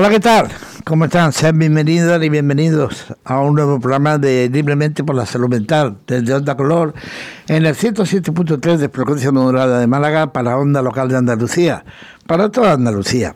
Hola, 0.00 0.10
¿qué 0.10 0.20
tal? 0.20 0.46
¿Cómo 0.84 1.06
están? 1.06 1.32
Sean 1.32 1.58
bienvenidas 1.58 2.22
y 2.22 2.28
bienvenidos 2.28 3.12
a 3.24 3.40
un 3.40 3.56
nuevo 3.56 3.80
programa 3.80 4.16
de 4.16 4.48
Libremente 4.48 5.02
por 5.02 5.16
la 5.16 5.26
Salud 5.26 5.48
Mental 5.48 5.96
desde 6.06 6.34
Onda 6.34 6.56
Color 6.56 6.94
en 7.48 7.66
el 7.66 7.74
107.3 7.74 8.76
de 8.76 8.88
frecuencia 8.90 9.32
modulada 9.32 9.80
de 9.80 9.88
Málaga 9.88 10.32
para 10.32 10.56
Onda 10.56 10.82
Local 10.82 11.08
de 11.08 11.16
Andalucía, 11.16 11.84
para 12.28 12.48
toda 12.48 12.74
Andalucía. 12.74 13.34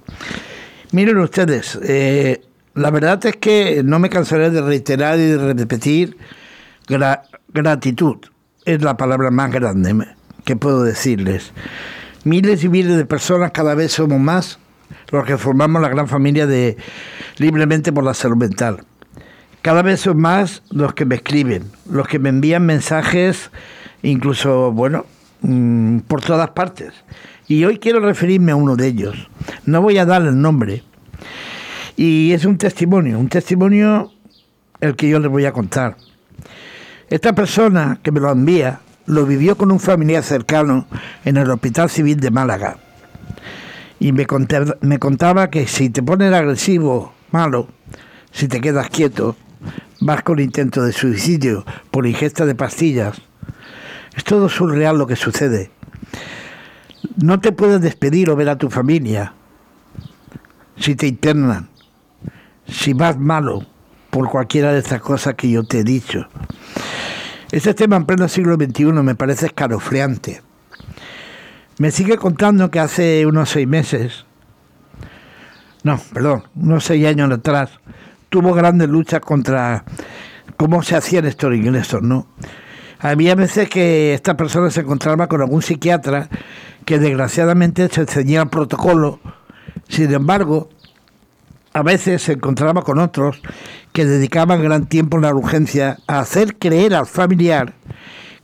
Miren 0.93 1.19
ustedes, 1.19 1.81
eh, 1.83 2.43
la 2.77 2.93
verdad 2.93 3.27
es 3.27 3.39
que 3.39 3.83
no 3.85 3.99
me 3.99 4.09
cansaré 4.09 4.51
de 4.51 4.63
reiterar 4.63 5.19
y 5.19 5.23
de 5.23 5.55
repetir 5.55 6.17
gratitud. 7.53 8.19
Es 8.65 8.81
la 8.83 8.97
palabra 8.97 9.33
más 9.33 9.51
grande 9.51 10.07
que 10.45 10.55
puedo 10.55 10.85
decirles. 10.85 11.51
Miles 12.23 12.63
y 12.63 12.69
miles 12.69 12.97
de 12.97 13.05
personas, 13.05 13.51
cada 13.51 13.75
vez 13.75 13.91
somos 13.91 14.21
más, 14.21 14.61
los 15.11 15.25
que 15.25 15.39
formamos 15.39 15.83
la 15.83 15.89
gran 15.89 16.09
familia 16.09 16.47
de 16.47 16.77
Libremente 17.39 17.93
por 17.93 18.05
la 18.05 18.15
Salud 18.15 18.37
Mental. 18.37 18.85
Cada 19.63 19.83
vez 19.83 20.01
son 20.01 20.21
más 20.21 20.63
los 20.71 20.95
que 20.95 21.05
me 21.05 21.15
escriben, 21.15 21.71
los 21.89 22.09
que 22.09 22.19
me 22.19 22.31
envían 22.31 22.67
mensajes, 22.67 23.51
incluso, 24.03 24.73
bueno, 24.73 25.07
mm, 25.43 25.99
por 26.01 26.21
todas 26.21 26.51
partes. 26.51 26.93
Y 27.47 27.65
hoy 27.65 27.79
quiero 27.79 28.01
referirme 28.01 28.53
a 28.53 28.57
uno 28.57 28.75
de 28.77 28.89
ellos. 28.89 29.29
No 29.65 29.81
voy 29.81 29.99
a 29.99 30.07
dar 30.07 30.23
el 30.23 30.41
nombre. 30.41 30.83
Y 31.97 32.33
es 32.33 32.45
un 32.45 32.59
testimonio, 32.59 33.19
un 33.19 33.29
testimonio 33.29 34.11
el 34.81 34.97
que 34.97 35.09
yo 35.09 35.21
les 35.21 35.31
voy 35.31 35.45
a 35.45 35.53
contar. 35.53 35.97
Esta 37.09 37.35
persona 37.35 38.01
que 38.03 38.11
me 38.11 38.21
lo 38.21 38.31
envía 38.31 38.81
lo 39.07 39.27
vivió 39.27 39.57
con 39.57 39.71
un 39.71 39.79
familiar 39.79 40.23
cercano 40.25 40.87
en 41.25 41.37
el 41.37 41.51
Hospital 41.51 41.91
Civil 41.91 42.19
de 42.19 42.31
Málaga 42.31 42.79
y 44.03 44.11
me, 44.11 44.27
contaba 44.27 45.49
que 45.49 45.69
si 45.69 45.89
te 45.89 46.03
pones 46.03 46.33
agresivo, 46.33 47.15
malo, 47.31 47.69
si 48.33 48.49
te 48.49 48.61
quedas 48.61 48.91
quieto, 48.91 49.37
vas 50.01 50.25
con 50.25 50.41
intento 50.41 50.83
de 50.83 50.93
suicidio 50.93 51.65
por 51.93 52.05
ingesta 52.05 52.45
de 52.45 52.57
pastillas. 52.57 53.23
Es 54.17 54.25
todo 54.25 54.49
surreal 54.49 54.99
lo 54.99 55.07
que 55.07 55.15
sucede. 55.15 55.71
No 57.15 57.39
te 57.39 57.53
puedes 57.53 57.81
despedir 57.81 58.29
o 58.29 58.35
ver 58.35 58.49
a 58.49 58.59
tu 58.59 58.71
familia 58.71 59.35
si 60.77 60.97
te 60.97 61.07
internan, 61.07 61.69
si 62.67 62.95
vas 62.95 63.17
malo 63.17 63.65
por 64.11 64.29
cualquiera 64.29 64.73
de 64.73 64.81
estas 64.81 65.01
cosas 65.01 65.37
que 65.37 65.49
yo 65.49 65.63
te 65.63 65.79
he 65.79 65.85
dicho. 65.85 66.27
Este 67.53 67.73
tema 67.73 67.95
en 67.95 68.07
pleno 68.07 68.27
siglo 68.27 68.57
XXI 68.57 68.85
me 68.87 69.15
parece 69.15 69.47
escalofriante. 69.47 70.43
Me 71.79 71.91
sigue 71.91 72.19
contando 72.19 72.71
que 72.71 72.81
hace 72.81 73.25
unos 73.25 73.49
seis 73.49 73.67
meses, 73.67 74.27
no, 75.83 75.99
perdón, 76.13 76.45
unos 76.55 76.85
seis 76.85 77.07
años 77.07 77.31
atrás, 77.31 77.71
tuvo 78.29 78.53
grandes 78.53 78.89
luchas 78.89 79.21
contra 79.21 79.85
cómo 80.59 80.83
se 80.83 80.97
hacían 80.97 81.25
estos 81.25 81.55
ingresos, 81.55 82.03
¿no? 82.03 82.27
Había 83.01 83.35
veces 83.35 83.69
que 83.69 84.15
esta 84.15 84.37
persona 84.37 84.71
se 84.71 84.83
encontraba 84.83 85.27
con 85.29 85.41
algún 85.41 85.63
psiquiatra 85.63 86.29
que 86.85 86.99
desgraciadamente 86.99 87.89
se 87.89 88.03
enseñaba 88.03 88.45
el 88.45 88.51
protocolo, 88.51 89.21
sin 89.89 90.13
embargo, 90.13 90.69
a 91.73 91.83
veces 91.83 92.23
se 92.23 92.33
encontraba 92.33 92.83
con 92.83 92.99
otros 92.99 93.41
que 93.93 94.05
dedicaban 94.05 94.63
gran 94.63 94.87
tiempo 94.87 95.17
en 95.17 95.23
la 95.23 95.35
urgencia 95.35 95.99
a 96.07 96.21
hacer 96.21 96.59
creer 96.59 96.95
al 96.95 97.07
familiar 97.07 97.75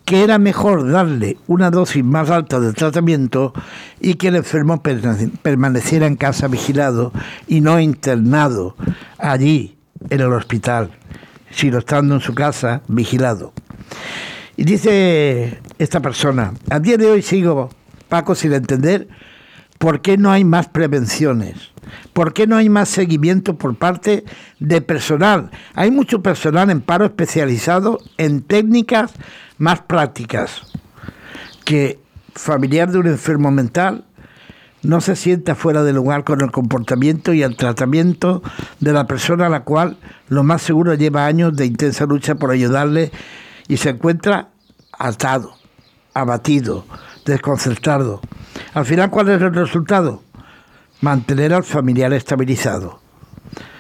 que 0.09 0.25
era 0.25 0.39
mejor 0.39 0.91
darle 0.91 1.37
una 1.49 1.71
dosis 1.71 2.03
más 2.03 2.31
alta 2.31 2.59
de 2.61 2.73
tratamiento 2.73 3.53
y 4.01 4.15
que 4.15 4.29
el 4.29 4.37
enfermo 4.37 4.83
permaneciera 4.83 6.07
en 6.07 6.17
casa 6.17 6.49
vigilado 6.49 7.13
y 7.47 7.61
no 7.61 7.79
internado 7.79 8.75
allí 9.19 9.77
en 10.09 10.21
el 10.23 10.33
hospital, 10.33 10.93
sino 11.51 11.77
estando 11.77 12.15
en 12.15 12.23
su 12.23 12.35
casa 12.35 12.81
vigilado. 12.89 13.53
Y 14.57 14.65
dice 14.65 15.61
esta 15.79 16.01
persona, 16.01 16.55
a 16.71 16.81
día 16.81 16.97
de 16.97 17.11
hoy 17.11 17.21
sigo, 17.21 17.69
Paco, 18.09 18.35
sin 18.35 18.55
entender 18.55 19.09
por 19.79 20.03
qué 20.03 20.19
no 20.19 20.31
hay 20.31 20.45
más 20.45 20.69
prevenciones, 20.69 21.57
por 22.13 22.33
qué 22.33 22.47
no 22.47 22.57
hay 22.57 22.69
más 22.69 22.89
seguimiento 22.89 23.57
por 23.57 23.77
parte 23.77 24.25
de 24.59 24.81
personal. 24.81 25.51
Hay 25.75 25.91
mucho 25.91 26.23
personal 26.23 26.71
en 26.71 26.81
paro 26.81 27.05
especializado 27.05 27.99
en 28.17 28.43
técnicas 28.43 29.13
más 29.57 29.81
prácticas 29.81 30.63
que 31.65 32.01
familiar 32.35 32.91
de 32.91 32.99
un 32.99 33.07
enfermo 33.07 33.51
mental 33.51 34.05
no 34.83 35.01
se 35.01 35.17
sienta 35.17 35.55
fuera 35.55 35.83
de 35.83 35.93
lugar 35.93 36.25
con 36.25 36.41
el 36.41 36.53
comportamiento 36.53 37.33
y 37.33 37.43
el 37.43 37.57
tratamiento 37.57 38.43
de 38.81 38.93
la 38.93 39.07
persona 39.07 39.47
a 39.47 39.51
la 39.51 39.65
cual 39.65 39.99
lo 40.29 40.45
más 40.45 40.63
seguro 40.63 40.95
lleva 40.95 41.27
años 41.27 41.57
de 41.57 41.67
intensa 41.67 42.07
lucha 42.07 42.37
por 42.37 42.53
ayudarle 42.53 43.11
y 43.67 43.79
se 43.79 43.91
encuentra 43.91 44.51
atado, 44.93 45.55
abatido, 46.15 46.87
desconcertado. 47.25 48.21
Al 48.75 48.85
final, 48.85 49.11
¿cuál 49.11 49.29
es 49.29 49.41
el 49.41 49.55
resultado? 49.55 50.23
Mantener 51.01 51.55
al 51.55 51.65
familiar 51.65 52.13
estabilizado, 52.13 53.01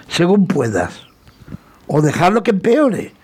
según 0.09 0.47
puedas, 0.47 1.06
o 1.87 2.00
dejarlo 2.00 2.43
que 2.43 2.53
empeore. 2.53 3.15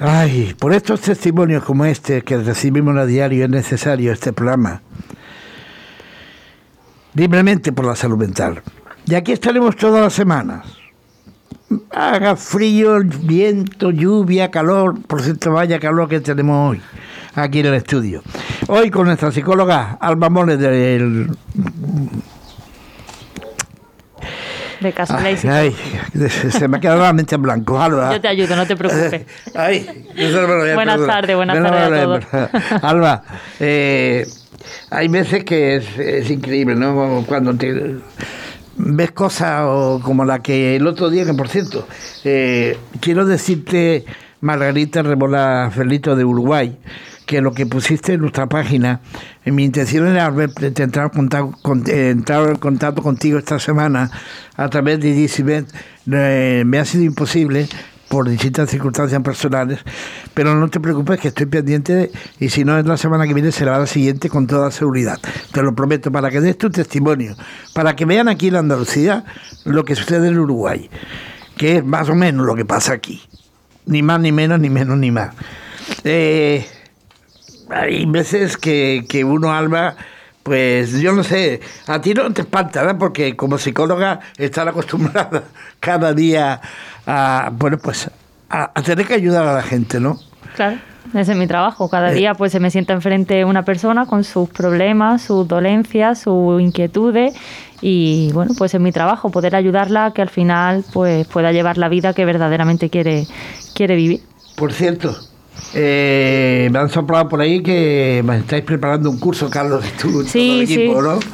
Ay, 0.00 0.54
por 0.58 0.72
estos 0.72 1.00
testimonios 1.00 1.64
como 1.64 1.84
este 1.84 2.22
que 2.22 2.36
recibimos 2.36 2.96
a 2.96 3.04
diario 3.04 3.44
es 3.44 3.50
necesario 3.50 4.12
este 4.12 4.32
programa. 4.32 4.80
Libremente 7.14 7.72
por 7.72 7.84
la 7.84 7.96
salud 7.96 8.16
mental. 8.16 8.62
Y 9.06 9.16
aquí 9.16 9.32
estaremos 9.32 9.74
todas 9.74 10.02
las 10.02 10.12
semanas. 10.12 10.66
Haga 11.90 12.36
frío, 12.36 13.00
viento, 13.02 13.90
lluvia, 13.90 14.52
calor. 14.52 15.00
Por 15.02 15.20
cierto, 15.20 15.50
vaya 15.50 15.80
calor 15.80 16.08
que 16.08 16.20
tenemos 16.20 16.70
hoy 16.70 16.80
aquí 17.34 17.60
en 17.60 17.66
el 17.66 17.74
estudio. 17.74 18.22
Hoy 18.70 18.90
con 18.90 19.06
nuestra 19.06 19.32
psicóloga 19.32 19.96
Alba 19.98 20.28
Moles 20.28 20.58
del 20.58 21.30
de 24.80 24.92
Casa 24.92 25.18
ay, 25.18 25.74
se 26.50 26.68
me 26.68 26.76
ha 26.76 26.80
quedado 26.80 27.02
la 27.02 27.14
mente 27.14 27.34
en 27.34 27.42
blanco. 27.42 27.80
Alba. 27.80 28.12
Yo 28.12 28.20
te 28.20 28.28
ayudo, 28.28 28.54
no 28.56 28.66
te 28.66 28.76
preocupes. 28.76 29.22
Ay, 29.54 30.06
buenas 30.74 31.04
tardes, 31.06 31.34
buenas 31.34 31.62
tardes 31.62 31.98
a 31.98 32.02
todos. 32.02 32.82
Alba, 32.84 33.22
eh, 33.58 34.26
hay 34.90 35.08
veces 35.08 35.44
que 35.44 35.76
es, 35.76 36.30
increíble, 36.30 36.74
¿no? 36.74 37.24
Cuando 37.26 37.54
te 37.56 37.96
ves 38.76 39.10
cosas 39.12 39.62
como 40.02 40.26
la 40.26 40.40
que 40.40 40.76
el 40.76 40.86
otro 40.86 41.08
día, 41.08 41.24
que 41.24 41.32
por 41.32 41.48
cierto, 41.48 41.88
eh, 42.22 42.78
quiero 43.00 43.24
decirte, 43.24 44.04
Margarita 44.42 45.02
Rebola 45.02 45.70
Felito 45.74 46.14
de 46.14 46.24
Uruguay, 46.24 46.76
que 47.28 47.42
lo 47.42 47.52
que 47.52 47.66
pusiste 47.66 48.14
en 48.14 48.22
nuestra 48.22 48.46
página, 48.46 49.02
en 49.44 49.54
mi 49.54 49.62
intención 49.62 50.08
era 50.08 50.28
entrar, 50.28 51.10
entrar 51.86 52.48
en 52.48 52.56
contacto 52.56 53.02
contigo 53.02 53.38
esta 53.38 53.58
semana 53.58 54.10
a 54.56 54.68
través 54.70 54.98
de 54.98 55.12
DCBet, 55.12 55.66
eh, 56.10 56.62
me 56.64 56.78
ha 56.78 56.86
sido 56.86 57.04
imposible 57.04 57.68
por 58.08 58.30
distintas 58.30 58.70
circunstancias 58.70 59.20
personales, 59.22 59.80
pero 60.32 60.54
no 60.54 60.68
te 60.68 60.80
preocupes 60.80 61.20
que 61.20 61.28
estoy 61.28 61.44
pendiente 61.44 62.10
y 62.40 62.48
si 62.48 62.64
no 62.64 62.78
es 62.78 62.86
la 62.86 62.96
semana 62.96 63.26
que 63.26 63.34
viene 63.34 63.52
será 63.52 63.78
la 63.78 63.86
siguiente 63.86 64.30
con 64.30 64.46
toda 64.46 64.70
seguridad. 64.70 65.18
Te 65.52 65.62
lo 65.62 65.74
prometo, 65.74 66.10
para 66.10 66.30
que 66.30 66.40
des 66.40 66.56
tu 66.56 66.70
testimonio, 66.70 67.36
para 67.74 67.94
que 67.94 68.06
vean 68.06 68.28
aquí 68.28 68.48
en 68.48 68.56
Andalucía 68.56 69.26
lo 69.66 69.84
que 69.84 69.94
sucede 69.96 70.28
en 70.28 70.38
Uruguay, 70.38 70.88
que 71.58 71.76
es 71.76 71.84
más 71.84 72.08
o 72.08 72.14
menos 72.14 72.46
lo 72.46 72.54
que 72.54 72.64
pasa 72.64 72.94
aquí, 72.94 73.20
ni 73.84 74.02
más 74.02 74.18
ni 74.18 74.32
menos, 74.32 74.58
ni 74.58 74.70
menos 74.70 74.96
ni 74.96 75.10
más. 75.10 75.34
Eh, 76.04 76.66
hay 77.70 78.06
veces 78.06 78.56
que, 78.56 79.04
que 79.08 79.24
uno, 79.24 79.52
Alba, 79.52 79.96
pues 80.42 81.00
yo 81.00 81.12
no 81.12 81.22
sé, 81.22 81.60
a 81.86 82.00
ti 82.00 82.14
no 82.14 82.32
te 82.32 82.42
espanta, 82.42 82.80
¿verdad? 82.80 82.98
Porque 82.98 83.36
como 83.36 83.58
psicóloga 83.58 84.20
estás 84.38 84.66
acostumbrada 84.66 85.44
cada 85.80 86.14
día 86.14 86.60
a, 87.06 87.50
bueno, 87.52 87.78
pues 87.78 88.10
a, 88.48 88.72
tener 88.82 89.06
que 89.06 89.14
ayudar 89.14 89.46
a 89.46 89.52
la 89.52 89.62
gente, 89.62 90.00
¿no? 90.00 90.18
Claro. 90.56 90.78
Ese 91.14 91.32
es 91.32 91.38
mi 91.38 91.46
trabajo. 91.46 91.88
Cada 91.88 92.12
eh. 92.12 92.14
día 92.14 92.34
pues 92.34 92.52
se 92.52 92.60
me 92.60 92.70
sienta 92.70 92.92
enfrente 92.92 93.44
una 93.46 93.64
persona 93.64 94.04
con 94.04 94.24
sus 94.24 94.50
problemas, 94.50 95.22
sus 95.22 95.48
dolencias, 95.48 96.20
sus 96.20 96.60
inquietudes 96.60 97.34
y 97.80 98.30
bueno, 98.32 98.52
pues 98.58 98.74
es 98.74 98.80
mi 98.80 98.92
trabajo 98.92 99.30
poder 99.30 99.56
ayudarla 99.56 100.06
a 100.06 100.12
que 100.12 100.20
al 100.20 100.28
final 100.28 100.84
pues 100.92 101.26
pueda 101.26 101.52
llevar 101.52 101.78
la 101.78 101.88
vida 101.88 102.12
que 102.12 102.26
verdaderamente 102.26 102.90
quiere, 102.90 103.26
quiere 103.74 103.96
vivir. 103.96 104.20
Por 104.56 104.72
cierto, 104.72 105.16
eh, 105.74 106.68
me 106.72 106.78
han 106.78 106.88
soplado 106.88 107.28
por 107.28 107.40
ahí 107.40 107.62
que 107.62 108.22
me 108.24 108.38
estáis 108.38 108.64
preparando 108.64 109.10
un 109.10 109.18
curso, 109.18 109.50
Carlos, 109.50 109.84
tú, 110.00 110.22
sí, 110.24 110.66
sí, 110.66 110.90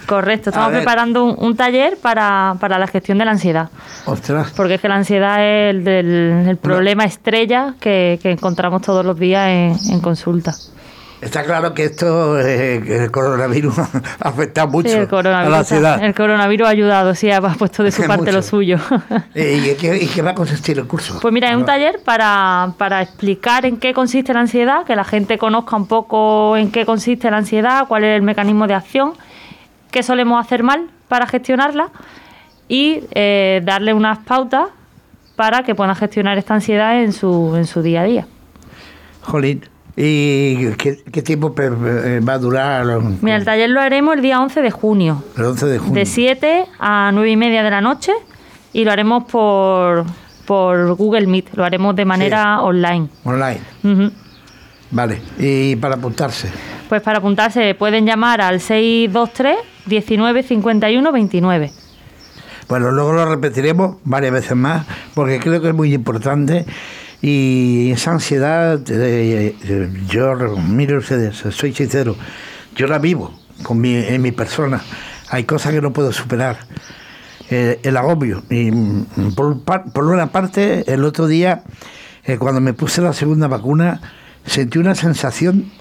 Correcto, 0.06 0.50
estamos 0.50 0.72
preparando 0.72 1.24
un, 1.24 1.56
taller 1.56 1.98
para, 2.00 2.56
la 2.60 2.86
gestión 2.86 3.18
de 3.18 3.24
la 3.24 3.32
ansiedad. 3.32 3.70
Ostras. 4.06 4.52
Porque 4.56 4.74
es 4.74 4.80
que 4.80 4.88
la 4.88 4.96
ansiedad 4.96 5.36
es 5.38 5.86
el, 5.86 6.58
problema 6.60 7.04
estrella 7.04 7.74
que, 7.80 8.18
encontramos 8.24 8.82
todos 8.82 9.04
los 9.04 9.18
días 9.18 9.78
en, 9.90 10.00
consulta. 10.00 10.54
Está 11.24 11.42
claro 11.42 11.72
que 11.72 11.84
esto, 11.84 12.38
eh, 12.38 13.04
el 13.04 13.10
coronavirus 13.10 13.78
ha 14.20 14.28
afectado 14.28 14.68
mucho 14.68 14.90
a 15.00 15.22
la 15.48 15.64
ciudad. 15.64 16.04
El 16.04 16.14
coronavirus 16.14 16.68
ha 16.68 16.70
ayudado, 16.70 17.14
sí, 17.14 17.30
ha 17.30 17.40
puesto 17.40 17.82
de 17.82 17.92
su 17.92 18.06
parte 18.06 18.30
lo 18.30 18.42
suyo. 18.42 18.78
¿Y 19.34 19.74
qué, 19.74 20.22
va 20.22 20.32
a 20.32 20.34
consistir 20.34 20.78
el 20.78 20.86
curso? 20.86 21.18
Pues 21.22 21.32
mira, 21.32 21.50
es 21.50 21.56
un 21.56 21.64
taller 21.64 22.00
para, 22.04 22.74
para 22.76 23.00
explicar 23.00 23.64
en 23.64 23.78
qué 23.78 23.94
consiste 23.94 24.34
la 24.34 24.40
ansiedad, 24.40 24.84
que 24.84 24.94
la 24.94 25.04
gente 25.04 25.38
conozca 25.38 25.76
un 25.76 25.86
poco 25.86 26.58
en 26.58 26.70
qué 26.70 26.84
consiste 26.84 27.30
la 27.30 27.38
ansiedad, 27.38 27.88
cuál 27.88 28.04
es 28.04 28.16
el 28.16 28.22
mecanismo 28.22 28.66
de 28.66 28.74
acción, 28.74 29.14
qué 29.90 30.02
solemos 30.02 30.44
hacer 30.44 30.62
mal 30.62 30.90
para 31.08 31.26
gestionarla 31.26 31.88
y 32.68 33.00
eh, 33.12 33.62
darle 33.64 33.94
unas 33.94 34.18
pautas 34.18 34.68
para 35.36 35.62
que 35.62 35.74
puedan 35.74 35.96
gestionar 35.96 36.36
esta 36.36 36.52
ansiedad 36.52 37.02
en 37.02 37.14
su, 37.14 37.54
en 37.56 37.66
su 37.66 37.80
día 37.80 38.02
a 38.02 38.04
día. 38.04 38.26
Jolín, 39.22 39.64
¿Y 39.96 40.72
qué, 40.72 41.22
tiempo 41.22 41.54
eh, 41.56 42.20
va 42.26 42.32
a 42.32 42.38
durar? 42.38 42.84
Mira, 43.22 43.36
el 43.36 43.44
taller 43.44 43.70
lo 43.70 43.80
haremos 43.80 44.16
el 44.16 44.22
día 44.22 44.40
11 44.40 44.60
de 44.60 44.70
junio. 44.70 45.22
El 45.36 45.44
11 45.44 45.66
de 45.66 45.78
junio. 45.78 45.94
De 45.94 46.06
7 46.06 46.66
a 46.80 47.10
9 47.12 47.30
y 47.30 47.36
media 47.36 47.62
de 47.62 47.70
la 47.70 47.80
noche 47.80 48.12
y 48.72 48.84
lo 48.84 48.90
haremos 48.90 49.24
por, 49.24 50.04
por 50.46 50.94
Google 50.96 51.28
Meet, 51.28 51.54
lo 51.54 51.64
haremos 51.64 51.94
de 51.94 52.04
manera 52.04 52.60
online. 52.62 53.08
Online. 53.22 53.60
Vale, 54.90 55.20
¿y 55.38 55.76
para 55.76 55.94
apuntarse? 55.94 56.50
Pues 56.88 57.00
para 57.00 57.18
apuntarse 57.18 57.74
pueden 57.74 58.04
llamar 58.04 58.40
al 58.40 58.60
623 58.60 59.56
19 59.86 60.42
51 60.42 61.12
29. 61.12 61.72
Bueno, 62.68 62.90
luego 62.90 63.12
lo 63.12 63.26
repetiremos 63.26 63.96
varias 64.04 64.32
veces 64.32 64.56
más 64.56 64.86
porque 65.14 65.38
creo 65.38 65.60
que 65.60 65.68
es 65.68 65.74
muy 65.74 65.94
importante 65.94 66.64
y 67.26 67.90
esa 67.90 68.10
ansiedad, 68.10 68.78
eh, 68.90 69.56
eh, 69.64 69.90
yo, 70.06 70.36
miren 70.58 70.98
ustedes, 70.98 71.42
soy 71.56 71.72
sincero, 71.72 72.16
yo 72.76 72.86
la 72.86 72.98
vivo 72.98 73.32
con 73.62 73.80
mi, 73.80 73.94
en 73.94 74.20
mi 74.20 74.30
persona. 74.30 74.82
Hay 75.30 75.44
cosas 75.44 75.72
que 75.72 75.80
no 75.80 75.90
puedo 75.90 76.12
superar. 76.12 76.58
Eh, 77.48 77.80
el 77.82 77.96
agobio. 77.96 78.42
Y 78.50 78.70
mm, 78.70 79.34
por, 79.34 80.04
una 80.04 80.26
parte, 80.32 80.84
el 80.92 81.02
otro 81.02 81.26
día, 81.26 81.62
cuando 82.38 82.60
me 82.60 82.74
puse 82.74 83.00
la 83.00 83.14
segunda 83.14 83.48
vacuna, 83.48 84.02
sentí 84.44 84.78
una 84.78 84.94
sensación 84.94 85.72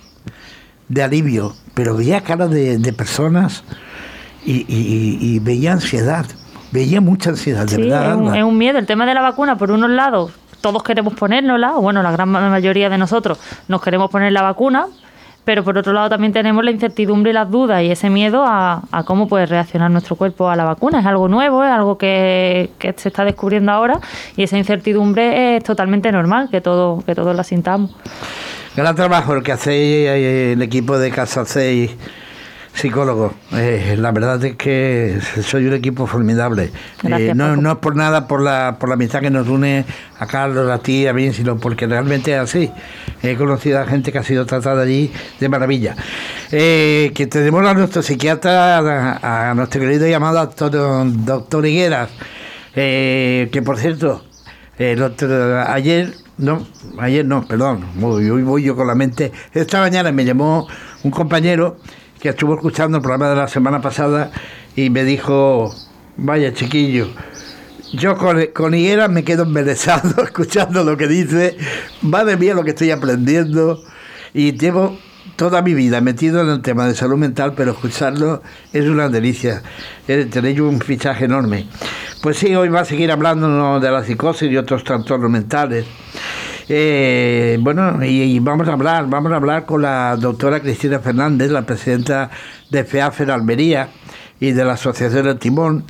de 0.88 1.04
alivio, 1.04 1.58
pero 1.74 1.98
veía 1.98 2.22
caras 2.22 2.52
de, 2.52 2.94
personas 2.94 3.66
y, 4.46 5.40
veía 5.40 5.74
ansiedad. 5.74 6.26
Veía 6.72 7.02
mucha 7.02 7.32
ansiedad, 7.32 7.66
de 7.66 7.76
verdad. 7.80 8.18
Es 8.30 8.38
es 8.38 8.44
un 8.46 8.58
miedo. 8.58 8.80
El 8.80 8.86
tema 8.86 9.06
de 9.06 9.14
la 9.14 9.22
vacuna, 9.22 9.58
por 9.58 9.72
unos 9.72 9.90
lados, 9.90 10.32
todos 10.64 10.82
queremos 10.82 11.14
ponérnosla, 11.14 11.76
o 11.76 11.82
bueno, 11.82 12.02
la 12.02 12.12
gran 12.12 12.30
mayoría 12.30 12.90
de 12.90 12.98
nosotros 12.98 13.38
nos 13.68 13.82
queremos 13.82 14.10
poner 14.10 14.32
la 14.32 14.42
vacuna, 14.42 14.88
pero 15.44 15.62
por 15.62 15.78
otro 15.78 15.92
lado 15.92 16.08
también 16.08 16.32
tenemos 16.32 16.64
la 16.64 16.72
incertidumbre 16.72 17.32
y 17.32 17.34
las 17.34 17.52
dudas 17.52 17.84
y 17.84 17.92
ese 17.92 18.10
miedo 18.10 18.46
a, 18.48 18.82
cómo 19.06 19.28
puede 19.28 19.46
reaccionar 19.46 19.92
nuestro 19.92 20.16
cuerpo 20.16 20.50
a 20.50 20.56
la 20.56 20.64
vacuna. 20.64 21.02
Es 21.02 21.06
algo 21.06 21.28
nuevo, 21.28 21.66
es 21.66 21.70
algo 21.70 21.98
que, 21.98 22.70
se 22.96 23.10
está 23.10 23.26
descubriendo 23.26 23.74
ahora 23.74 24.00
y 24.38 24.44
esa 24.44 24.58
incertidumbre 24.58 25.58
es 25.58 25.66
totalmente 25.66 26.10
normal 26.14 26.48
que, 26.50 26.62
todo, 26.62 27.04
que 27.06 27.14
todos 27.14 27.36
la 27.36 27.44
sintamos. 27.44 27.94
Gran 28.78 28.96
trabajo 28.96 29.34
el 29.34 29.44
que 29.44 29.52
hacéis 29.52 30.08
el 30.08 30.62
equipo 30.62 30.98
de 30.98 31.12
Casa 31.12 31.44
6 31.44 31.92
psicólogo. 32.74 33.34
Eh, 33.52 33.96
la 33.98 34.12
verdad 34.12 34.44
es 34.44 34.56
que 34.56 35.20
soy 35.44 35.68
un 35.68 35.74
equipo 35.74 36.08
formidable. 36.08 36.72
Eh, 37.04 37.34
no, 37.36 37.56
no, 37.56 37.72
es 37.74 37.78
por 37.78 37.96
nada, 37.96 38.28
por 38.28 38.42
la, 38.42 38.78
por 38.80 38.90
la 38.90 38.96
amistad 38.96 39.22
que 39.22 39.30
nos 39.30 39.48
une 39.48 39.86
a 40.18 40.26
Carlos, 40.26 40.70
a 40.70 40.80
ti, 40.80 41.08
a 41.08 41.14
mí, 41.14 41.32
sino 41.34 41.58
porque 41.58 41.86
realmente 41.86 42.34
es 42.34 42.40
así. 42.40 42.72
He 43.22 43.36
conocido 43.36 43.80
a 43.80 43.86
gente 43.86 44.12
que 44.12 44.18
ha 44.18 44.24
sido 44.24 44.46
tratada 44.46 44.82
allí 44.82 45.12
de 45.40 45.50
maravilla. 45.50 45.96
Eh, 46.52 47.12
que 47.14 47.28
tenemos 47.28 47.66
a 47.66 47.74
nuestro 47.74 48.02
psiquiatra, 48.02 49.50
a, 49.50 49.54
nuestro 49.54 49.80
querido 49.80 50.08
llamado 50.08 50.40
doctor, 50.40 50.72
doctor 50.72 51.66
Higueras, 51.66 52.10
que 52.74 53.62
por 53.64 53.78
cierto, 53.78 54.24
ayer, 55.68 56.14
no, 56.38 56.66
ayer 57.00 57.24
no, 57.24 57.46
perdón, 57.48 57.86
hoy 58.02 58.42
voy 58.42 58.64
yo 58.64 58.76
con 58.76 58.88
la 58.88 58.96
mente. 58.96 59.32
Esta 59.54 59.80
mañana 59.80 60.12
me 60.12 60.26
llamó 60.26 60.68
un 61.04 61.12
compañero 61.12 61.78
que 62.24 62.30
estuvo 62.30 62.56
escuchando 62.56 63.00
el 63.00 63.02
programa 63.02 63.32
de 63.32 63.36
la 63.36 63.50
semana 63.50 63.82
pasada 63.82 64.32
y 64.78 64.90
me 64.90 65.04
dijo, 65.04 65.76
vaya 66.16 66.54
chiquillo, 66.54 67.10
yo 67.92 68.18
con, 68.18 68.42
con 68.54 68.74
Higuera 68.74 69.10
me 69.10 69.26
quedo 69.26 69.44
embelesado 69.44 70.24
escuchando 70.24 70.86
lo 70.86 70.96
que 70.96 71.10
dice, 71.10 71.58
madre 72.02 72.38
mía 72.38 72.54
lo 72.54 72.64
que 72.64 72.70
estoy 72.70 72.92
aprendiendo 72.92 73.84
y 74.34 74.58
llevo 74.58 74.98
toda 75.36 75.62
mi 75.62 75.74
vida 75.74 76.00
metido 76.00 76.40
en 76.40 76.48
el 76.48 76.62
tema 76.62 76.88
de 76.88 76.96
salud 76.96 77.18
mental, 77.18 77.56
pero 77.58 77.72
escucharlo 77.72 78.42
es 78.72 78.86
una 78.86 79.10
delicia. 79.10 79.62
Tenéis 80.08 80.62
un 80.62 80.80
fichaje 80.80 81.26
enorme. 81.26 81.68
Pues 82.22 82.38
sí, 82.38 82.56
hoy 82.56 82.70
va 82.70 82.82
a 82.82 82.86
seguir 82.86 83.12
hablando 83.12 83.82
de 83.82 83.92
la 83.92 84.02
psicosis 84.06 84.50
y 84.50 84.56
otros 84.56 84.86
trastornos 84.86 85.30
mentales. 85.30 85.86
Eh, 86.70 87.58
bueno, 87.60 88.04
y, 88.04 88.40
vamos 88.40 88.68
a 88.68 88.74
hablar, 88.74 89.08
vamos 89.10 89.32
a 89.32 89.36
hablar 89.36 89.66
con 89.66 89.82
la 89.82 90.16
doctora 90.16 90.62
Cristina 90.62 91.00
Fernández, 91.00 91.52
la 91.52 91.64
presidenta 91.64 92.30
de 92.70 92.84
FEAFER 92.86 93.32
Almería 93.32 93.90
y 94.40 94.52
de 94.52 94.64
la 94.64 94.74
Asociación 94.74 95.26
del 95.26 95.40
Timón. 95.40 95.84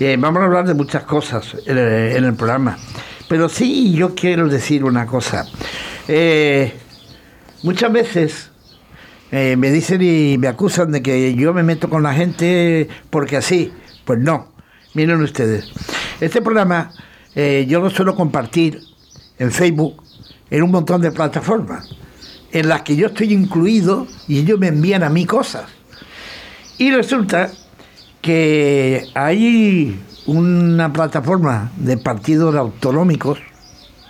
Eh, 0.00 0.16
vamos 0.18 0.42
a 0.42 0.46
hablar 0.46 0.66
de 0.66 0.74
muchas 0.74 1.04
cosas 1.04 1.56
en 1.66 1.76
el, 1.78 2.34
programa. 2.34 2.78
Pero 3.28 3.48
sí, 3.48 3.92
yo 3.94 4.14
quiero 4.14 4.48
decir 4.48 4.84
una 4.84 5.06
cosa. 5.06 5.46
Eh, 6.08 6.72
muchas 7.62 7.92
veces 7.92 8.50
me 9.30 9.70
dicen 9.70 10.00
y 10.02 10.38
me 10.38 10.48
acusan 10.48 10.92
de 10.92 11.02
que 11.02 11.34
yo 11.34 11.52
me 11.52 11.62
meto 11.62 11.90
con 11.90 12.02
la 12.02 12.14
gente 12.14 12.88
porque 13.10 13.36
así. 13.36 13.72
Pues 14.04 14.20
no, 14.20 14.52
miren 14.94 15.20
ustedes. 15.20 15.72
Este 16.20 16.40
programa 16.40 16.92
yo 17.34 17.80
lo 17.80 17.90
suelo 17.90 18.14
compartir 18.14 18.80
en 19.38 19.50
Facebook 19.50 20.05
en 20.50 20.62
un 20.62 20.70
montón 20.70 21.00
de 21.00 21.10
plataformas 21.10 21.88
en 22.52 22.68
las 22.68 22.82
que 22.82 22.96
yo 22.96 23.08
estoy 23.08 23.32
incluido 23.32 24.06
y 24.28 24.38
ellos 24.38 24.58
me 24.58 24.68
envían 24.68 25.02
a 25.02 25.10
mí 25.10 25.26
cosas. 25.26 25.64
Y 26.78 26.90
resulta 26.90 27.50
que 28.20 29.08
hay 29.14 29.98
una 30.26 30.92
plataforma 30.92 31.70
de 31.76 31.96
partidos 31.98 32.54
autonómicos, 32.54 33.38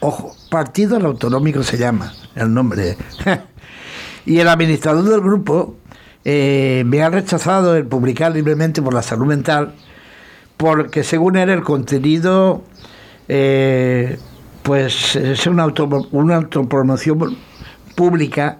ojo, 0.00 0.34
partidos 0.50 1.02
autonómicos 1.02 1.66
se 1.66 1.76
llama 1.76 2.12
el 2.34 2.52
nombre, 2.52 2.96
y 4.26 4.38
el 4.38 4.48
administrador 4.48 5.04
del 5.04 5.20
grupo 5.20 5.76
eh, 6.24 6.82
me 6.86 7.02
ha 7.02 7.10
rechazado 7.10 7.76
el 7.76 7.86
publicar 7.86 8.32
libremente 8.32 8.82
por 8.82 8.94
la 8.94 9.02
salud 9.02 9.26
mental, 9.26 9.74
porque 10.56 11.04
según 11.04 11.36
él 11.36 11.50
el 11.50 11.62
contenido 11.62 12.62
eh, 13.28 14.18
pues 14.66 15.14
es 15.14 15.46
una, 15.46 15.64
una 16.10 16.36
autopromoción 16.36 17.36
pública 17.94 18.58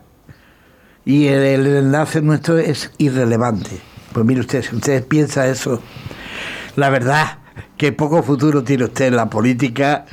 y 1.05 1.27
el, 1.27 1.67
enlace 1.67 2.23
nuestro 2.23 2.59
es 2.59 2.93
irrelevante. 2.99 3.81
Pues 4.13 4.25
mire 4.25 4.41
usted, 4.41 4.63
si 4.63 4.77
usted 4.77 5.05
piensa 5.05 5.49
eso, 5.49 5.83
la 6.77 6.91
verdad 6.91 7.39
que 7.77 7.91
poco 7.91 8.23
futuro 8.23 8.63
tiene 8.63 8.85
usted 8.85 9.07
en 9.07 9.17
la 9.17 9.29
política 9.29 10.07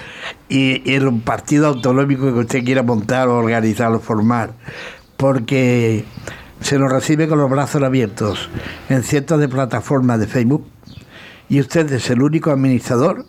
y, 0.50 0.82
en 0.92 1.08
un 1.08 1.22
partido 1.22 1.68
autonómico 1.68 2.34
que 2.34 2.40
usted 2.40 2.64
quiera 2.64 2.82
montar 2.82 3.28
o 3.28 3.38
organizar 3.38 3.92
o 3.92 4.00
formar, 4.00 4.54
porque 5.16 6.06
se 6.60 6.80
nos 6.80 6.92
recibe 6.92 7.28
con 7.28 7.38
los 7.38 7.52
brazos 7.52 7.84
abiertos 7.84 8.50
en 8.90 9.04
cientos 9.04 9.40
de 9.40 9.48
plataformas 9.48 10.20
de 10.20 10.26
Facebook 10.26 10.66
y 11.50 11.60
usted 11.60 11.92
es 11.92 12.10
el 12.10 12.24
único 12.24 12.50
administrador 12.50 13.28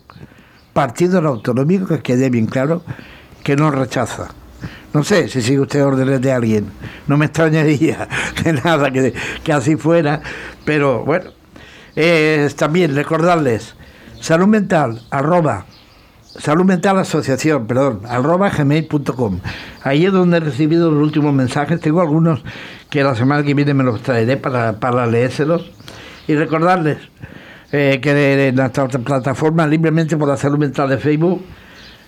partido 0.75 1.25
autonómico, 1.25 1.87
que 1.87 2.01
quede 2.01 2.29
bien 2.29 2.47
claro, 2.47 2.83
que 3.45 3.55
no 3.55 3.71
rechaza. 3.71 4.27
No 4.93 5.05
sé 5.05 5.29
si 5.29 5.41
sigue 5.41 5.61
usted 5.61 5.85
órdenes 5.85 6.19
de 6.19 6.33
alguien, 6.33 6.65
no 7.07 7.17
me 7.17 7.27
extrañaría 7.27 8.09
de 8.43 8.51
nada 8.51 8.91
que, 8.91 9.13
que 9.41 9.53
así 9.53 9.77
fuera, 9.77 10.21
pero 10.65 11.05
bueno, 11.05 11.31
también 12.57 12.93
recordarles, 12.93 13.73
salud 14.19 14.47
mental, 14.47 15.01
arroba, 15.11 15.65
salud 16.25 16.65
mental 16.65 16.97
asociación, 16.97 17.67
perdón, 17.67 18.01
arroba 18.09 18.49
gmail.com. 18.49 19.39
Ahí 19.81 20.05
es 20.05 20.11
donde 20.11 20.37
he 20.37 20.41
recibido 20.41 20.91
los 20.91 21.01
últimos 21.01 21.33
mensajes, 21.33 21.79
tengo 21.79 22.01
algunos 22.01 22.43
que 22.89 23.01
la 23.01 23.15
semana 23.15 23.43
que 23.43 23.53
viene 23.53 23.73
me 23.73 23.85
los 23.85 24.01
traeré 24.01 24.35
para, 24.35 24.77
para 24.77 25.07
leérselos 25.07 25.71
y 26.27 26.35
recordarles 26.35 26.97
eh, 27.71 27.99
que 28.01 28.13
de, 28.13 28.51
nuestra 28.51 28.87
plataforma 28.87 29.65
libremente 29.67 30.17
por 30.17 30.27
la 30.27 30.37
salud 30.37 30.57
mental 30.57 30.89
de 30.89 30.97
Facebook 30.97 31.43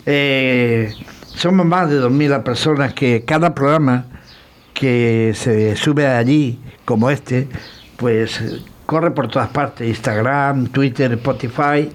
eh, 0.05 0.93
somos 1.25 1.65
más 1.65 1.89
de 1.89 1.99
2.000 1.99 2.43
personas 2.43 2.93
que 2.93 3.23
cada 3.25 3.53
programa 3.53 4.05
que 4.73 5.33
se 5.35 5.75
sube 5.75 6.07
allí, 6.07 6.59
como 6.85 7.09
este, 7.09 7.47
pues 7.97 8.63
corre 8.85 9.11
por 9.11 9.27
todas 9.27 9.49
partes, 9.49 9.87
Instagram, 9.87 10.67
Twitter, 10.67 11.11
Spotify, 11.13 11.89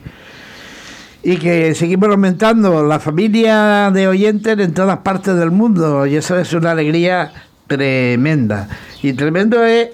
y 1.23 1.37
que 1.37 1.75
seguimos 1.75 2.09
aumentando 2.11 2.85
la 2.85 2.99
familia 2.99 3.91
de 3.93 4.09
oyentes 4.09 4.59
en 4.59 4.75
todas 4.75 4.99
partes 4.99 5.37
del 5.37 5.51
mundo, 5.53 6.07
y 6.07 6.17
eso 6.17 6.39
es 6.39 6.53
una 6.53 6.73
alegría 6.73 7.33
tremenda. 7.67 8.69
Y 9.03 9.13
tremendo 9.15 9.65
es 9.65 9.91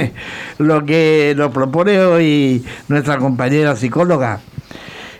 lo 0.58 0.84
que 0.84 1.34
nos 1.36 1.52
propone 1.52 1.98
hoy 2.00 2.64
nuestra 2.88 3.18
compañera 3.18 3.76
psicóloga, 3.76 4.40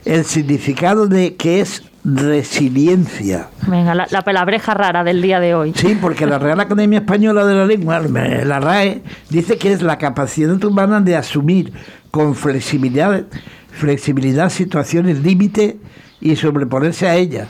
el 0.04 0.24
significado 0.24 1.06
de 1.08 1.36
que 1.36 1.60
es 1.60 1.82
resiliencia. 2.04 3.48
Venga, 3.66 3.94
la, 3.94 4.22
palabreja 4.22 4.74
rara 4.74 5.04
del 5.04 5.22
día 5.22 5.40
de 5.40 5.54
hoy. 5.54 5.72
Sí, 5.74 5.96
porque 6.00 6.26
la 6.26 6.38
Real 6.38 6.60
Academia 6.60 6.98
Española 6.98 7.46
de 7.46 7.54
la 7.54 7.64
Lengua, 7.64 8.00
la 8.00 8.60
RAE, 8.60 9.02
dice 9.30 9.56
que 9.56 9.72
es 9.72 9.82
la 9.82 9.96
capacidad 9.96 10.62
humana 10.62 11.00
de 11.00 11.16
asumir 11.16 11.72
con 12.10 12.34
flexibilidad, 12.34 13.24
flexibilidad 13.72 14.50
situaciones 14.50 15.20
límite 15.20 15.78
y 16.20 16.36
sobreponerse 16.36 17.08
a 17.08 17.16
ellas. 17.16 17.48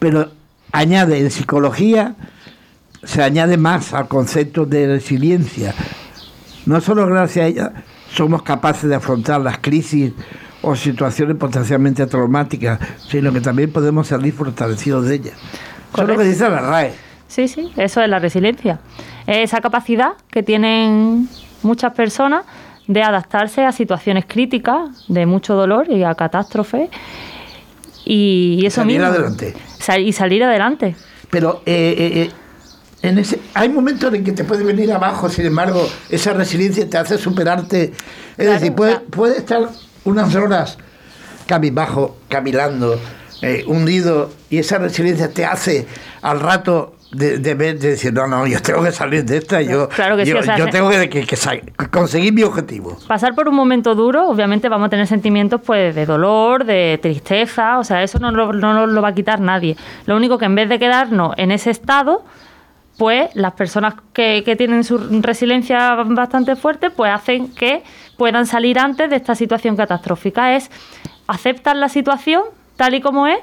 Pero 0.00 0.30
añade 0.72 1.20
en 1.20 1.30
psicología, 1.30 2.16
se 3.02 3.22
añade 3.22 3.56
más 3.56 3.92
al 3.94 4.08
concepto 4.08 4.66
de 4.66 4.86
resiliencia. 4.86 5.74
No 6.66 6.80
solo 6.80 7.06
gracias 7.06 7.44
a 7.44 7.48
ella 7.48 7.72
somos 8.12 8.42
capaces 8.42 8.88
de 8.88 8.96
afrontar 8.96 9.40
las 9.40 9.58
crisis 9.58 10.12
o 10.62 10.74
situaciones 10.74 11.36
potencialmente 11.36 12.06
traumáticas, 12.06 12.78
sino 13.08 13.32
que 13.32 13.40
también 13.40 13.72
podemos 13.72 14.08
salir 14.08 14.32
fortalecidos 14.32 15.06
de 15.06 15.14
ellas. 15.14 15.34
Eso 15.92 16.02
es 16.02 16.08
lo 16.08 16.16
que 16.16 16.24
dice 16.24 16.48
la 16.50 16.60
RAE. 16.60 16.92
Sí, 17.28 17.48
sí, 17.48 17.72
eso 17.76 18.02
es 18.02 18.08
la 18.08 18.18
resiliencia. 18.18 18.80
Esa 19.26 19.60
capacidad 19.60 20.12
que 20.30 20.42
tienen 20.42 21.28
muchas 21.62 21.92
personas 21.94 22.44
de 22.86 23.02
adaptarse 23.02 23.64
a 23.64 23.72
situaciones 23.72 24.24
críticas, 24.26 25.04
de 25.08 25.24
mucho 25.26 25.54
dolor 25.54 25.88
y 25.88 26.02
a 26.02 26.14
catástrofes. 26.14 26.90
Y, 28.04 28.64
eso 28.66 28.80
salir 28.80 29.02
adelante. 29.02 29.54
y 29.98 30.12
salir 30.12 30.42
adelante. 30.42 30.96
Pero 31.30 31.62
eh, 31.66 31.94
eh, 31.96 32.22
eh, 32.22 32.30
en 33.02 33.18
ese, 33.18 33.40
hay 33.54 33.68
momentos 33.68 34.12
en 34.12 34.24
que 34.24 34.32
te 34.32 34.44
puede 34.44 34.62
venir 34.62 34.92
abajo, 34.92 35.28
sin 35.28 35.46
embargo, 35.46 35.88
esa 36.10 36.34
resiliencia 36.34 36.88
te 36.88 36.98
hace 36.98 37.16
superarte. 37.16 37.92
Es 38.36 38.46
decir, 38.46 38.74
puede, 38.74 39.00
puede 39.00 39.38
estar 39.38 39.68
unas 40.04 40.34
horas 40.34 40.78
cabizbajo, 41.46 42.16
caminando, 42.28 43.00
eh, 43.42 43.64
hundido, 43.66 44.30
y 44.50 44.58
esa 44.58 44.78
resiliencia 44.78 45.32
te 45.32 45.44
hace 45.44 45.86
al 46.22 46.40
rato 46.40 46.94
de, 47.12 47.38
de, 47.38 47.54
de, 47.54 47.74
decir, 47.74 48.12
no, 48.12 48.26
no, 48.26 48.46
yo 48.46 48.60
tengo 48.62 48.84
que 48.84 48.92
salir 48.92 49.24
de 49.24 49.38
esta, 49.38 49.60
yo, 49.62 49.88
yo, 50.24 50.68
tengo 50.70 50.90
que, 50.90 51.26
conseguir 51.90 52.32
mi 52.32 52.42
objetivo. 52.42 52.96
Pasar 53.08 53.34
por 53.34 53.48
un 53.48 53.56
momento 53.56 53.94
duro, 53.94 54.28
obviamente 54.28 54.68
vamos 54.68 54.86
a 54.86 54.90
tener 54.90 55.06
sentimientos 55.06 55.60
pues 55.64 55.94
de 55.94 56.06
dolor, 56.06 56.64
de 56.64 56.98
tristeza, 57.02 57.78
o 57.78 57.84
sea, 57.84 58.02
eso 58.02 58.18
no, 58.20 58.30
no 58.30 58.52
nos 58.52 58.90
lo 58.90 59.02
va 59.02 59.08
a 59.08 59.14
quitar 59.14 59.40
nadie. 59.40 59.76
Lo 60.06 60.16
único 60.16 60.38
que 60.38 60.44
en 60.44 60.54
vez 60.54 60.68
de 60.68 60.78
quedarnos 60.78 61.34
en 61.36 61.50
ese 61.50 61.70
estado, 61.70 62.24
pues 63.00 63.34
las 63.34 63.54
personas 63.54 63.94
que, 64.12 64.42
tienen 64.58 64.84
su 64.84 64.98
resiliencia 65.22 65.94
bastante 66.04 66.54
fuerte, 66.54 66.90
pues 66.90 67.10
hacen 67.10 67.48
que 67.48 67.82
puedan 68.18 68.44
salir 68.44 68.78
antes 68.78 69.08
de 69.08 69.16
esta 69.16 69.34
situación 69.34 69.74
catastrófica. 69.74 70.54
Es 70.54 70.70
aceptar 71.26 71.76
la 71.76 71.88
situación 71.88 72.42
tal 72.76 72.92
y 72.92 73.00
como 73.00 73.26
es 73.26 73.38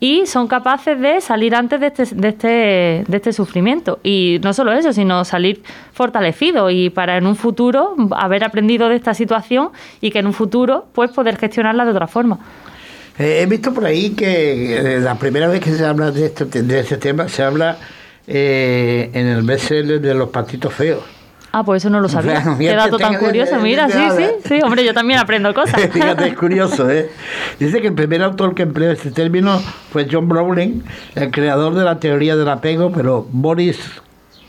y 0.00 0.24
son 0.24 0.48
capaces 0.48 0.98
de 0.98 1.20
salir 1.20 1.54
antes 1.54 1.78
de 1.78 1.88
este, 1.88 2.06
de 2.14 2.28
este, 2.28 2.48
de 3.06 3.16
este 3.18 3.34
sufrimiento. 3.34 3.98
Y 4.02 4.40
no 4.42 4.54
solo 4.54 4.72
eso, 4.72 4.94
sino 4.94 5.26
salir 5.26 5.62
fortalecidos 5.92 6.72
y 6.72 6.88
para 6.88 7.18
en 7.18 7.26
un 7.26 7.36
futuro 7.36 7.96
haber 8.12 8.44
aprendido 8.44 8.88
de 8.88 8.96
esta 8.96 9.12
situación 9.12 9.72
y 10.00 10.10
que 10.10 10.20
en 10.20 10.26
un 10.26 10.32
futuro 10.32 10.86
pues 10.94 11.10
poder 11.10 11.36
gestionarla 11.36 11.84
de 11.84 11.90
otra 11.90 12.06
forma. 12.06 12.38
Eh, 13.18 13.42
he 13.42 13.46
visto 13.46 13.74
por 13.74 13.84
ahí 13.84 14.14
que 14.14 14.96
eh, 14.96 15.00
la 15.00 15.16
primera 15.16 15.48
vez 15.48 15.60
que 15.60 15.72
se 15.72 15.84
habla 15.84 16.10
de, 16.10 16.24
esto, 16.24 16.46
de 16.46 16.80
este 16.80 16.96
tema 16.96 17.28
se 17.28 17.42
habla 17.42 17.76
eh, 18.26 19.10
en 19.12 19.26
el 19.26 19.42
bestseller 19.42 20.00
de 20.00 20.14
los 20.14 20.28
patitos 20.30 20.72
feos. 20.72 21.02
Ah, 21.52 21.64
pues 21.64 21.82
eso 21.82 21.90
no 21.90 22.00
lo 22.00 22.08
sabía. 22.08 22.44
Qué 22.58 22.74
dato 22.74 22.98
tan 22.98 23.14
curioso. 23.16 23.58
Mira, 23.60 23.88
sí, 23.88 23.98
sí, 24.14 24.24
sí. 24.46 24.60
Hombre, 24.62 24.84
yo 24.84 24.92
también 24.92 25.18
aprendo 25.18 25.54
cosas. 25.54 25.80
Fíjate, 25.90 26.28
es 26.28 26.34
curioso, 26.34 26.90
¿eh? 26.90 27.10
Dice 27.58 27.80
que 27.80 27.86
el 27.86 27.94
primer 27.94 28.22
autor 28.22 28.54
que 28.54 28.64
empleó 28.64 28.90
este 28.90 29.10
término 29.10 29.58
fue 29.90 30.06
John 30.10 30.28
Browning, 30.28 30.84
el 31.14 31.30
creador 31.30 31.74
de 31.74 31.84
la 31.84 31.98
teoría 31.98 32.36
del 32.36 32.48
apego, 32.50 32.92
pero 32.92 33.26
Boris 33.30 33.78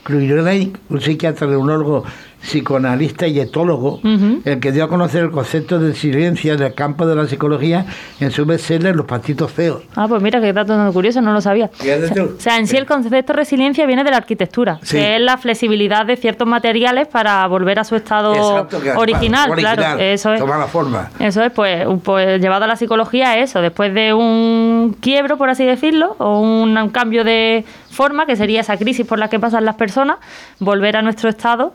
Cyrulnik, 0.06 0.78
un 0.90 1.00
psiquiatra 1.00 1.46
neurologo 1.46 2.04
psicoanalista 2.40 3.26
y 3.26 3.40
etólogo, 3.40 4.00
el 4.44 4.60
que 4.60 4.72
dio 4.72 4.84
a 4.84 4.88
conocer 4.88 5.24
el 5.24 5.30
concepto 5.30 5.78
de 5.78 5.94
silencia 5.94 6.54
en 6.54 6.62
el 6.62 6.74
campo 6.74 7.06
de 7.06 7.14
la 7.14 7.26
psicología 7.26 7.86
en 8.20 8.30
su 8.30 8.46
bestseller 8.46 8.94
Los 8.96 9.06
patitos 9.06 9.50
feos. 9.50 9.82
Ah, 9.96 10.06
pues 10.08 10.22
mira, 10.22 10.40
qué 10.40 10.52
dato 10.52 10.74
tan 10.74 10.92
curioso, 10.92 11.20
no 11.20 11.32
lo 11.32 11.40
sabía. 11.40 11.70
O 11.76 12.40
sea, 12.40 12.58
en 12.58 12.66
sí 12.66 12.76
el 12.76 12.86
concepto 12.86 13.32
de 13.32 13.32
resiliencia 13.32 13.86
viene 13.86 14.04
de 14.04 14.10
la 14.10 14.18
arquitectura, 14.18 14.78
que 14.88 15.16
es 15.16 15.20
la 15.20 15.36
flexibilidad 15.38 16.06
de 16.06 16.16
ciertos 16.16 16.46
materiales 16.46 17.08
para 17.08 17.46
volver 17.46 17.78
a 17.78 17.84
su 17.84 17.96
estado 17.96 18.66
original, 18.96 19.52
claro. 19.54 19.98
Eso 19.98 20.32
es. 20.32 20.40
Tomar 20.40 20.58
la 20.58 20.66
forma. 20.66 21.10
Eso 21.18 21.42
es, 21.42 21.52
pues, 21.52 21.86
pues 22.02 22.40
llevado 22.40 22.64
a 22.64 22.68
la 22.68 22.76
psicología 22.76 23.38
eso, 23.38 23.60
después 23.60 23.92
de 23.94 24.14
un 24.14 24.96
quiebro, 25.00 25.36
por 25.36 25.50
así 25.50 25.64
decirlo, 25.64 26.14
o 26.18 26.40
un 26.40 26.88
cambio 26.90 27.24
de 27.24 27.64
forma, 27.90 28.26
que 28.26 28.36
sería 28.36 28.60
esa 28.60 28.76
crisis 28.76 29.06
por 29.06 29.18
la 29.18 29.28
que 29.28 29.40
pasan 29.40 29.64
las 29.64 29.74
personas, 29.74 30.18
volver 30.60 30.96
a 30.96 31.02
nuestro 31.02 31.28
estado 31.28 31.74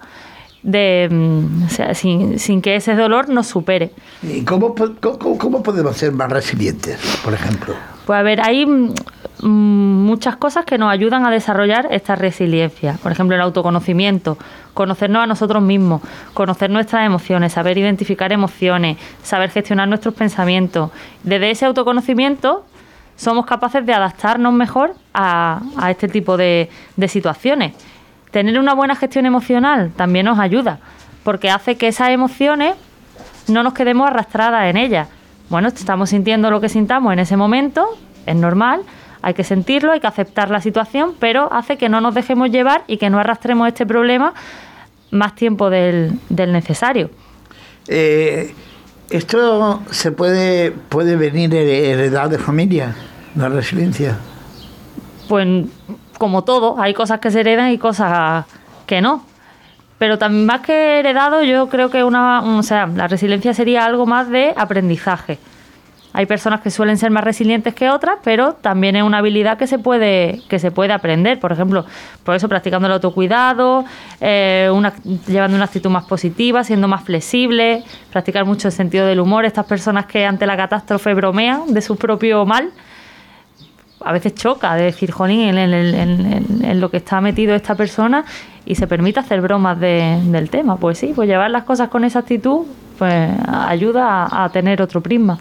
de, 0.63 1.09
mm, 1.11 1.65
o 1.65 1.69
sea, 1.69 1.93
sin, 1.93 2.39
sin, 2.39 2.61
que 2.61 2.77
ese 2.77 2.95
dolor 2.95 3.29
nos 3.29 3.47
supere. 3.47 3.91
¿Y 4.23 4.43
cómo, 4.43 4.73
cómo, 4.73 5.61
podemos 5.61 5.97
ser 5.97 6.13
más 6.13 6.31
resilientes, 6.31 6.99
por 7.23 7.33
ejemplo? 7.33 7.75
Pues 8.05 8.17
a 8.17 8.23
ver, 8.23 8.41
hay 8.41 8.65
mm, 8.65 8.93
muchas 9.41 10.37
cosas 10.37 10.65
que 10.65 10.77
nos 10.77 10.89
ayudan 10.89 11.25
a 11.25 11.31
desarrollar 11.31 11.87
esta 11.91 12.15
resiliencia. 12.15 12.97
Por 13.03 13.11
ejemplo, 13.11 13.35
el 13.35 13.41
autoconocimiento, 13.41 14.37
conocernos 14.73 15.23
a 15.23 15.27
nosotros 15.27 15.61
mismos, 15.61 16.01
conocer 16.33 16.69
nuestras 16.69 17.05
emociones, 17.05 17.51
saber 17.51 17.77
identificar 17.77 18.31
emociones, 18.31 18.97
saber 19.21 19.49
gestionar 19.49 19.89
nuestros 19.89 20.13
pensamientos. 20.13 20.91
Desde 21.23 21.51
ese 21.51 21.65
autoconocimiento 21.65 22.65
somos 23.17 23.45
capaces 23.45 23.85
de 23.85 23.93
adaptarnos 23.93 24.53
mejor 24.53 24.95
a, 25.13 25.61
a 25.77 25.91
este 25.91 26.07
tipo 26.07 26.37
de, 26.37 26.69
de 26.95 27.07
situaciones. 27.07 27.73
Tener 28.33 28.57
una 28.57 28.73
buena 28.73 28.95
gestión 28.95 29.27
emocional 29.27 29.91
también 29.95 30.25
nos 30.25 30.39
ayuda, 30.39 30.79
porque 31.23 31.51
hace 31.51 31.77
que 31.77 31.87
esas 31.87 32.09
emociones 32.09 32.73
no 33.47 33.61
nos 33.61 33.73
quedemos 33.73 34.07
arrastradas 34.07 34.65
en 34.71 34.75
ellas. 34.75 35.07
Bueno, 35.49 35.67
estamos 35.67 36.09
sintiendo 36.09 36.49
lo 36.49 36.59
que 36.59 36.67
sintamos 36.67 37.13
en 37.13 37.19
ese 37.19 37.37
momento, 37.37 37.87
es 38.25 38.35
normal, 38.35 38.81
hay 39.21 39.35
que 39.35 39.43
sentirlo, 39.43 39.91
hay 39.91 39.99
que 39.99 40.07
aceptar 40.07 40.49
la 40.49 40.61
situación, 40.61 41.13
pero 41.19 41.53
hace 41.53 41.77
que 41.77 41.89
no 41.89 42.01
nos 42.01 42.15
dejemos 42.15 42.49
llevar 42.49 42.83
y 42.87 42.97
que 42.97 43.11
no 43.11 43.19
arrastremos 43.19 43.67
este 43.67 43.85
problema 43.85 44.33
más 45.11 45.35
tiempo 45.35 45.69
del, 45.69 46.17
necesario. 46.29 47.11
Eh, 47.87 48.51
¿Esto 49.11 49.83
se 49.91 50.11
puede, 50.11 50.71
puede 50.71 51.17
venir 51.17 51.53
heredad 51.53 52.31
de 52.31 52.39
familia, 52.39 52.95
la 53.35 53.47
resiliencia? 53.49 54.17
Pues 55.29 55.67
como 56.23 56.45
todo, 56.45 56.79
hay 56.79 56.93
cosas 56.93 57.19
que 57.19 57.31
se 57.31 57.41
heredan 57.41 57.71
y 57.71 57.77
cosas 57.77 58.45
que 58.85 59.01
no. 59.01 59.25
Pero 59.97 60.17
también 60.17 60.45
más 60.45 60.61
que 60.61 60.99
heredado, 60.99 61.43
yo 61.43 61.67
creo 61.67 61.89
que 61.89 62.01
una, 62.05 62.41
o 62.59 62.63
sea, 62.63 62.87
la 62.87 63.09
resiliencia 63.09 63.53
sería 63.53 63.83
algo 63.83 64.05
más 64.05 64.29
de 64.29 64.53
aprendizaje. 64.55 65.37
Hay 66.13 66.25
personas 66.25 66.61
que 66.61 66.71
suelen 66.71 66.97
ser 66.97 67.11
más 67.11 67.25
resilientes 67.25 67.75
que 67.75 67.89
otras, 67.89 68.19
pero 68.23 68.53
también 68.53 68.95
es 68.95 69.03
una 69.03 69.17
habilidad 69.17 69.57
que 69.57 69.67
se 69.67 69.79
puede, 69.79 70.41
que 70.47 70.59
se 70.59 70.71
puede 70.71 70.93
aprender. 70.93 71.41
Por 71.41 71.51
ejemplo, 71.51 71.85
por 72.23 72.35
eso 72.35 72.47
practicando 72.47 72.87
el 72.87 72.93
autocuidado, 72.93 73.83
eh, 74.21 74.71
llevando 75.27 75.57
una 75.57 75.65
actitud 75.65 75.89
más 75.89 76.05
positiva, 76.05 76.63
siendo 76.63 76.87
más 76.87 77.03
flexible, 77.03 77.83
practicar 78.13 78.45
mucho 78.45 78.69
el 78.69 78.71
sentido 78.71 79.05
del 79.05 79.19
humor. 79.19 79.43
Estas 79.43 79.65
personas 79.65 80.05
que 80.05 80.25
ante 80.25 80.45
la 80.45 80.55
catástrofe 80.55 81.13
bromean 81.15 81.73
de 81.73 81.81
su 81.81 81.97
propio 81.97 82.45
mal, 82.45 82.71
a 84.03 84.11
veces 84.11 84.35
choca 84.35 84.75
de 84.75 84.83
decir, 84.85 85.11
jolín, 85.11 85.57
en, 85.57 86.79
lo 86.79 86.89
que 86.89 86.97
está 86.97 87.21
metido 87.21 87.55
esta 87.55 87.75
persona 87.75 88.25
y 88.65 88.75
se 88.75 88.87
permite 88.87 89.19
hacer 89.19 89.41
bromas 89.41 89.79
del 89.79 90.49
tema. 90.49 90.77
Pues 90.77 90.97
sí, 90.97 91.13
pues 91.15 91.27
llevar 91.27 91.51
las 91.51 91.63
cosas 91.63 91.89
con 91.89 92.03
esa 92.03 92.19
actitud 92.19 92.65
pues 92.97 93.31
ayuda 93.47 94.27
a, 94.31 94.49
tener 94.49 94.81
otro 94.81 95.01
prisma. 95.01 95.39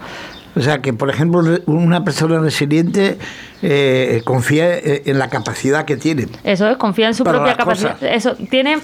O 0.55 0.61
sea, 0.61 0.79
que 0.79 0.93
por 0.93 1.09
ejemplo 1.11 1.41
una 1.67 2.05
persona 2.05 2.39
resiliente 2.39 3.19
eh, 3.63 4.21
confía 4.25 4.77
eh, 4.77 5.03
en 5.07 5.19
la 5.19 5.29
capacidad 5.29 5.85
que 5.85 5.97
tiene. 5.97 6.27
Eso 6.45 6.69
es, 6.69 6.77
confía 6.77 7.09
en 7.09 7.15
su 7.15 7.25
propia 7.25 7.55
capacidad. 7.55 8.03
Eso 8.03 8.35
tiene 8.51 8.79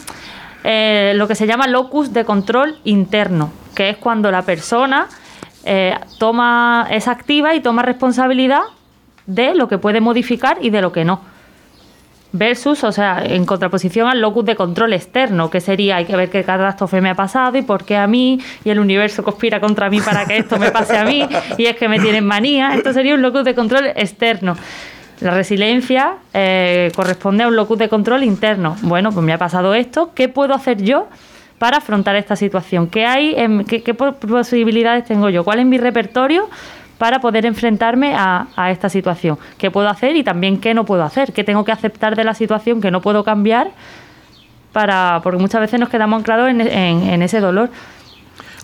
eh, 0.64 1.12
lo 1.14 1.28
que 1.28 1.34
se 1.34 1.46
llama 1.46 1.66
locus 1.66 2.12
de 2.12 2.24
control 2.24 2.76
interno, 2.84 3.50
que 3.74 3.90
es 3.90 3.96
cuando 3.96 4.30
la 4.30 4.42
persona 4.42 5.08
toma 6.18 6.86
es 6.90 7.08
activa 7.08 7.54
y 7.54 7.60
toma 7.60 7.82
responsabilidad 7.82 8.62
de 9.28 9.54
lo 9.54 9.68
que 9.68 9.78
puede 9.78 10.00
modificar 10.00 10.58
y 10.60 10.70
de 10.70 10.80
lo 10.80 10.90
que 10.90 11.04
no. 11.04 11.20
Versus, 12.32 12.82
o 12.84 12.92
sea, 12.92 13.22
en 13.24 13.46
contraposición 13.46 14.08
al 14.08 14.20
locus 14.20 14.44
de 14.44 14.56
control 14.56 14.92
externo, 14.92 15.48
que 15.48 15.60
sería 15.60 15.96
hay 15.96 16.04
que 16.04 16.16
ver 16.16 16.30
qué 16.30 16.44
catástrofe 16.44 17.00
me 17.00 17.10
ha 17.10 17.14
pasado 17.14 17.56
y 17.56 17.62
por 17.62 17.84
qué 17.84 17.96
a 17.96 18.06
mí, 18.06 18.40
y 18.64 18.70
el 18.70 18.80
universo 18.80 19.22
conspira 19.22 19.60
contra 19.60 19.88
mí 19.88 20.00
para 20.00 20.26
que 20.26 20.38
esto 20.38 20.58
me 20.58 20.70
pase 20.70 20.96
a 20.96 21.04
mí, 21.04 21.26
y 21.56 21.66
es 21.66 21.76
que 21.76 21.88
me 21.88 22.00
tienen 22.00 22.26
manía. 22.26 22.74
Esto 22.74 22.92
sería 22.92 23.14
un 23.14 23.22
locus 23.22 23.44
de 23.44 23.54
control 23.54 23.86
externo. 23.86 24.56
La 25.20 25.32
resiliencia 25.32 26.16
eh, 26.32 26.92
corresponde 26.94 27.44
a 27.44 27.48
un 27.48 27.56
locus 27.56 27.78
de 27.78 27.88
control 27.88 28.24
interno. 28.24 28.76
Bueno, 28.82 29.10
pues 29.10 29.24
me 29.24 29.32
ha 29.32 29.38
pasado 29.38 29.74
esto, 29.74 30.12
¿qué 30.14 30.28
puedo 30.28 30.54
hacer 30.54 30.82
yo 30.82 31.08
para 31.58 31.78
afrontar 31.78 32.16
esta 32.16 32.36
situación? 32.36 32.88
¿Qué, 32.88 33.04
hay 33.04 33.34
qué, 33.66 33.94
posibilidades 33.94 35.04
tengo 35.06 35.28
yo? 35.28 35.44
¿Cuál 35.44 35.60
es 35.60 35.66
mi 35.66 35.78
repertorio 35.78 36.48
para 36.98 37.20
poder 37.20 37.46
enfrentarme 37.46 38.14
a, 38.14 38.46
esta 38.70 38.88
situación? 38.88 39.38
¿Qué 39.56 39.70
puedo 39.70 39.88
hacer 39.88 40.16
y 40.16 40.24
también 40.24 40.60
qué 40.60 40.74
no 40.74 40.84
puedo 40.84 41.04
hacer? 41.04 41.32
¿Qué 41.32 41.44
tengo 41.44 41.64
que 41.64 41.72
aceptar 41.72 42.16
de 42.16 42.24
la 42.24 42.34
situación 42.34 42.80
que 42.80 42.90
no 42.90 43.00
puedo 43.00 43.24
cambiar? 43.24 43.70
Para, 44.72 45.20
porque 45.22 45.38
muchas 45.38 45.60
veces 45.60 45.80
nos 45.80 45.88
quedamos 45.88 46.18
anclados 46.18 46.50
en, 46.50 47.22
ese 47.22 47.40
dolor. 47.40 47.70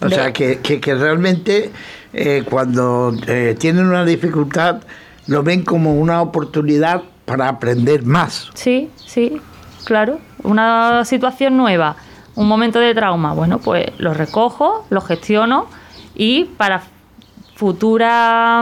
O 0.02 0.08
sea, 0.08 0.32
que, 0.32 0.58
que, 0.60 0.94
realmente 0.94 1.70
eh, 2.12 2.44
cuando 2.48 3.14
eh, 3.26 3.56
tienen 3.58 3.86
una 3.86 4.04
dificultad 4.04 4.82
lo 5.26 5.42
ven 5.42 5.62
como 5.62 5.94
una 5.94 6.20
oportunidad 6.20 7.02
para 7.24 7.48
aprender 7.48 8.04
más. 8.04 8.50
Sí, 8.54 8.90
sí, 8.96 9.40
claro. 9.84 10.18
Una 10.42 11.04
situación 11.04 11.56
nueva, 11.56 11.96
un 12.34 12.46
momento 12.46 12.78
de 12.80 12.94
trauma, 12.94 13.32
bueno, 13.32 13.58
pues 13.58 13.86
lo 13.98 14.12
recojo, 14.12 14.86
lo 14.90 15.00
gestiono 15.00 15.66
y 16.14 16.44
para 16.44 16.82
futuros 17.54 18.08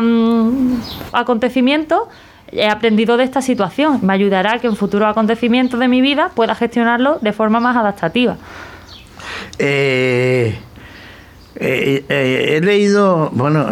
mm, 0.02 0.74
acontecimientos 1.12 2.00
he 2.50 2.68
aprendido 2.68 3.16
de 3.16 3.24
esta 3.24 3.40
situación. 3.40 4.00
Me 4.02 4.12
ayudará 4.12 4.54
a 4.54 4.58
que 4.58 4.66
en 4.66 4.76
futuros 4.76 5.08
acontecimientos 5.08 5.80
de 5.80 5.88
mi 5.88 6.02
vida 6.02 6.30
pueda 6.34 6.54
gestionarlo 6.54 7.18
de 7.20 7.32
forma 7.32 7.60
más 7.60 7.76
adaptativa. 7.76 8.36
Eh, 9.58 10.58
eh, 11.56 12.04
eh, 12.08 12.56
he 12.56 12.60
leído, 12.60 13.30
bueno, 13.32 13.68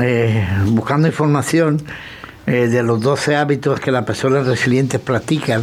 buscando 0.67 1.09
información, 1.09 1.83
eh, 2.51 2.67
de 2.67 2.83
los 2.83 3.01
12 3.01 3.37
hábitos 3.37 3.79
que 3.79 3.93
las 3.93 4.05
personas 4.05 4.45
resilientes 4.47 5.01
practican. 5.01 5.63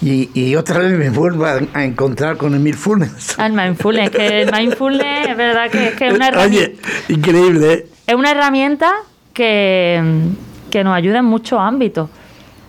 Y, 0.00 0.54
otra 0.54 0.78
vez 0.78 0.96
me 0.96 1.10
vuelvo 1.10 1.44
a, 1.46 1.82
encontrar 1.82 2.36
con 2.36 2.54
el 2.54 2.60
mindfulness. 2.60 3.36
El 3.38 3.52
mindfulness, 3.52 4.10
que 4.10 4.42
el 4.42 4.52
mindfulness 4.52 5.28
es 5.28 5.36
verdad 5.36 5.70
que, 5.70 5.88
es 5.88 6.14
una 6.14 6.28
herramienta. 6.28 6.42
Oye, 6.42 6.76
increíble. 7.08 7.86
Es 8.08 8.14
una 8.14 8.30
herramienta 8.30 8.90
que, 9.34 10.02
que 10.70 10.82
nos 10.82 10.96
ayuda 10.96 11.18
en 11.18 11.26
muchos 11.26 11.60
ámbitos, 11.60 12.08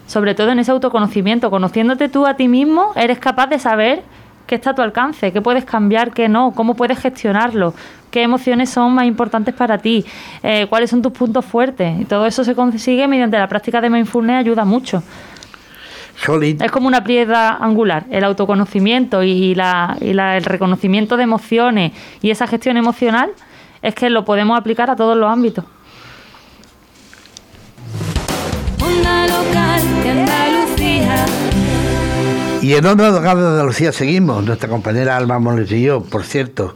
sobre 0.06 0.36
todo 0.36 0.50
en 0.50 0.60
ese 0.60 0.72
autoconocimiento. 0.72 1.50
Conociéndote 1.50 2.10
tú 2.10 2.28
a 2.28 2.34
ti 2.34 2.50
mismo, 2.50 2.92
eres 2.98 3.20
capaz 3.20 3.48
de 3.48 3.58
saber 3.58 4.04
qué 4.48 4.56
está 4.56 4.72
a 4.72 4.76
tu 4.76 4.82
alcance, 4.82 5.32
qué 5.32 5.42
puedes 5.42 5.64
cambiar, 5.64 6.12
qué 6.12 6.28
no, 6.28 6.52
cómo 6.54 6.74
puedes 6.74 7.00
gestionarlo, 7.00 7.74
qué 8.12 8.22
emociones 8.22 8.70
son 8.70 8.94
más 8.94 9.06
importantes 9.06 9.54
para 9.54 9.78
ti, 9.78 10.04
eh, 10.44 10.68
cuáles 10.70 10.90
son 10.90 11.02
tus 11.02 11.14
puntos 11.14 11.46
fuertes. 11.46 12.02
Y 12.02 12.04
todo 12.04 12.26
eso 12.26 12.44
se 12.44 12.54
consigue 12.54 13.08
mediante 13.08 13.38
la 13.38 13.48
práctica 13.48 13.80
de 13.80 13.90
mindfulness, 13.90 14.40
ayuda 14.42 14.66
mucho. 14.66 15.02
Es 16.60 16.70
como 16.70 16.90
una 16.90 17.06
piedra 17.06 17.52
angular, 17.62 18.04
el 18.12 18.26
autoconocimiento 18.26 19.24
y, 19.24 19.56
la, 19.56 19.96
y 20.02 20.10
el 20.10 20.44
reconocimiento 20.44 21.16
de 21.16 21.24
emociones 21.24 21.94
y 22.22 22.30
esa 22.30 22.46
gestión 22.46 22.76
emocional 22.76 23.32
es 23.82 23.96
que 23.96 24.10
lo 24.10 24.26
podemos 24.26 24.58
aplicar 24.58 24.90
a 24.90 24.96
todos 24.96 25.18
los 25.18 25.30
ámbitos. 25.30 25.66
Y 32.62 32.76
en 32.76 32.86
Onda 32.86 33.10
Local 33.10 33.40
de 33.40 33.48
Andalucía 33.48 33.92
seguimos, 33.92 34.44
nuestra 34.44 34.70
compañera 34.70 35.16
Alma 35.16 35.40
Moles 35.40 35.72
y 35.72 35.82
yo, 35.82 36.02
por 36.02 36.24
cierto. 36.24 36.76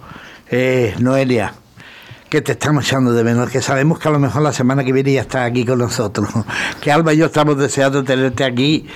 Eh, 0.50 0.95
Noelia, 1.00 1.53
que 2.29 2.41
te 2.41 2.53
estamos 2.53 2.86
echando 2.86 3.12
de 3.12 3.24
menos, 3.24 3.50
que 3.50 3.62
sabemos 3.62 4.00
que 4.00 4.07
a 4.07 4.12
lo 4.12 4.17
mejor 4.19 4.41
la 4.41 4.53
semana 4.53 4.83
que 4.83 4.93
viene 4.93 5.13
ya 5.13 5.22
estás 5.22 5.50
aquí 5.50 5.65
con 5.65 5.79
nosotros, 5.79 6.29
que 6.81 6.91
Alba 6.91 7.13
y 7.13 7.18
yo 7.18 7.25
estamos 7.25 7.57
deseando 7.57 8.03
tenerte 8.03 8.44
aquí 8.44 8.87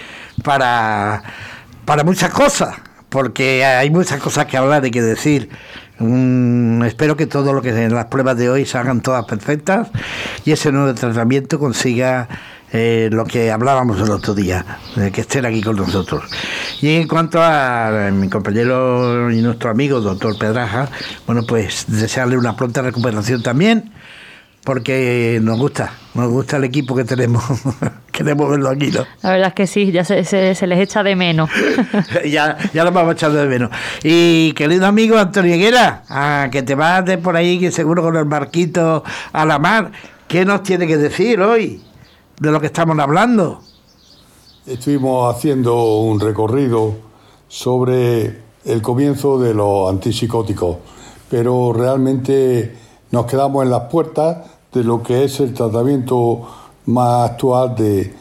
para, 0.44 1.22
para 1.86 2.04
muchas 2.04 2.32
cosas, 2.32 2.76
porque 3.10 3.66
hay 3.66 3.90
muchas 3.90 4.20
cosas 4.20 4.46
que 4.46 4.58
hablar 4.58 4.86
y 4.86 4.92
que 4.92 5.02
decir. 5.02 5.50
Mm, 6.00 6.84
espero 6.84 7.18
que 7.18 7.26
todo 7.26 7.54
lo 7.54 7.62
que 7.62 7.70
en 7.70 7.94
las 7.94 8.06
pruebas 8.06 8.38
de 8.38 8.50
hoy 8.50 8.66
se 8.66 8.78
hagan 8.78 9.02
todas 9.02 9.26
perfectas 9.26 9.90
y 10.46 10.52
ese 10.52 10.72
nuevo 10.72 10.94
tratamiento 10.94 11.58
consiga 11.58 12.28
eh, 12.72 13.10
lo 13.12 13.26
que 13.26 13.50
hablábamos 13.50 14.00
el 14.02 14.12
otro 14.12 14.36
día, 14.36 14.66
de 14.96 15.12
que 15.12 15.22
estén 15.22 15.46
aquí 15.46 15.62
con 15.62 15.78
nosotros. 15.78 16.24
Y 16.82 16.96
en 16.96 17.08
cuanto 17.08 17.42
a, 17.42 18.10
mi 18.12 18.30
compañero 18.30 19.32
y 19.32 19.42
nuestro 19.42 19.70
amigo, 19.70 20.02
doctor 20.02 20.38
Pedraja, 20.38 20.90
bueno, 21.26 21.44
pues 21.48 21.86
desearle 21.88 22.38
una 22.38 22.56
pronta 22.56 22.82
recuperación 22.82 23.42
también, 23.42 23.92
porque 24.68 25.40
nos 25.42 25.58
gusta, 25.58 25.94
nos 26.14 26.30
gusta 26.30 26.58
el 26.58 26.66
equipo 26.66 26.94
que 26.94 27.06
tenemos. 27.06 27.42
Queremos 28.12 28.50
verlo 28.50 28.68
aquí, 28.70 28.92
¿no? 28.92 29.06
La 29.22 29.32
verdad 29.32 29.48
es 29.48 29.54
que 29.54 29.66
sí, 29.66 29.94
ya 29.94 30.04
se, 30.04 30.26
se, 30.26 30.68
les 30.68 30.80
echa 30.80 31.04
de 31.04 31.16
menos. 31.16 31.50
ya, 32.30 32.58
ya 32.74 32.84
lo 32.84 32.92
vamos 32.92 33.14
echando 33.14 33.40
de 33.40 33.48
menos. 33.48 33.70
Y 34.04 34.52
querido 34.58 34.86
amigo 34.86 35.18
Antonio 35.18 35.56
Higuera, 35.56 36.04
a 36.10 36.50
que 36.52 36.64
te 36.64 36.76
vas 36.76 37.06
de 37.06 37.18
por 37.18 37.38
ahí, 37.38 37.60
que 37.60 37.72
seguro 37.72 38.04
con 38.04 38.18
el 38.18 38.26
barquito 38.26 39.06
a 39.32 39.46
la 39.46 39.58
mar, 39.58 39.94
¿qué 40.28 40.44
nos 40.44 40.64
tiene 40.64 40.86
que 40.86 40.98
decir 40.98 41.40
hoy? 41.40 41.82
de 42.38 42.52
lo 42.52 42.60
que 42.60 42.68
estamos 42.68 43.00
hablando. 43.00 43.62
Estuvimos 44.66 45.34
haciendo 45.34 46.02
un 46.02 46.20
recorrido 46.20 46.94
sobre 47.48 48.42
el 48.66 48.82
comienzo 48.82 49.40
de 49.40 49.54
los 49.54 49.90
antipsicóticos, 49.90 50.76
pero 51.30 51.72
realmente 51.72 52.76
nos 53.12 53.26
quedamos 53.26 53.64
en 53.64 53.72
las 53.72 53.84
puertas 53.84 54.57
de 54.74 54.84
lo 54.84 55.02
que 55.02 55.24
es 55.24 55.40
el 55.40 55.54
tratamiento 55.54 56.48
más 56.86 57.32
actual 57.32 57.76
de, 57.76 58.14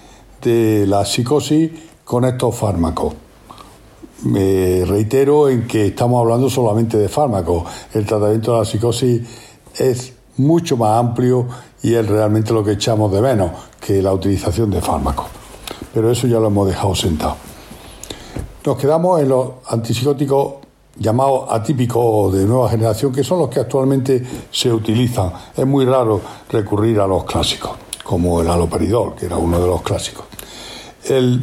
de 0.42 0.86
la 0.86 1.04
psicosis 1.04 1.70
con 2.04 2.24
estos 2.24 2.54
fármacos. 2.54 3.14
Me 4.24 4.84
reitero 4.84 5.48
en 5.48 5.66
que 5.66 5.88
estamos 5.88 6.20
hablando 6.20 6.48
solamente 6.48 6.96
de 6.96 7.08
fármacos. 7.08 7.64
El 7.92 8.06
tratamiento 8.06 8.52
de 8.52 8.58
la 8.58 8.64
psicosis 8.64 9.22
es 9.76 10.14
mucho 10.38 10.76
más 10.76 10.98
amplio 10.98 11.46
y 11.82 11.94
es 11.94 12.06
realmente 12.06 12.52
lo 12.52 12.64
que 12.64 12.72
echamos 12.72 13.12
de 13.12 13.20
menos 13.20 13.50
que 13.80 14.00
la 14.02 14.12
utilización 14.12 14.70
de 14.70 14.80
fármacos. 14.80 15.26
Pero 15.92 16.10
eso 16.10 16.26
ya 16.26 16.38
lo 16.38 16.46
hemos 16.46 16.66
dejado 16.66 16.94
sentado. 16.94 17.36
Nos 18.64 18.76
quedamos 18.78 19.20
en 19.20 19.28
los 19.28 19.50
antipsicóticos 19.68 20.65
llamados 20.98 21.46
atípicos 21.50 22.32
de 22.32 22.44
nueva 22.44 22.68
generación, 22.68 23.12
que 23.12 23.22
son 23.22 23.40
los 23.40 23.48
que 23.48 23.60
actualmente 23.60 24.22
se 24.50 24.72
utilizan. 24.72 25.32
Es 25.56 25.66
muy 25.66 25.84
raro 25.84 26.20
recurrir 26.50 27.00
a 27.00 27.06
los 27.06 27.24
clásicos, 27.24 27.72
como 28.02 28.40
el 28.40 28.48
aloperidol, 28.48 29.14
que 29.14 29.26
era 29.26 29.36
uno 29.36 29.60
de 29.60 29.66
los 29.66 29.82
clásicos. 29.82 30.24
El 31.04 31.40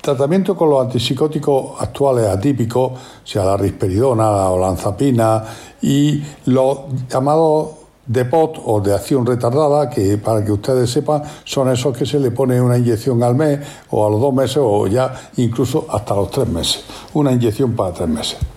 tratamiento 0.00 0.56
con 0.56 0.70
los 0.70 0.82
antipsicóticos 0.82 1.80
actuales 1.80 2.26
atípicos, 2.26 2.92
sea 3.24 3.44
la 3.44 3.56
risperidona, 3.56 4.30
la 4.30 4.50
olanzapina 4.50 5.44
y 5.80 6.22
los 6.46 6.80
llamados 7.08 7.68
de 8.06 8.26
POT 8.26 8.58
o 8.66 8.80
de 8.80 8.94
acción 8.94 9.24
retardada, 9.24 9.88
que 9.88 10.18
para 10.18 10.44
que 10.44 10.52
ustedes 10.52 10.90
sepan, 10.90 11.22
son 11.44 11.70
esos 11.70 11.96
que 11.96 12.04
se 12.04 12.20
le 12.20 12.30
pone 12.30 12.60
una 12.60 12.76
inyección 12.76 13.22
al 13.22 13.34
mes 13.34 13.60
o 13.90 14.06
a 14.06 14.10
los 14.10 14.20
dos 14.20 14.34
meses 14.34 14.58
o 14.60 14.86
ya 14.86 15.30
incluso 15.36 15.86
hasta 15.88 16.14
los 16.14 16.30
tres 16.30 16.48
meses. 16.48 16.84
Una 17.14 17.32
inyección 17.32 17.72
para 17.72 17.94
tres 17.94 18.08
meses. 18.08 18.53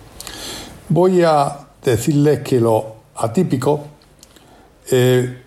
Voy 0.90 1.22
a 1.22 1.68
decirles 1.84 2.40
que 2.40 2.60
los 2.60 2.82
atípicos 3.16 3.80
eh, 4.90 5.42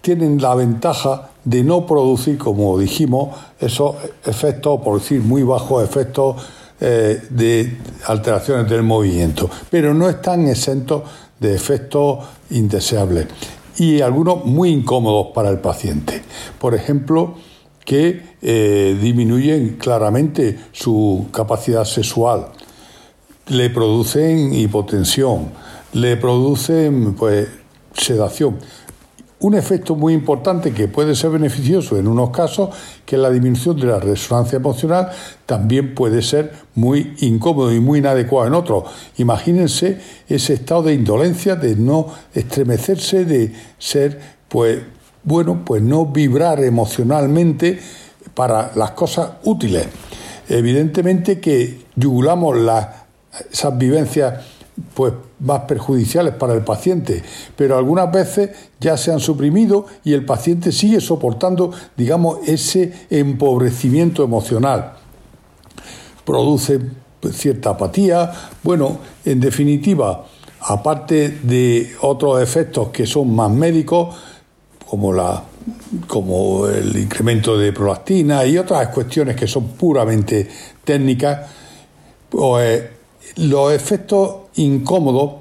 tienen 0.00 0.40
la 0.40 0.54
ventaja 0.54 1.30
de 1.44 1.62
no 1.62 1.86
producir, 1.86 2.38
como 2.38 2.78
dijimos, 2.78 3.36
esos 3.60 3.96
efectos, 4.24 4.80
por 4.82 5.00
decir 5.00 5.20
muy 5.20 5.42
bajos 5.42 5.84
efectos 5.84 6.36
eh, 6.80 7.22
de 7.30 7.78
alteraciones 8.06 8.68
del 8.68 8.82
movimiento, 8.82 9.48
pero 9.70 9.94
no 9.94 10.08
están 10.08 10.48
exentos 10.48 11.02
de 11.38 11.54
efectos 11.54 12.18
indeseables. 12.50 13.28
Y 13.76 14.00
algunos 14.00 14.44
muy 14.44 14.70
incómodos 14.70 15.28
para 15.32 15.48
el 15.50 15.58
paciente. 15.58 16.22
Por 16.58 16.74
ejemplo, 16.74 17.34
que 17.84 18.22
eh, 18.42 18.98
disminuyen 19.00 19.76
claramente 19.76 20.58
su 20.72 21.26
capacidad 21.32 21.84
sexual, 21.84 22.48
le 23.48 23.70
producen 23.70 24.54
hipotensión, 24.54 25.50
le 25.92 26.16
producen 26.16 27.14
pues, 27.14 27.48
sedación 27.94 28.58
un 29.42 29.54
efecto 29.54 29.96
muy 29.96 30.14
importante 30.14 30.72
que 30.72 30.86
puede 30.86 31.16
ser 31.16 31.30
beneficioso 31.30 31.98
en 31.98 32.06
unos 32.06 32.30
casos, 32.30 32.70
que 33.04 33.16
es 33.16 33.22
la 33.22 33.28
disminución 33.28 33.76
de 33.76 33.88
la 33.88 33.98
resonancia 33.98 34.56
emocional, 34.56 35.10
también 35.46 35.96
puede 35.96 36.22
ser 36.22 36.52
muy 36.76 37.14
incómodo 37.18 37.74
y 37.74 37.80
muy 37.80 37.98
inadecuado 37.98 38.46
en 38.46 38.54
otros. 38.54 38.84
Imagínense 39.18 40.00
ese 40.28 40.54
estado 40.54 40.84
de 40.84 40.94
indolencia, 40.94 41.56
de 41.56 41.74
no 41.74 42.06
estremecerse, 42.32 43.24
de 43.24 43.52
ser, 43.78 44.20
pues, 44.48 44.78
bueno, 45.24 45.62
pues 45.64 45.82
no 45.82 46.06
vibrar 46.06 46.62
emocionalmente 46.62 47.80
para 48.34 48.70
las 48.76 48.92
cosas 48.92 49.32
útiles. 49.42 49.88
Evidentemente 50.48 51.40
que 51.40 51.80
yugulamos 51.96 52.56
las, 52.58 52.86
esas 53.50 53.76
vivencias 53.76 54.44
pues 54.94 55.12
más 55.40 55.60
perjudiciales 55.62 56.34
para 56.34 56.54
el 56.54 56.62
paciente, 56.62 57.22
pero 57.56 57.76
algunas 57.76 58.10
veces 58.10 58.50
ya 58.80 58.96
se 58.96 59.12
han 59.12 59.20
suprimido 59.20 59.86
y 60.04 60.12
el 60.12 60.24
paciente 60.24 60.72
sigue 60.72 61.00
soportando, 61.00 61.72
digamos, 61.96 62.38
ese 62.46 63.06
empobrecimiento 63.10 64.24
emocional. 64.24 64.94
Produce 66.24 66.80
pues, 67.20 67.36
cierta 67.36 67.70
apatía, 67.70 68.32
bueno, 68.62 68.98
en 69.24 69.40
definitiva, 69.40 70.26
aparte 70.60 71.40
de 71.42 71.92
otros 72.00 72.42
efectos 72.42 72.88
que 72.88 73.06
son 73.06 73.34
más 73.34 73.50
médicos, 73.50 74.14
como 74.86 75.12
la 75.12 75.44
como 76.08 76.66
el 76.66 76.96
incremento 76.96 77.56
de 77.56 77.72
prolactina 77.72 78.44
y 78.44 78.58
otras 78.58 78.88
cuestiones 78.88 79.36
que 79.36 79.46
son 79.46 79.68
puramente 79.68 80.48
técnicas, 80.84 81.48
pues 82.28 82.82
los 83.36 83.72
efectos 83.72 84.36
incómodos 84.56 85.32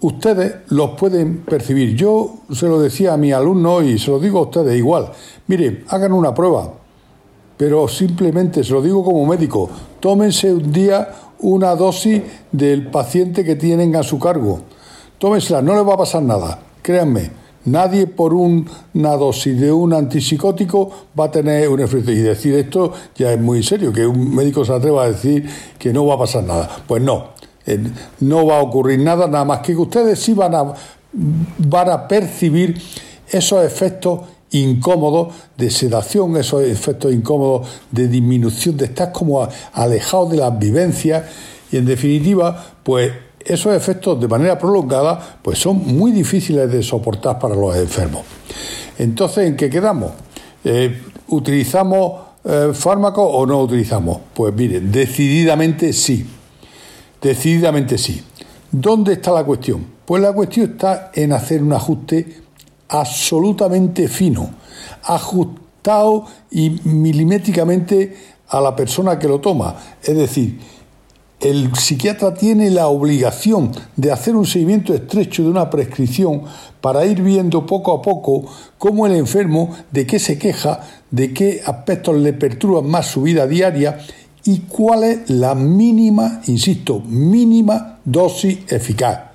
ustedes 0.00 0.56
los 0.68 0.90
pueden 0.90 1.38
percibir. 1.40 1.94
Yo 1.94 2.34
se 2.52 2.66
lo 2.66 2.80
decía 2.80 3.14
a 3.14 3.16
mi 3.16 3.32
alumno 3.32 3.82
y 3.82 3.98
se 3.98 4.10
lo 4.10 4.18
digo 4.18 4.38
a 4.38 4.42
ustedes 4.42 4.76
igual. 4.76 5.10
Mire, 5.46 5.84
hagan 5.88 6.12
una 6.12 6.34
prueba, 6.34 6.72
pero 7.56 7.88
simplemente 7.88 8.64
se 8.64 8.72
lo 8.72 8.82
digo 8.82 9.04
como 9.04 9.26
médico, 9.26 9.68
tómense 10.00 10.52
un 10.52 10.72
día 10.72 11.08
una 11.40 11.74
dosis 11.74 12.22
del 12.52 12.90
paciente 12.90 13.44
que 13.44 13.56
tienen 13.56 13.96
a 13.96 14.02
su 14.02 14.18
cargo. 14.18 14.60
Tómensela, 15.18 15.62
no 15.62 15.74
les 15.74 15.86
va 15.86 15.94
a 15.94 15.98
pasar 15.98 16.22
nada, 16.22 16.58
créanme. 16.82 17.39
Nadie 17.66 18.06
por 18.06 18.32
una 18.32 19.16
dosis 19.16 19.60
de 19.60 19.70
un 19.70 19.92
antipsicótico 19.92 20.90
va 21.18 21.26
a 21.26 21.30
tener 21.30 21.68
un 21.68 21.80
efecto. 21.80 22.10
Y 22.10 22.16
decir 22.16 22.54
esto 22.54 22.92
ya 23.14 23.32
es 23.32 23.40
muy 23.40 23.62
serio, 23.62 23.92
que 23.92 24.06
un 24.06 24.34
médico 24.34 24.64
se 24.64 24.72
atreva 24.72 25.04
a 25.04 25.10
decir 25.10 25.48
que 25.78 25.92
no 25.92 26.06
va 26.06 26.14
a 26.14 26.18
pasar 26.18 26.44
nada. 26.44 26.70
Pues 26.86 27.02
no, 27.02 27.28
eh, 27.66 27.78
no 28.20 28.46
va 28.46 28.58
a 28.58 28.62
ocurrir 28.62 29.00
nada, 29.00 29.26
nada 29.26 29.44
más 29.44 29.60
que 29.60 29.76
ustedes 29.76 30.18
sí 30.18 30.32
van 30.32 30.54
a, 30.54 30.74
van 31.58 31.90
a 31.90 32.08
percibir 32.08 32.80
esos 33.28 33.64
efectos 33.64 34.20
incómodos 34.52 35.34
de 35.56 35.70
sedación, 35.70 36.36
esos 36.36 36.62
efectos 36.62 37.12
incómodos 37.12 37.68
de 37.90 38.08
disminución, 38.08 38.76
de 38.76 38.86
estar 38.86 39.12
como 39.12 39.46
alejados 39.72 40.30
de 40.30 40.38
las 40.38 40.58
vivencias 40.58 41.24
y 41.70 41.76
en 41.76 41.86
definitiva, 41.86 42.74
pues 42.82 43.12
esos 43.44 43.74
efectos 43.74 44.20
de 44.20 44.28
manera 44.28 44.58
prolongada 44.58 45.38
pues 45.42 45.58
son 45.58 45.78
muy 45.96 46.12
difíciles 46.12 46.70
de 46.70 46.82
soportar 46.82 47.38
para 47.38 47.54
los 47.54 47.74
enfermos. 47.76 48.22
Entonces, 48.98 49.48
¿en 49.48 49.56
qué 49.56 49.70
quedamos? 49.70 50.12
Eh, 50.64 51.02
¿Utilizamos 51.28 52.20
eh, 52.44 52.70
fármacos 52.74 53.26
o 53.30 53.46
no 53.46 53.62
utilizamos? 53.62 54.18
Pues 54.34 54.54
miren, 54.54 54.92
decididamente 54.92 55.92
sí. 55.92 56.26
Decididamente 57.20 57.98
sí. 57.98 58.22
¿Dónde 58.70 59.14
está 59.14 59.32
la 59.32 59.44
cuestión? 59.44 59.86
Pues 60.04 60.22
la 60.22 60.32
cuestión 60.32 60.72
está 60.72 61.10
en 61.14 61.32
hacer 61.32 61.62
un 61.62 61.72
ajuste 61.72 62.42
absolutamente 62.88 64.08
fino, 64.08 64.50
ajustado 65.04 66.26
y 66.50 66.70
milimétricamente 66.84 68.16
a 68.48 68.60
la 68.60 68.74
persona 68.74 69.18
que 69.18 69.28
lo 69.28 69.40
toma. 69.40 69.76
Es 70.02 70.16
decir, 70.16 70.58
el 71.40 71.74
psiquiatra 71.74 72.34
tiene 72.34 72.70
la 72.70 72.88
obligación 72.88 73.72
de 73.96 74.12
hacer 74.12 74.36
un 74.36 74.46
seguimiento 74.46 74.92
estrecho 74.92 75.42
de 75.42 75.48
una 75.48 75.70
prescripción 75.70 76.42
para 76.82 77.06
ir 77.06 77.22
viendo 77.22 77.64
poco 77.64 77.92
a 77.92 78.02
poco 78.02 78.44
cómo 78.76 79.06
el 79.06 79.14
enfermo, 79.14 79.74
de 79.90 80.06
qué 80.06 80.18
se 80.18 80.38
queja, 80.38 80.80
de 81.10 81.32
qué 81.32 81.62
aspectos 81.64 82.16
le 82.16 82.34
perturban 82.34 82.90
más 82.90 83.06
su 83.06 83.22
vida 83.22 83.46
diaria 83.46 83.98
y 84.44 84.60
cuál 84.60 85.04
es 85.04 85.30
la 85.30 85.54
mínima, 85.54 86.42
insisto, 86.46 87.00
mínima 87.00 87.98
dosis 88.04 88.58
eficaz. 88.68 89.30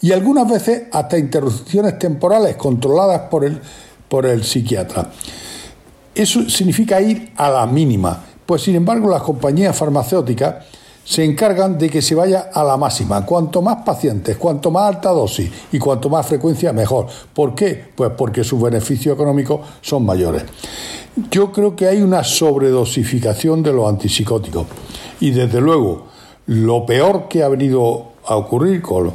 Y 0.00 0.12
algunas 0.12 0.48
veces 0.48 0.84
hasta 0.92 1.18
interrupciones 1.18 1.98
temporales 1.98 2.54
controladas 2.54 3.22
por 3.22 3.44
el, 3.44 3.60
por 4.08 4.26
el 4.26 4.44
psiquiatra. 4.44 5.10
Eso 6.14 6.48
significa 6.48 7.00
ir 7.00 7.32
a 7.36 7.50
la 7.50 7.66
mínima. 7.66 8.24
Pues 8.46 8.62
sin 8.62 8.76
embargo 8.76 9.10
las 9.10 9.22
compañías 9.22 9.76
farmacéuticas 9.76 10.54
se 11.08 11.24
encargan 11.24 11.78
de 11.78 11.88
que 11.88 12.02
se 12.02 12.14
vaya 12.14 12.50
a 12.52 12.62
la 12.62 12.76
máxima. 12.76 13.24
Cuanto 13.24 13.62
más 13.62 13.76
pacientes, 13.76 14.36
cuanto 14.36 14.70
más 14.70 14.94
alta 14.94 15.08
dosis 15.08 15.50
y 15.72 15.78
cuanto 15.78 16.10
más 16.10 16.26
frecuencia, 16.26 16.70
mejor. 16.74 17.06
¿Por 17.32 17.54
qué? 17.54 17.82
Pues 17.94 18.10
porque 18.14 18.44
sus 18.44 18.60
beneficios 18.60 19.14
económicos 19.14 19.60
son 19.80 20.04
mayores. 20.04 20.42
Yo 21.30 21.50
creo 21.50 21.74
que 21.74 21.86
hay 21.86 22.02
una 22.02 22.22
sobredosificación 22.22 23.62
de 23.62 23.72
los 23.72 23.88
antipsicóticos. 23.88 24.66
Y 25.20 25.30
desde 25.30 25.62
luego, 25.62 26.08
lo 26.44 26.84
peor 26.84 27.26
que 27.26 27.42
ha 27.42 27.48
venido 27.48 28.08
a 28.26 28.36
ocurrir 28.36 28.82
con, 28.82 29.10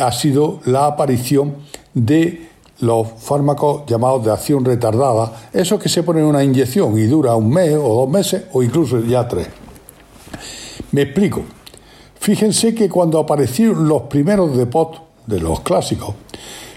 ha 0.00 0.12
sido 0.12 0.60
la 0.66 0.86
aparición 0.86 1.56
de 1.94 2.48
los 2.78 3.08
fármacos 3.18 3.82
llamados 3.88 4.24
de 4.24 4.30
acción 4.30 4.64
retardada, 4.64 5.32
esos 5.52 5.80
que 5.80 5.88
se 5.88 6.04
ponen 6.04 6.26
una 6.26 6.44
inyección 6.44 6.96
y 6.96 7.06
dura 7.06 7.34
un 7.34 7.50
mes 7.50 7.74
o 7.74 7.92
dos 8.02 8.08
meses 8.08 8.44
o 8.52 8.62
incluso 8.62 9.00
ya 9.00 9.26
tres. 9.26 9.63
Me 10.94 11.02
explico. 11.02 11.42
Fíjense 12.20 12.72
que 12.72 12.88
cuando 12.88 13.18
aparecieron 13.18 13.88
los 13.88 14.02
primeros 14.02 14.56
depots 14.56 15.00
de 15.26 15.40
los 15.40 15.58
clásicos, 15.62 16.14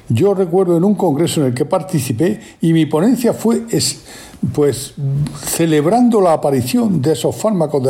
yo 0.10 0.34
recuerdo 0.34 0.75
en 0.75 0.84
un 0.84 0.95
congreso 0.95 1.41
en 1.41 1.47
el 1.47 1.53
que 1.53 1.65
participé 1.65 2.39
y 2.60 2.73
mi 2.73 2.88
ponencia 2.88 3.34
fue 3.34 3.62
pues 4.56 4.95
celebrando 5.45 6.19
la 6.19 6.34
aparición 6.34 6.99
de 6.99 7.12
esos 7.12 7.36
fármacos 7.36 7.88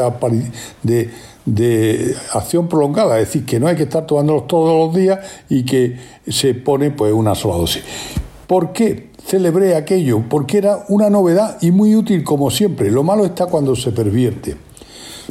de, 0.83 2.15
acción 2.33 2.67
prolongada, 2.67 3.21
es 3.21 3.27
decir, 3.27 3.45
que 3.45 3.57
no 3.57 3.67
hay 3.67 3.77
que 3.77 3.83
estar 3.83 4.05
tomándolos 4.05 4.47
todos 4.47 4.87
los 4.87 4.93
días 4.93 5.19
y 5.47 5.63
que 5.63 5.95
se 6.27 6.53
pone 6.55 6.91
pues 6.91 7.13
una 7.13 7.35
sola 7.35 7.55
dosis. 7.55 7.83
¿Por 8.47 8.73
qué 8.73 9.11
celebré 9.25 9.77
aquello? 9.77 10.21
Porque 10.27 10.57
era 10.57 10.83
una 10.89 11.09
novedad 11.09 11.57
y 11.61 11.71
muy 11.71 11.95
útil 11.95 12.25
como 12.25 12.51
siempre. 12.51 12.91
Lo 12.91 13.03
malo 13.03 13.23
está 13.23 13.45
cuando 13.45 13.77
se 13.77 13.93
pervierte. 13.93 14.66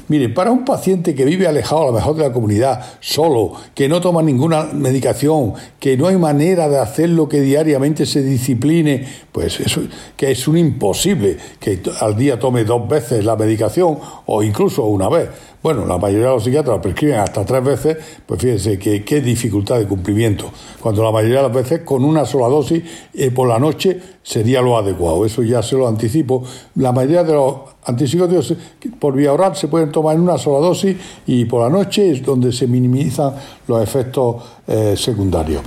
Mire, 0.09 0.29
para 0.29 0.53
un 0.53 0.64
paciente 0.64 1.14
que 1.14 1.25
vive 1.25 1.47
alejado 1.47 1.83
a 1.83 1.87
lo 1.87 1.92
mejor 1.92 2.16
de 2.16 2.23
la 2.23 2.33
comunidad, 2.33 2.85
solo, 3.01 3.53
que 3.75 3.88
no 3.88 4.01
toma 4.01 4.23
ninguna 4.23 4.64
medicación, 4.73 5.55
que 5.81 5.97
no 5.97 6.07
hay 6.07 6.16
manera 6.16 6.69
de 6.69 6.79
hacerlo 6.79 7.29
que 7.29 7.40
diariamente 7.40 8.07
se 8.07 8.23
discipline, 8.23 9.05
pues 9.33 9.61
eso 9.61 9.83
que 10.16 10.31
es 10.31 10.47
un 10.49 10.59
imposible 10.59 11.37
que 11.59 11.81
al 12.01 12.16
día 12.16 12.38
tome 12.38 12.64
dos 12.64 12.88
veces 12.88 13.25
la 13.25 13.37
medicación 13.37 13.99
o 14.27 14.42
incluso 14.42 14.85
una 14.85 15.09
vez. 15.09 15.29
Bueno, 15.66 15.85
la 15.85 15.98
mayoría 15.98 16.29
de 16.29 16.35
los 16.35 16.44
psiquiatras 16.44 16.79
prescriben 16.79 17.18
hasta 17.18 17.44
tres 17.44 17.64
veces, 17.64 17.96
pues 18.24 18.40
fíjense 18.40 18.79
que 18.79 19.05
qué 19.05 19.20
dificultad 19.20 19.81
de 19.81 19.87
cumplimiento. 19.88 20.48
Cuando 20.81 21.02
la 21.02 21.11
mayoría 21.11 21.38
de 21.38 21.42
las 21.42 21.52
veces 21.52 21.81
con 21.81 22.05
una 22.05 22.24
sola 22.24 22.46
dosis 22.46 22.85
eh, 23.12 23.33
por 23.33 23.48
la 23.48 23.59
noche 23.59 24.00
sería 24.22 24.62
lo 24.62 24.79
adecuado. 24.79 25.26
Eso 25.26 25.42
ya 25.42 25.64
se 25.64 25.74
lo 25.74 25.88
anticipo. 25.88 26.44
La 26.76 26.92
mayoría 26.92 27.24
de 27.24 27.33
los 27.33 27.57
antipsicóticos 27.85 28.55
por 29.00 29.16
vía 29.16 29.33
oral 29.33 29.57
se 29.57 29.66
pueden 29.66 29.90
tomar 29.90 30.14
en 30.14 30.22
una 30.22 30.38
sola 30.38 30.64
dosis 30.64 30.96
y 31.26 31.46
por 31.46 31.62
la 31.62 31.68
noche 31.68 32.12
es 32.12 32.24
donde 32.24 32.52
se 32.52 32.68
minimizan 32.68 33.35
los 33.66 33.83
efectos 33.83 34.37
eh, 34.68 34.94
secundarios. 34.96 35.62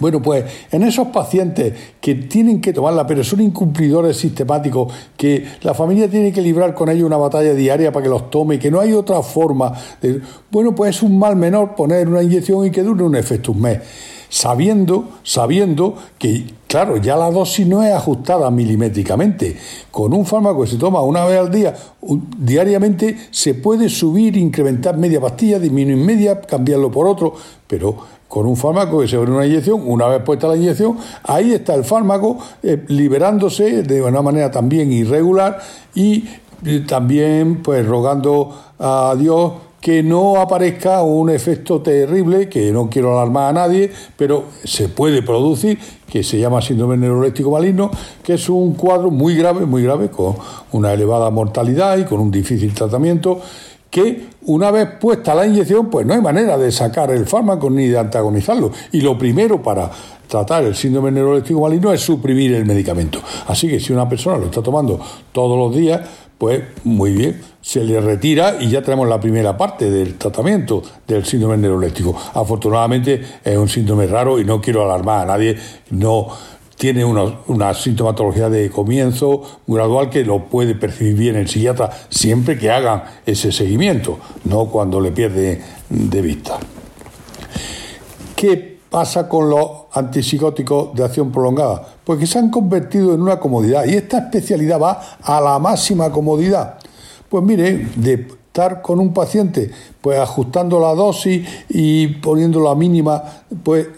Bueno, 0.00 0.20
pues 0.20 0.44
en 0.70 0.82
esos 0.82 1.08
pacientes 1.08 1.72
que 2.00 2.14
tienen 2.14 2.60
que 2.60 2.72
tomarla, 2.72 3.06
pero 3.06 3.22
son 3.22 3.40
incumplidores 3.40 4.16
sistemáticos, 4.16 4.92
que 5.16 5.44
la 5.62 5.74
familia 5.74 6.08
tiene 6.08 6.32
que 6.32 6.42
librar 6.42 6.74
con 6.74 6.88
ellos 6.88 7.06
una 7.06 7.16
batalla 7.16 7.54
diaria 7.54 7.92
para 7.92 8.02
que 8.02 8.10
los 8.10 8.30
tome, 8.30 8.58
que 8.58 8.70
no 8.70 8.80
hay 8.80 8.92
otra 8.92 9.22
forma. 9.22 9.72
De, 10.00 10.20
bueno, 10.50 10.74
pues 10.74 10.96
es 10.96 11.02
un 11.02 11.18
mal 11.18 11.36
menor 11.36 11.74
poner 11.74 12.08
una 12.08 12.22
inyección 12.22 12.66
y 12.66 12.70
que 12.70 12.82
dure 12.82 13.04
un 13.04 13.14
efecto 13.16 13.52
un 13.52 13.60
mes. 13.60 13.80
Sabiendo, 14.28 15.10
sabiendo 15.22 15.94
que, 16.18 16.44
claro, 16.74 16.96
ya 16.96 17.14
la 17.14 17.30
dosis 17.30 17.68
no 17.68 17.84
es 17.84 17.92
ajustada 17.92 18.50
milimétricamente. 18.50 19.56
Con 19.92 20.12
un 20.12 20.26
fármaco 20.26 20.62
que 20.62 20.70
se 20.70 20.76
toma 20.76 21.02
una 21.02 21.24
vez 21.24 21.38
al 21.38 21.48
día, 21.48 21.72
diariamente, 22.36 23.16
se 23.30 23.54
puede 23.54 23.88
subir, 23.88 24.36
incrementar 24.36 24.96
media 24.96 25.20
pastilla, 25.20 25.60
disminuir 25.60 25.98
media, 25.98 26.40
cambiarlo 26.40 26.90
por 26.90 27.06
otro, 27.06 27.32
pero 27.68 27.96
con 28.26 28.46
un 28.46 28.56
fármaco 28.56 28.98
que 29.00 29.06
se 29.06 29.16
pone 29.16 29.30
una 29.30 29.46
inyección, 29.46 29.82
una 29.86 30.08
vez 30.08 30.22
puesta 30.24 30.48
la 30.48 30.56
inyección, 30.56 30.98
ahí 31.22 31.52
está 31.52 31.76
el 31.76 31.84
fármaco 31.84 32.38
eh, 32.64 32.84
liberándose 32.88 33.84
de 33.84 34.02
una 34.02 34.20
manera 34.20 34.50
también 34.50 34.92
irregular 34.92 35.60
y 35.94 36.24
eh, 36.66 36.84
también 36.88 37.62
pues 37.62 37.86
rogando 37.86 38.52
a 38.80 39.14
Dios 39.16 39.52
que 39.84 40.02
no 40.02 40.40
aparezca 40.40 41.02
un 41.02 41.28
efecto 41.28 41.82
terrible, 41.82 42.48
que 42.48 42.72
no 42.72 42.88
quiero 42.88 43.12
alarmar 43.12 43.50
a 43.50 43.52
nadie, 43.52 43.92
pero 44.16 44.44
se 44.64 44.88
puede 44.88 45.20
producir, 45.20 45.78
que 46.08 46.22
se 46.22 46.38
llama 46.38 46.62
síndrome 46.62 46.96
neuroléptico 46.96 47.50
maligno, 47.50 47.90
que 48.22 48.32
es 48.32 48.48
un 48.48 48.72
cuadro 48.76 49.10
muy 49.10 49.36
grave, 49.36 49.66
muy 49.66 49.82
grave, 49.82 50.08
con 50.08 50.36
una 50.72 50.94
elevada 50.94 51.28
mortalidad 51.28 51.98
y 51.98 52.04
con 52.04 52.18
un 52.18 52.30
difícil 52.30 52.72
tratamiento 52.72 53.42
que 53.90 54.28
una 54.46 54.70
vez 54.70 54.88
puesta 54.98 55.34
la 55.34 55.46
inyección, 55.46 55.90
pues 55.90 56.06
no 56.06 56.14
hay 56.14 56.20
manera 56.22 56.56
de 56.56 56.72
sacar 56.72 57.10
el 57.10 57.26
fármaco 57.26 57.68
ni 57.68 57.86
de 57.86 57.98
antagonizarlo. 57.98 58.72
Y 58.90 59.02
lo 59.02 59.18
primero 59.18 59.62
para 59.62 59.90
tratar 60.26 60.64
el 60.64 60.74
síndrome 60.74 61.12
neuroléptico 61.12 61.60
maligno 61.60 61.92
es 61.92 62.00
suprimir 62.00 62.54
el 62.54 62.64
medicamento. 62.64 63.20
Así 63.46 63.68
que 63.68 63.78
si 63.78 63.92
una 63.92 64.08
persona 64.08 64.38
lo 64.38 64.46
está 64.46 64.62
tomando 64.62 64.98
todos 65.30 65.58
los 65.58 65.76
días, 65.76 66.00
pues 66.44 66.62
muy 66.84 67.12
bien, 67.12 67.40
se 67.62 67.82
le 67.82 67.98
retira 68.02 68.56
y 68.60 68.68
ya 68.68 68.82
tenemos 68.82 69.08
la 69.08 69.18
primera 69.18 69.56
parte 69.56 69.90
del 69.90 70.18
tratamiento 70.18 70.82
del 71.08 71.24
síndrome 71.24 71.56
neuroléptico. 71.56 72.14
Afortunadamente 72.34 73.18
es 73.42 73.56
un 73.56 73.66
síndrome 73.66 74.06
raro 74.06 74.38
y 74.38 74.44
no 74.44 74.60
quiero 74.60 74.84
alarmar 74.84 75.22
a 75.22 75.24
nadie, 75.24 75.56
no 75.88 76.28
tiene 76.76 77.02
una, 77.02 77.72
sintomatología 77.72 78.50
de 78.50 78.68
comienzo 78.68 79.40
gradual 79.66 80.10
que 80.10 80.22
lo 80.22 80.44
puede 80.44 80.74
percibir 80.74 81.14
bien 81.14 81.36
el 81.36 81.48
psiquiatra 81.48 81.88
siempre 82.10 82.58
que 82.58 82.70
hagan 82.70 83.04
ese 83.24 83.50
seguimiento, 83.50 84.18
no 84.44 84.66
cuando 84.66 85.00
le 85.00 85.12
pierde 85.12 85.62
de 85.88 86.20
vista. 86.20 86.58
¿Qué 88.36 88.80
pasa 88.90 89.30
con 89.30 89.48
los 89.48 89.70
antipsicóticos 89.94 90.94
de 90.94 91.04
acción 91.04 91.32
prolongada? 91.32 91.93
Pues 92.04 92.18
que 92.18 92.26
se 92.26 92.38
han 92.38 92.50
convertido 92.50 93.14
en 93.14 93.22
una 93.22 93.40
comodidad 93.40 93.84
y 93.86 93.94
esta 93.94 94.18
especialidad 94.18 94.80
va 94.80 95.00
a 95.22 95.40
la 95.40 95.58
máxima 95.58 96.10
comodidad. 96.10 96.78
Pues 97.28 97.42
mire, 97.42 97.88
de 97.96 98.28
estar 98.46 98.82
con 98.82 99.00
un 99.00 99.12
paciente, 99.12 99.70
pues 100.00 100.18
ajustando 100.18 100.78
la 100.78 100.94
dosis 100.94 101.46
y 101.68 102.06
poniendo 102.06 102.60
la 102.60 102.74
mínima, 102.74 103.22
pues, 103.62 103.88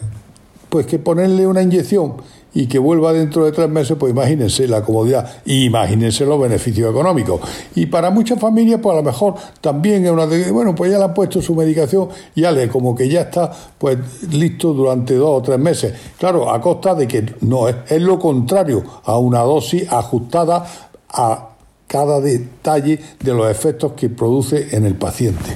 pues 0.69 0.87
que 0.87 0.99
ponerle 0.99 1.47
una 1.47 1.63
inyección 1.63 2.15
y 2.57 2.69
que 2.69 2.79
vuelva 2.79 3.13
dentro 3.13 3.45
de 3.45 3.53
tres 3.53 3.69
meses, 3.69 3.99
pues 4.01 4.11
imagínense 4.15 4.67
la 4.67 4.83
comodidad 4.83 5.31
y 5.45 5.67
imagínense 5.67 6.25
los 6.25 6.41
beneficios 6.41 6.91
económicos. 6.91 7.39
Y 7.75 7.85
para 7.85 8.09
muchas 8.09 8.41
familias, 8.41 8.81
pues 8.83 8.95
a 8.95 8.97
lo 8.97 9.03
mejor 9.03 9.35
también 9.61 10.07
es 10.07 10.11
una 10.11 10.27
de, 10.27 10.51
bueno, 10.51 10.75
pues 10.75 10.91
ya 10.91 10.97
le 10.97 11.05
han 11.05 11.13
puesto 11.13 11.43
su 11.43 11.55
medicación 11.55 12.09
y 12.35 12.41
ya 12.41 12.53
le, 12.53 12.69
como 12.69 12.95
que 12.95 13.11
ya 13.11 13.21
está 13.21 13.53
pues 13.77 13.99
listo 14.33 14.73
durante 14.73 15.17
dos 15.17 15.41
o 15.41 15.43
tres 15.43 15.59
meses. 15.59 15.93
Claro, 16.19 16.51
a 16.51 16.59
costa 16.59 16.95
de 16.95 17.07
que 17.07 17.27
no 17.43 17.69
es, 17.69 17.77
es 17.89 18.01
lo 18.01 18.19
contrario 18.19 18.83
a 19.05 19.19
una 19.19 19.41
dosis 19.41 19.93
ajustada 19.93 20.67
a 21.11 21.51
cada 21.87 22.23
detalle 22.23 22.99
de 23.21 23.35
los 23.35 23.51
efectos 23.51 23.93
que 23.93 24.09
produce 24.09 24.75
en 24.75 24.87
el 24.87 24.95
paciente. 24.95 25.51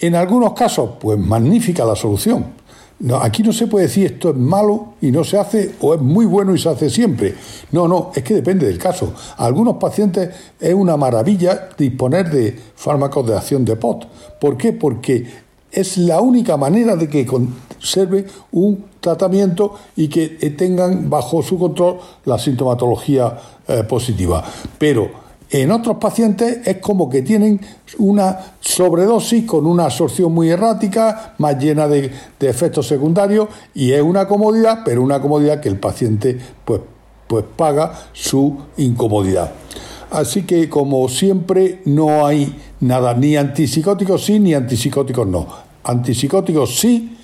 En 0.00 0.16
algunos 0.16 0.52
casos, 0.52 0.90
pues 1.00 1.18
magnífica 1.18 1.82
la 1.86 1.96
solución 1.96 2.63
no, 3.00 3.16
aquí 3.16 3.42
no 3.42 3.52
se 3.52 3.66
puede 3.66 3.86
decir 3.86 4.06
esto 4.06 4.30
es 4.30 4.36
malo 4.36 4.94
y 5.00 5.10
no 5.10 5.24
se 5.24 5.36
hace 5.36 5.74
o 5.80 5.94
es 5.94 6.00
muy 6.00 6.26
bueno 6.26 6.54
y 6.54 6.58
se 6.58 6.68
hace 6.68 6.88
siempre. 6.88 7.34
No, 7.72 7.88
no, 7.88 8.12
es 8.14 8.22
que 8.22 8.34
depende 8.34 8.66
del 8.66 8.78
caso. 8.78 9.12
Algunos 9.36 9.76
pacientes 9.76 10.30
es 10.60 10.74
una 10.74 10.96
maravilla 10.96 11.68
disponer 11.76 12.30
de 12.30 12.56
fármacos 12.76 13.26
de 13.26 13.36
acción 13.36 13.64
de 13.64 13.76
POT. 13.76 14.06
¿Por 14.40 14.56
qué? 14.56 14.72
Porque 14.72 15.26
es 15.72 15.98
la 15.98 16.20
única 16.20 16.56
manera 16.56 16.94
de 16.94 17.08
que 17.08 17.26
conserve 17.26 18.26
un 18.52 18.84
tratamiento 19.00 19.74
y 19.96 20.08
que 20.08 20.28
tengan 20.56 21.10
bajo 21.10 21.42
su 21.42 21.58
control 21.58 21.98
la 22.24 22.38
sintomatología 22.38 23.36
eh, 23.66 23.82
positiva. 23.82 24.44
Pero 24.78 25.23
en 25.62 25.70
otros 25.70 25.98
pacientes 25.98 26.66
es 26.66 26.78
como 26.78 27.08
que 27.08 27.22
tienen 27.22 27.60
una 27.98 28.54
sobredosis 28.58 29.44
con 29.44 29.66
una 29.66 29.84
absorción 29.84 30.32
muy 30.32 30.50
errática, 30.50 31.34
más 31.38 31.56
llena 31.62 31.86
de, 31.86 32.10
efectos 32.40 32.88
secundarios 32.88 33.48
y 33.72 33.92
es 33.92 34.02
una 34.02 34.26
comodidad, 34.26 34.80
pero 34.84 35.00
una 35.00 35.20
comodidad 35.20 35.60
que 35.60 35.68
el 35.68 35.78
paciente 35.78 36.36
pues, 36.64 36.80
pues 37.28 37.44
paga 37.56 37.92
su 38.12 38.58
incomodidad. 38.78 39.52
Así 40.10 40.42
que 40.42 40.68
como 40.68 41.08
siempre 41.08 41.82
no 41.84 42.26
hay 42.26 42.60
nada, 42.80 43.14
ni 43.14 43.36
antipsicóticos 43.36 44.24
sí, 44.24 44.40
ni 44.40 44.54
antipsicóticos 44.54 45.24
no. 45.24 45.46
Antipsicóticos 45.84 46.80
sí, 46.80 47.16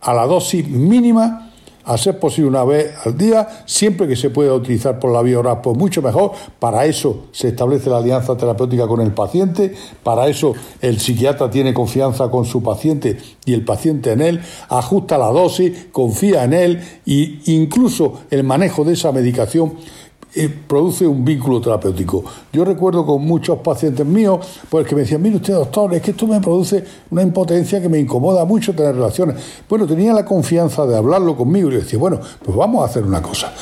a 0.00 0.12
la 0.14 0.26
dosis 0.26 0.66
mínima 0.68 1.47
a 1.88 1.96
ser 1.96 2.18
posible 2.18 2.50
una 2.50 2.64
vez 2.64 2.92
al 3.04 3.16
día, 3.16 3.48
siempre 3.64 4.06
que 4.06 4.14
se 4.14 4.28
pueda 4.28 4.52
utilizar 4.52 5.00
por 5.00 5.10
la 5.10 5.22
vía 5.22 5.38
oral, 5.38 5.62
pues 5.62 5.76
mucho 5.76 6.02
mejor. 6.02 6.32
Para 6.58 6.84
eso 6.84 7.28
se 7.32 7.48
establece 7.48 7.88
la 7.88 7.96
alianza 7.96 8.36
terapéutica 8.36 8.86
con 8.86 9.00
el 9.00 9.12
paciente, 9.12 9.74
para 10.02 10.28
eso 10.28 10.52
el 10.82 11.00
psiquiatra 11.00 11.48
tiene 11.48 11.72
confianza 11.72 12.30
con 12.30 12.44
su 12.44 12.62
paciente 12.62 13.16
y 13.46 13.54
el 13.54 13.64
paciente 13.64 14.12
en 14.12 14.20
él, 14.20 14.40
ajusta 14.68 15.16
la 15.16 15.28
dosis, 15.28 15.86
confía 15.90 16.44
en 16.44 16.52
él 16.52 16.80
e 17.06 17.40
incluso 17.46 18.20
el 18.30 18.44
manejo 18.44 18.84
de 18.84 18.92
esa 18.92 19.10
medicación 19.10 19.72
produce 20.46 21.06
un 21.06 21.24
vínculo 21.24 21.60
terapéutico. 21.60 22.24
Yo 22.52 22.64
recuerdo 22.64 23.04
con 23.04 23.24
muchos 23.24 23.58
pacientes 23.58 24.06
míos, 24.06 24.46
pues 24.68 24.86
que 24.86 24.94
me 24.94 25.02
decían, 25.02 25.22
mire 25.22 25.36
usted 25.36 25.54
doctor, 25.54 25.94
es 25.94 26.02
que 26.02 26.12
esto 26.12 26.26
me 26.26 26.40
produce 26.40 26.84
una 27.10 27.22
impotencia 27.22 27.80
que 27.80 27.88
me 27.88 27.98
incomoda 27.98 28.44
mucho 28.44 28.74
tener 28.74 28.94
relaciones. 28.94 29.36
Bueno, 29.68 29.86
tenía 29.86 30.12
la 30.12 30.24
confianza 30.24 30.86
de 30.86 30.96
hablarlo 30.96 31.36
conmigo 31.36 31.68
y 31.68 31.72
le 31.72 31.78
decía, 31.78 31.98
bueno, 31.98 32.20
pues 32.44 32.56
vamos 32.56 32.82
a 32.82 32.86
hacer 32.86 33.04
una 33.04 33.22
cosa, 33.22 33.52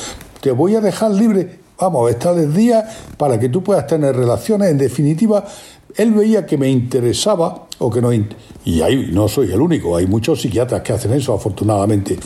te 0.41 0.51
voy 0.51 0.75
a 0.75 0.81
dejar 0.81 1.11
libre, 1.11 1.59
vamos, 1.79 2.07
a 2.07 2.11
estar 2.11 2.37
el 2.37 2.53
día 2.53 2.87
para 3.17 3.39
que 3.39 3.49
tú 3.49 3.63
puedas 3.63 3.87
tener 3.87 4.15
relaciones, 4.15 4.69
en 4.69 4.77
definitiva, 4.77 5.45
él 5.95 6.11
veía 6.13 6.45
que 6.45 6.57
me 6.57 6.69
interesaba, 6.69 7.66
o 7.79 7.89
que 7.89 8.01
no, 8.01 8.11
y 8.13 8.81
ahí 8.81 9.09
no 9.11 9.27
soy 9.27 9.51
el 9.51 9.61
único, 9.61 9.95
hay 9.95 10.07
muchos 10.07 10.41
psiquiatras 10.41 10.81
que 10.81 10.93
hacen 10.93 11.13
eso, 11.13 11.33
afortunadamente, 11.33 12.17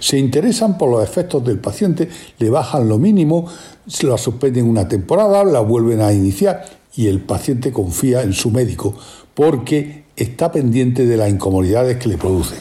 se 0.00 0.18
interesan 0.18 0.76
por 0.76 0.90
los 0.90 1.02
efectos 1.02 1.44
del 1.44 1.58
paciente, 1.58 2.08
le 2.38 2.50
bajan 2.50 2.88
lo 2.88 2.98
mínimo, 2.98 3.46
se 3.86 4.06
la 4.06 4.18
suspenden 4.18 4.68
una 4.68 4.86
temporada, 4.86 5.44
la 5.44 5.60
vuelven 5.60 6.00
a 6.00 6.12
iniciar 6.12 6.64
y 6.94 7.06
el 7.06 7.20
paciente 7.20 7.72
confía 7.72 8.22
en 8.22 8.32
su 8.32 8.50
médico 8.50 8.94
porque 9.34 10.04
está 10.16 10.50
pendiente 10.50 11.06
de 11.06 11.16
las 11.16 11.30
incomodidades 11.30 11.96
que 11.96 12.08
le 12.08 12.18
produce. 12.18 12.56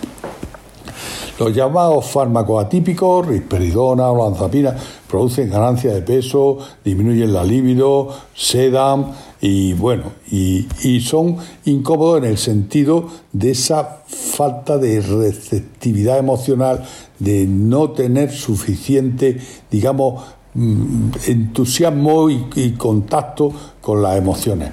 Los 1.39 1.53
llamados 1.53 2.05
fármacos 2.05 2.65
atípicos, 2.65 3.27
risperidona 3.27 4.09
o 4.09 4.27
lanzapina, 4.27 4.75
producen 5.07 5.51
ganancia 5.51 5.93
de 5.93 6.01
peso, 6.01 6.57
disminuyen 6.83 7.31
la 7.31 7.43
libido, 7.43 8.09
sedan 8.33 9.11
y 9.39 9.73
bueno, 9.73 10.13
y, 10.31 10.65
son 11.01 11.37
incómodos 11.65 12.23
en 12.23 12.29
el 12.31 12.37
sentido 12.39 13.07
de 13.31 13.51
esa 13.51 13.99
falta 14.07 14.79
de 14.79 14.99
receptividad 14.99 16.17
emocional, 16.17 16.83
de 17.19 17.45
no 17.45 17.91
tener 17.91 18.31
suficiente, 18.31 19.37
digamos, 19.69 20.23
mm, 20.55 21.09
entusiasmo 21.27 22.31
y, 22.31 22.47
y 22.55 22.71
contacto 22.71 23.51
con 23.79 24.01
las 24.01 24.17
emociones, 24.17 24.71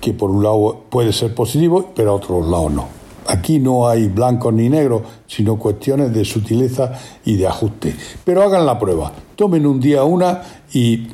que 0.00 0.14
por 0.14 0.30
un 0.30 0.42
lado 0.42 0.84
puede 0.88 1.12
ser 1.12 1.34
positivo, 1.34 1.90
pero 1.94 2.12
a 2.12 2.14
otro 2.14 2.40
lado 2.40 2.70
no. 2.70 3.01
Aquí 3.26 3.58
no 3.58 3.88
hay 3.88 4.08
blancos 4.08 4.52
ni 4.52 4.68
negros, 4.68 5.02
sino 5.26 5.58
cuestiones 5.58 6.12
de 6.12 6.24
sutileza 6.24 6.92
y 7.24 7.36
de 7.36 7.46
ajuste. 7.46 7.94
Pero 8.24 8.42
hagan 8.42 8.66
la 8.66 8.78
prueba, 8.78 9.12
tomen 9.36 9.66
un 9.66 9.80
día 9.80 10.04
una 10.04 10.42
y 10.72 11.08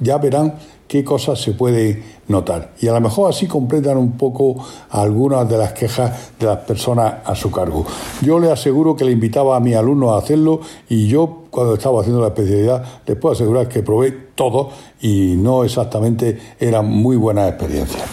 ya 0.00 0.18
verán 0.18 0.54
qué 0.86 1.02
cosas 1.02 1.40
se 1.40 1.52
puede 1.52 2.02
notar. 2.28 2.72
Y 2.80 2.88
a 2.88 2.92
lo 2.92 3.00
mejor 3.00 3.30
así 3.30 3.46
completan 3.46 3.96
un 3.96 4.12
poco 4.12 4.56
algunas 4.90 5.48
de 5.48 5.58
las 5.58 5.72
quejas 5.72 6.32
de 6.38 6.46
las 6.46 6.58
personas 6.58 7.14
a 7.24 7.34
su 7.34 7.50
cargo. 7.50 7.84
Yo 8.22 8.38
le 8.38 8.50
aseguro 8.50 8.96
que 8.96 9.04
le 9.04 9.12
invitaba 9.12 9.56
a 9.56 9.60
mis 9.60 9.76
alumnos 9.76 10.12
a 10.12 10.18
hacerlo 10.18 10.60
y 10.88 11.08
yo 11.08 11.44
cuando 11.50 11.74
estaba 11.74 12.00
haciendo 12.00 12.20
la 12.20 12.28
especialidad 12.28 12.84
les 13.06 13.16
puedo 13.16 13.34
asegurar 13.34 13.68
que 13.68 13.82
probé 13.82 14.12
todo 14.34 14.70
y 15.00 15.34
no 15.36 15.64
exactamente 15.64 16.38
eran 16.58 16.86
muy 16.86 17.16
buenas 17.16 17.48
experiencias. 17.50 18.04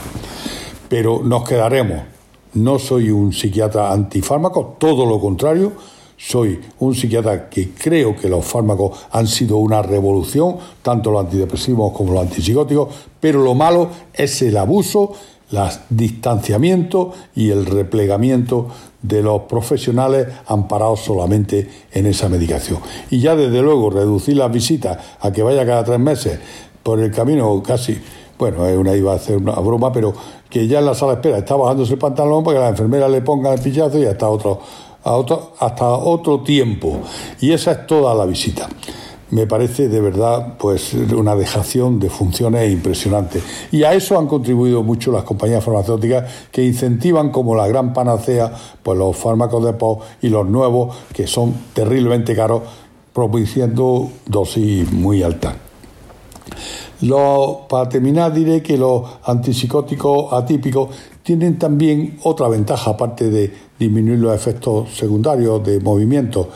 Pero 0.90 1.22
nos 1.24 1.48
quedaremos 1.48 2.02
no 2.54 2.80
soy 2.80 3.12
un 3.12 3.34
psiquiatra 3.34 3.92
antifármaco, 3.92 4.76
todo 4.78 5.06
lo 5.06 5.20
contrario, 5.20 5.74
soy 6.18 6.60
un 6.80 6.94
psiquiatra 6.94 7.50
que 7.50 7.72
creo 7.72 8.16
que 8.16 8.30
los 8.30 8.46
fármacos 8.46 9.08
han 9.12 9.28
sido 9.28 9.58
una 9.58 9.82
revolución, 9.82 10.58
tanto 10.82 11.12
los 11.12 11.26
antidepresivos 11.26 11.92
como 11.94 12.14
los 12.14 12.22
antipsicóticos, 12.22 12.90
pero 13.20 13.42
lo 13.42 13.56
malo 13.56 13.90
es 14.14 14.42
el 14.44 14.58
abuso, 14.58 15.14
el 15.52 15.60
distanciamiento 15.90 17.12
y 17.36 17.50
el 17.50 17.66
replegamiento 17.66 18.68
de 19.02 19.24
los 19.24 19.42
profesionales 19.44 20.28
amparados 20.46 21.02
solamente 21.02 21.68
en 21.92 22.06
esa 22.06 22.30
medicación. 22.30 22.80
Y 23.10 23.20
ya 23.20 23.36
desde 23.36 23.62
luego 23.62 23.90
reducir 23.90 24.38
las 24.38 24.52
visitas 24.52 25.00
a 25.20 25.32
que 25.32 25.42
vaya 25.42 25.66
cada 25.66 25.84
tres 25.84 26.00
meses 26.00 26.40
por 26.84 27.00
el 27.00 27.12
camino 27.12 27.62
casi, 27.64 27.98
bueno, 28.41 28.63
una, 28.80 28.95
iba 28.95 29.12
a 29.13 29.17
hacer 29.17 29.38
una 29.38 29.54
broma, 29.54 29.93
pero 29.93 30.12
que 30.49 30.67
ya 30.67 30.80
en 30.80 30.88
la 30.88 30.95
sala 30.95 31.12
de 31.12 31.17
espera 31.17 31.38
está 31.38 31.56
bajándose 31.56 31.93
el 31.93 31.99
pantalón 31.99 32.43
para 32.43 32.58
que 32.58 32.63
la 32.63 32.69
enfermera 32.69 33.08
le 33.08 33.21
ponga 33.21 33.54
el 33.54 33.62
pillazo 33.62 33.99
y 33.99 34.06
hasta 34.06 34.27
otro, 34.27 34.60
otro, 35.04 35.51
hasta 35.60 35.88
otro 35.88 36.39
tiempo. 36.39 37.01
Y 37.39 37.51
esa 37.51 37.73
es 37.73 37.86
toda 37.86 38.15
la 38.15 38.25
visita. 38.25 38.67
Me 39.30 39.45
parece 39.45 39.89
de 39.89 40.01
verdad 40.01 40.56
pues 40.58 40.95
una 40.95 41.36
dejación 41.36 41.99
de 41.99 42.10
funciones 42.10 42.71
impresionante. 42.71 43.43
Y 43.71 43.84
a 43.84 43.93
eso 43.93 44.17
han 44.17 44.25
contribuido 44.25 44.82
mucho 44.82 45.12
las 45.12 45.23
compañías 45.23 45.63
farmacéuticas 45.63 46.47
que 46.51 46.65
incentivan 46.65 47.30
como 47.30 47.56
la 47.56 47.67
gran 47.67 47.93
panacea 47.93 48.51
pues 48.82 48.97
los 48.97 49.15
fármacos 49.15 49.63
de 49.63 49.73
POS 49.73 49.99
y 50.23 50.30
los 50.30 50.47
nuevos 50.47 50.97
que 51.13 51.27
son 51.27 51.54
terriblemente 51.75 52.36
caros, 52.36 52.63
propiciando 53.13 54.10
dosis 54.25 54.91
muy 54.91 55.21
altas 55.21 55.54
para 57.68 57.90
terminar, 57.90 58.34
diré 58.34 58.62
que 58.62 58.78
los 58.78 59.04
antipsicóticos 59.24 60.32
atípicos 60.34 60.90
tienen 61.24 61.58
también 61.58 62.20
otra 62.24 62.48
ventaja, 62.48 62.92
aparte 62.92 63.30
de 63.30 63.52
disminuir 63.80 64.20
los 64.20 64.36
efectos 64.36 64.94
secundarios 64.94 65.64
de 65.64 65.80
movimiento. 65.80 66.50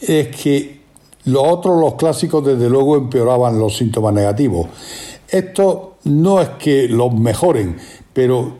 es 0.00 0.28
que 0.34 0.82
los 1.24 1.46
otros, 1.46 1.80
los 1.80 1.94
clásicos, 1.94 2.44
desde 2.44 2.68
luego 2.68 2.96
empeoraban 2.96 3.58
los 3.58 3.76
síntomas 3.76 4.12
negativos. 4.12 4.66
Esto 5.28 5.98
no 6.04 6.40
es 6.40 6.48
que 6.58 6.88
los 6.88 7.14
mejoren, 7.14 7.76
pero 8.12 8.56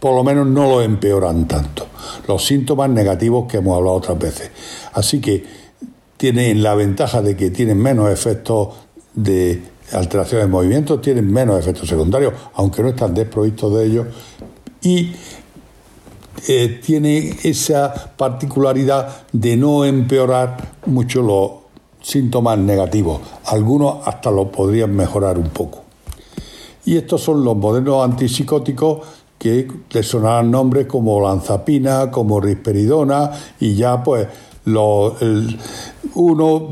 por 0.00 0.14
lo 0.14 0.24
menos 0.24 0.46
no 0.46 0.68
los 0.70 0.84
empeoran 0.84 1.46
tanto. 1.46 1.86
Los 2.26 2.46
síntomas 2.46 2.88
negativos 2.88 3.46
que 3.46 3.58
hemos 3.58 3.76
hablado 3.76 3.96
otras 3.96 4.18
veces. 4.18 4.50
Así 4.94 5.20
que 5.20 5.44
tienen 6.16 6.62
la 6.62 6.74
ventaja 6.74 7.20
de 7.20 7.36
que 7.36 7.50
tienen 7.50 7.76
menos 7.78 8.10
efectos 8.10 8.68
de 9.14 9.75
alteraciones 9.92 10.46
de 10.46 10.50
movimiento, 10.50 11.00
tienen 11.00 11.30
menos 11.32 11.58
efectos 11.58 11.88
secundarios, 11.88 12.32
aunque 12.54 12.82
no 12.82 12.88
están 12.88 13.14
desprovistos 13.14 13.74
de 13.74 13.86
ellos, 13.86 14.06
y 14.82 15.12
eh, 16.48 16.80
tiene 16.84 17.36
esa 17.42 18.12
particularidad 18.16 19.26
de 19.32 19.56
no 19.56 19.84
empeorar 19.84 20.74
mucho 20.86 21.22
los 21.22 21.50
síntomas 22.00 22.58
negativos. 22.58 23.20
Algunos 23.46 24.06
hasta 24.06 24.30
lo 24.30 24.50
podrían 24.52 24.94
mejorar 24.94 25.38
un 25.38 25.48
poco. 25.48 25.82
Y 26.84 26.96
estos 26.96 27.22
son 27.22 27.42
los 27.42 27.56
modernos 27.56 28.04
antipsicóticos 28.04 29.00
que 29.38 29.68
le 29.90 30.02
sonarán 30.02 30.50
nombres 30.50 30.86
como 30.86 31.20
lanzapina, 31.20 32.10
como 32.10 32.40
risperidona 32.40 33.30
y 33.60 33.74
ya 33.74 34.02
pues 34.02 34.28
uno 36.14 36.68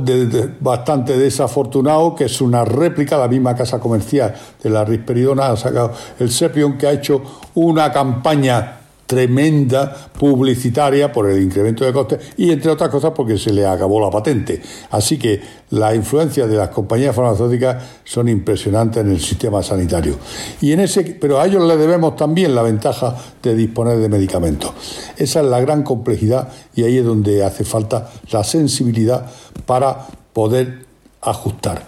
bastante 0.61 1.17
desafortunado, 1.17 2.15
que 2.15 2.25
es 2.25 2.41
una 2.41 2.65
réplica, 2.65 3.17
la 3.17 3.29
misma 3.29 3.55
casa 3.55 3.79
comercial 3.79 4.35
de 4.63 4.71
la 4.71 4.85
risperidona 4.85 5.47
ha 5.47 5.57
sacado 5.57 5.93
el 6.19 6.31
Sepion, 6.31 6.77
que 6.77 6.87
ha 6.89 6.93
hecho 6.93 7.23
una 7.55 7.93
campaña 7.93 8.81
tremenda 9.07 9.95
publicitaria 10.19 11.13
por 11.13 11.29
el 11.29 11.43
incremento 11.43 11.85
de 11.85 11.93
costes 11.93 12.33
y 12.37 12.51
entre 12.51 12.71
otras 12.71 12.89
cosas 12.91 13.13
porque 13.15 13.39
se 13.39 13.53
le 13.53 13.67
acabó 13.67 14.01
la 14.01 14.11
patente. 14.11 14.61
Así 14.91 15.19
que 15.19 15.41
las 15.71 15.95
influencias 15.95 16.49
de 16.49 16.57
las 16.57 16.71
compañías 16.71 17.15
farmacéuticas 17.15 17.83
son 18.05 18.29
impresionantes 18.29 19.05
en 19.05 19.11
el 19.11 19.21
sistema 19.21 19.63
sanitario. 19.63 20.17
Y 20.61 20.73
en 20.73 20.81
ese, 20.81 21.03
pero 21.21 21.41
a 21.41 21.47
ellos 21.47 21.67
le 21.67 21.77
debemos 21.77 22.17
también 22.17 22.55
la 22.55 22.63
ventaja 22.63 23.17
de 23.43 23.55
disponer 23.55 23.99
de 23.99 24.09
medicamentos. 24.09 24.73
Esa 25.17 25.41
es 25.41 25.47
la 25.47 25.61
gran 25.61 25.83
complejidad 25.83 26.49
y 26.75 26.85
ahí 26.85 26.99
es 26.99 27.05
donde 27.05 27.45
hace 27.45 27.65
falta 27.65 28.11
la 28.31 28.45
sensibilidad 28.45 29.27
para 29.67 30.07
poder 30.33 30.87
ajustar. 31.21 31.83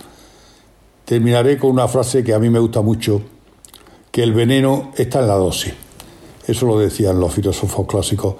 Terminaré 1.04 1.56
con 1.56 1.70
una 1.70 1.88
frase 1.88 2.24
que 2.24 2.34
a 2.34 2.38
mí 2.38 2.50
me 2.50 2.58
gusta 2.58 2.82
mucho, 2.82 3.22
que 4.10 4.22
el 4.22 4.34
veneno 4.34 4.92
está 4.96 5.20
en 5.20 5.28
la 5.28 5.34
dosis. 5.34 5.85
Eso 6.46 6.66
lo 6.66 6.78
decían 6.78 7.18
los 7.20 7.34
filósofos 7.34 7.86
clásicos. 7.86 8.36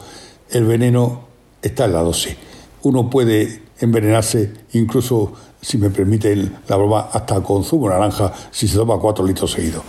El 0.51 0.65
veneno 0.65 1.27
está 1.61 1.87
en 1.87 1.93
la 1.93 2.03
dosis. 2.03 2.37
Uno 2.83 3.11
puede 3.11 3.63
envenenarse, 3.81 4.53
incluso, 4.73 5.33
si 5.61 5.79
me 5.79 5.91
permite 5.91 6.35
la 6.69 6.77
broma, 6.77 7.09
hasta 7.13 7.43
con 7.43 7.65
zumo 7.65 7.89
naranja 7.89 8.33
si 8.51 8.69
se 8.69 8.77
toma 8.77 8.99
cuatro 8.99 9.27
litros 9.27 9.51
seguidos. 9.51 9.83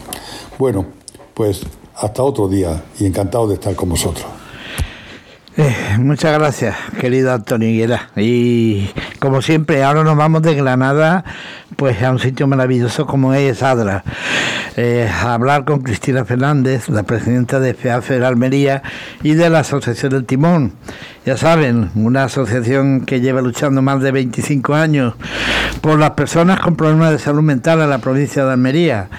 Bueno, 0.57 0.85
pues 1.33 1.61
hasta 1.95 2.23
otro 2.23 2.47
día 2.47 2.83
y 2.99 3.05
encantado 3.05 3.47
de 3.47 3.55
estar 3.55 3.75
con 3.75 3.89
vosotros. 3.89 4.25
Eh, 5.59 5.97
muchas 5.97 6.37
gracias, 6.37 6.75
querido 6.99 7.33
Antonio 7.33 7.67
Higuera. 7.67 8.11
Y 8.15 8.91
como 9.17 9.41
siempre, 9.41 9.83
ahora 9.83 10.03
nos 10.03 10.15
vamos 10.15 10.43
de 10.43 10.53
Granada 10.53 11.25
pues 11.75 12.03
a 12.03 12.11
un 12.11 12.19
sitio 12.19 12.45
maravilloso 12.45 13.07
como 13.07 13.33
es 13.33 13.63
Adra. 13.63 14.03
Eh, 14.75 15.09
a 15.11 15.33
hablar 15.33 15.65
con 15.65 15.81
Cristina 15.81 16.25
Fernández, 16.25 16.89
la 16.89 17.01
presidenta 17.01 17.59
de 17.59 17.73
FEAFER 17.73 18.23
Almería 18.23 18.83
y 19.23 19.33
de 19.33 19.49
la 19.49 19.61
Asociación 19.61 20.11
del 20.11 20.25
Timón. 20.25 20.73
Ya 21.25 21.37
saben, 21.37 21.89
una 21.95 22.25
asociación 22.25 23.01
que 23.01 23.19
lleva 23.19 23.41
luchando 23.41 23.81
más 23.81 23.99
de 24.03 24.11
25 24.11 24.75
años 24.75 25.15
por 25.81 25.97
las 25.97 26.11
personas 26.11 26.59
con 26.59 26.75
problemas 26.75 27.13
de 27.13 27.17
salud 27.17 27.41
mental 27.41 27.81
en 27.81 27.89
la 27.89 27.97
provincia 27.97 28.45
de 28.45 28.51
Almería 28.51 29.09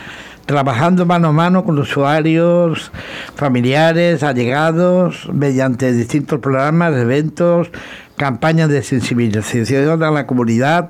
trabajando 0.49 1.05
mano 1.05 1.29
a 1.29 1.33
mano 1.33 1.63
con 1.63 1.79
usuarios, 1.79 2.91
familiares, 3.37 4.23
allegados, 4.23 5.29
mediante 5.31 5.93
distintos 5.93 6.41
programas, 6.41 6.95
eventos, 6.95 7.69
campañas 8.17 8.71
de 8.71 8.83
sensibilización 8.83 10.03
a 10.03 10.11
la 10.11 10.27
comunidad. 10.27 10.89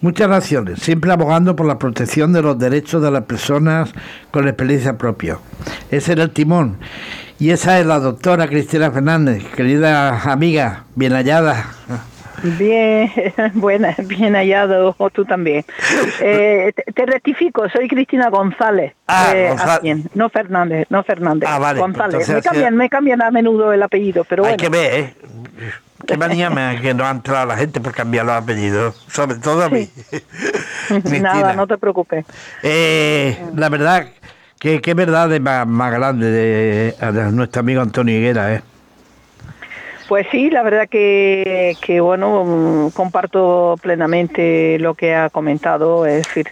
Muchas 0.00 0.28
naciones, 0.28 0.78
siempre 0.78 1.10
abogando 1.10 1.56
por 1.56 1.66
la 1.66 1.76
protección 1.76 2.32
de 2.32 2.42
los 2.42 2.56
derechos 2.56 3.02
de 3.02 3.10
las 3.10 3.24
personas 3.24 3.90
con 4.30 4.46
experiencia 4.46 4.96
propia. 4.96 5.38
Ese 5.90 6.12
era 6.12 6.22
el 6.22 6.30
timón. 6.30 6.76
Y 7.40 7.50
esa 7.50 7.80
es 7.80 7.86
la 7.86 7.98
doctora 7.98 8.46
Cristina 8.46 8.92
Fernández, 8.92 9.42
querida 9.56 10.22
amiga, 10.30 10.84
bien 10.94 11.14
hallada. 11.14 11.66
Bien, 12.44 13.10
buena, 13.54 13.94
bien 13.98 14.34
hallado, 14.34 14.94
o 14.98 15.10
tú 15.10 15.24
también. 15.24 15.64
Eh, 16.20 16.72
te, 16.94 17.06
rectifico, 17.06 17.68
soy 17.70 17.88
Cristina 17.88 18.28
González. 18.28 18.92
Ah, 19.08 19.32
eh, 19.82 20.04
no 20.14 20.28
Fernández, 20.28 20.86
no 20.90 21.02
Fernández. 21.02 21.48
Ah, 21.50 21.58
vale, 21.58 21.80
González. 21.80 22.28
me, 22.28 22.42
cambian, 22.42 22.76
me 22.76 22.88
cambian 22.90 23.22
a 23.22 23.30
menudo 23.30 23.72
el 23.72 23.82
apellido, 23.82 24.24
pero 24.24 24.44
Hay 24.44 24.56
que 24.56 24.68
ver, 24.68 24.94
¿eh? 24.94 25.14
Qué 26.06 26.18
manía 26.18 26.50
me 26.50 26.80
que 26.82 26.92
no 26.92 27.06
ha 27.06 27.10
entrado 27.10 27.46
la 27.46 27.56
gente 27.56 27.80
por 27.80 27.92
cambiar 27.92 28.26
los 28.26 28.34
apellidos, 28.34 28.94
sobre 29.08 29.36
todo 29.36 29.62
a 29.62 29.70
mí. 29.70 29.88
Nada, 31.20 31.54
no 31.54 31.66
te 31.66 31.78
preocupes. 31.78 32.26
Eh, 32.62 33.38
la 33.56 33.70
verdad, 33.70 34.08
que 34.58 34.82
qué 34.82 34.92
verdad 34.92 35.32
es 35.32 35.40
más, 35.40 35.92
grande 35.92 36.30
de, 36.30 37.12
de 37.12 37.32
nuestro 37.32 37.60
amigo 37.60 37.80
Antonio 37.80 38.18
Higuera, 38.18 38.54
¿eh? 38.54 38.62
Pues 40.06 40.26
sí, 40.30 40.50
la 40.50 40.62
verdad 40.62 40.88
que, 40.88 41.78
que, 41.80 42.00
bueno, 42.00 42.44
mm, 42.44 42.90
comparto 42.90 43.78
plenamente 43.80 44.78
lo 44.78 44.94
que 44.94 45.14
ha 45.14 45.30
comentado, 45.30 46.04
es 46.04 46.26
decir, 46.26 46.48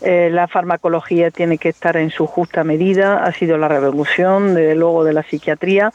eh, 0.00 0.30
la 0.30 0.46
farmacología 0.46 1.30
tiene 1.32 1.58
que 1.58 1.68
estar 1.70 1.96
en 1.96 2.10
su 2.10 2.26
justa 2.26 2.62
medida, 2.62 3.24
ha 3.24 3.32
sido 3.32 3.58
la 3.58 3.68
revolución, 3.68 4.54
desde 4.54 4.76
luego, 4.76 5.02
de 5.04 5.14
la 5.14 5.22
psiquiatría, 5.24 5.92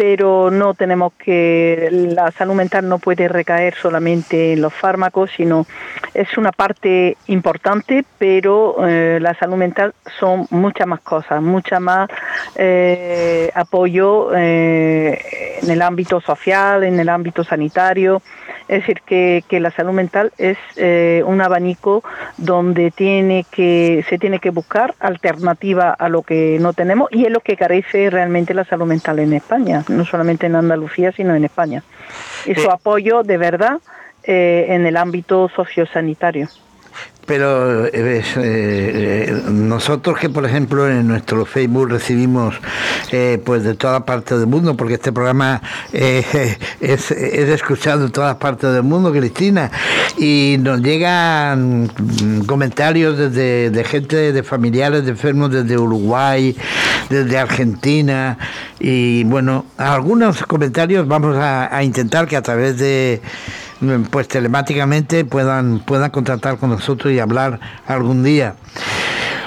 pero 0.00 0.50
no 0.50 0.72
tenemos 0.72 1.12
que, 1.12 1.90
la 1.90 2.30
salud 2.30 2.54
mental 2.54 2.88
no 2.88 2.98
puede 2.98 3.28
recaer 3.28 3.74
solamente 3.74 4.54
en 4.54 4.62
los 4.62 4.72
fármacos, 4.72 5.30
sino 5.36 5.66
es 6.14 6.38
una 6.38 6.52
parte 6.52 7.18
importante, 7.26 8.06
pero 8.16 8.76
eh, 8.88 9.18
la 9.20 9.34
salud 9.34 9.56
mental 9.56 9.92
son 10.18 10.46
muchas 10.48 10.86
más 10.86 11.00
cosas, 11.00 11.42
mucha 11.42 11.80
más 11.80 12.08
eh, 12.56 13.50
apoyo 13.54 14.34
eh, 14.34 15.20
en 15.60 15.70
el 15.70 15.82
ámbito 15.82 16.18
social, 16.22 16.82
en 16.84 16.98
el 16.98 17.10
ámbito 17.10 17.44
sanitario, 17.44 18.22
es 18.70 18.82
decir, 18.82 19.02
que, 19.04 19.42
que 19.48 19.58
la 19.58 19.72
salud 19.72 19.92
mental 19.92 20.32
es 20.38 20.56
eh, 20.76 21.24
un 21.26 21.40
abanico 21.40 22.04
donde 22.36 22.92
tiene 22.92 23.44
que, 23.50 24.04
se 24.08 24.16
tiene 24.16 24.38
que 24.38 24.50
buscar 24.50 24.94
alternativa 25.00 25.90
a 25.90 26.08
lo 26.08 26.22
que 26.22 26.56
no 26.60 26.72
tenemos 26.72 27.08
y 27.10 27.24
es 27.24 27.32
lo 27.32 27.40
que 27.40 27.56
carece 27.56 28.10
realmente 28.10 28.54
la 28.54 28.64
salud 28.64 28.86
mental 28.86 29.18
en 29.18 29.32
España, 29.32 29.82
no 29.88 30.04
solamente 30.04 30.46
en 30.46 30.54
Andalucía, 30.54 31.10
sino 31.10 31.34
en 31.34 31.44
España. 31.44 31.82
Y 32.46 32.54
su 32.54 32.68
eh. 32.68 32.72
apoyo 32.72 33.24
de 33.24 33.38
verdad 33.38 33.80
eh, 34.22 34.66
en 34.68 34.86
el 34.86 34.96
ámbito 34.96 35.48
sociosanitario 35.48 36.48
pero 37.30 37.86
eh, 37.86 38.24
eh, 38.36 39.42
nosotros 39.48 40.18
que 40.18 40.28
por 40.28 40.44
ejemplo 40.44 40.90
en 40.90 41.06
nuestro 41.06 41.44
Facebook 41.46 41.88
recibimos 41.88 42.56
eh, 43.12 43.40
pues 43.44 43.62
de 43.62 43.76
todas 43.76 44.02
partes 44.02 44.40
del 44.40 44.48
mundo 44.48 44.76
porque 44.76 44.94
este 44.94 45.12
programa 45.12 45.62
es, 45.92 46.26
es, 46.80 47.10
escuchado 47.12 48.06
en 48.06 48.10
todas 48.10 48.34
partes 48.34 48.72
del 48.72 48.82
mundo 48.82 49.12
Cristina 49.12 49.70
y 50.18 50.56
nos 50.58 50.80
llegan 50.80 51.88
comentarios 52.46 53.16
desde 53.16 53.70
de 53.70 53.84
gente 53.84 54.32
de 54.32 54.42
familiares 54.42 55.04
de 55.04 55.12
enfermos 55.12 55.52
desde 55.52 55.78
Uruguay 55.78 56.56
desde 57.10 57.38
Argentina 57.38 58.38
y 58.80 59.22
bueno 59.22 59.66
algunos 59.76 60.42
comentarios 60.46 61.06
vamos 61.06 61.36
a 61.38 61.80
intentar 61.84 62.26
que 62.26 62.36
a 62.36 62.42
través 62.42 62.76
de 62.78 63.22
pues 64.10 64.28
telemáticamente 64.28 65.24
puedan, 65.24 65.80
puedan 65.80 66.10
contactar 66.10 66.58
con 66.58 66.70
nosotros 66.70 67.12
y 67.12 67.18
hablar 67.18 67.58
algún 67.86 68.22
día. 68.22 68.54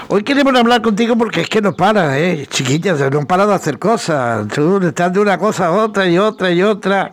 Hoy 0.10 0.24
queremos 0.24 0.56
hablar 0.56 0.82
contigo 0.82 1.16
porque 1.18 1.42
es 1.42 1.50
que 1.50 1.62
no 1.62 1.74
para, 1.74 2.20
¿eh? 2.20 2.46
Chiquillas, 2.48 3.00
no 3.12 3.26
parado 3.26 3.50
de 3.50 3.56
hacer 3.56 3.80
cosas. 3.80 4.48
Tú 4.48 4.78
estás 4.86 5.14
de 5.14 5.20
una 5.20 5.38
cosa 5.38 5.68
a 5.68 5.72
otra 5.72 6.08
y 6.08 6.18
otra 6.18 6.52
y 6.52 6.62
otra. 6.62 7.12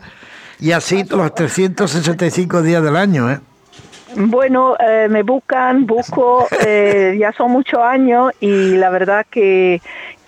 Y 0.58 0.72
así 0.72 1.04
los 1.04 1.34
365 1.34 2.62
días 2.62 2.82
del 2.82 2.96
año, 2.96 3.30
¿eh? 3.30 3.40
Bueno, 4.16 4.76
eh, 4.78 5.06
me 5.08 5.22
buscan, 5.22 5.86
busco, 5.86 6.48
eh, 6.66 7.16
ya 7.18 7.32
son 7.32 7.52
muchos 7.52 7.78
años 7.78 8.32
y 8.40 8.76
la 8.76 8.90
verdad 8.90 9.24
que, 9.30 9.80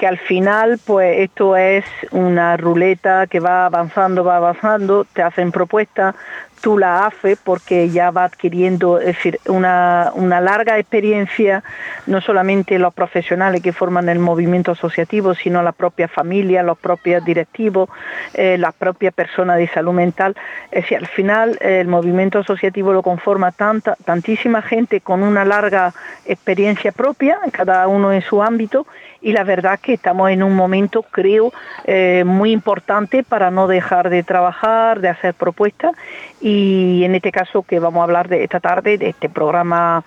que 0.03 0.09
al 0.09 0.19
final 0.19 0.81
pues 0.85 1.21
esto 1.21 1.57
es 1.57 1.85
una 2.11 2.57
ruleta 2.57 3.29
que 3.29 3.39
va 3.39 3.67
avanzando, 3.67 4.25
va 4.25 4.39
avanzando, 4.39 5.05
te 5.05 5.23
hacen 5.23 5.53
propuestas, 5.53 6.17
tú 6.61 6.77
la 6.77 7.07
haces 7.07 7.39
porque 7.45 7.89
ya 7.89 8.11
va 8.11 8.25
adquiriendo 8.25 8.99
es 8.99 9.07
decir, 9.07 9.39
una, 9.47 10.11
una, 10.15 10.41
larga 10.41 10.79
experiencia, 10.79 11.63
no 12.09 12.21
solamente 12.21 12.81
los 12.81 12.93
profesionales 12.93 13.63
que 13.63 13.73
forman 13.73 14.09
el 14.09 14.19
movimiento 14.19 14.73
asociativo, 14.73 15.35
sino 15.35 15.63
la 15.63 15.71
propia 15.73 16.09
familia, 16.09 16.65
los 16.65 16.79
propios 16.79 17.25
directivos, 17.25 17.89
eh, 18.35 18.59
la 18.59 18.73
propia 18.73 19.13
persona 19.13 19.55
de 19.55 19.69
salud 19.69 19.93
mental. 19.93 20.35
Es 20.73 20.83
decir, 20.83 20.99
al 20.99 21.07
final 21.07 21.59
el 21.61 21.87
movimiento 21.87 22.41
asociativo 22.41 22.93
lo 22.93 23.03
conforma 23.03 23.53
tanta, 23.53 23.97
tantísima 24.05 24.63
gente 24.63 25.01
con 25.01 25.23
una 25.23 25.45
larga 25.45 25.93
experiencia 26.27 26.91
propia, 26.91 27.39
cada 27.53 27.87
uno 27.87 28.13
en 28.13 28.23
su 28.23 28.43
ámbito, 28.43 28.87
y 29.21 29.33
la 29.33 29.45
verdad 29.45 29.79
que 29.81 29.92
estamos 29.95 30.31
en 30.31 30.43
un 30.43 30.55
momento, 30.55 31.03
creo, 31.03 31.53
eh, 31.85 32.25
muy 32.27 32.53
importante 32.53 33.23
para 33.23 33.51
no 33.51 33.67
dejar 33.67 34.11
de 34.11 34.23
trabajar, 34.23 35.01
de 35.01 35.09
hacer 35.09 35.35
propuestas. 35.35 35.93
Y 36.41 37.03
en 37.05 37.15
este 37.15 37.33
caso 37.33 37.63
que 37.63 37.79
vamos 37.79 38.01
a 38.01 38.05
hablar 38.05 38.29
de 38.29 38.45
esta 38.45 38.61
tarde, 38.61 38.99
de 38.99 39.11
este 39.11 39.29
programa 39.29 40.05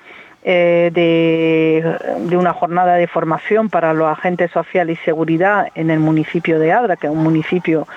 eh, 0.48 0.92
de, 0.94 2.38
una 2.38 2.54
jornada 2.54 2.98
de 2.98 3.08
formación 3.08 3.70
para 3.72 3.96
los 3.96 4.08
agentes 4.08 4.52
sociales 4.52 5.00
y 5.02 5.04
seguridad 5.04 5.70
en 5.74 5.90
el 5.90 6.00
municipio 6.00 6.60
de 6.60 6.72
Adra, 6.72 6.98
que 6.98 7.08
es 7.08 7.14
un 7.14 7.24
municipio 7.24 7.88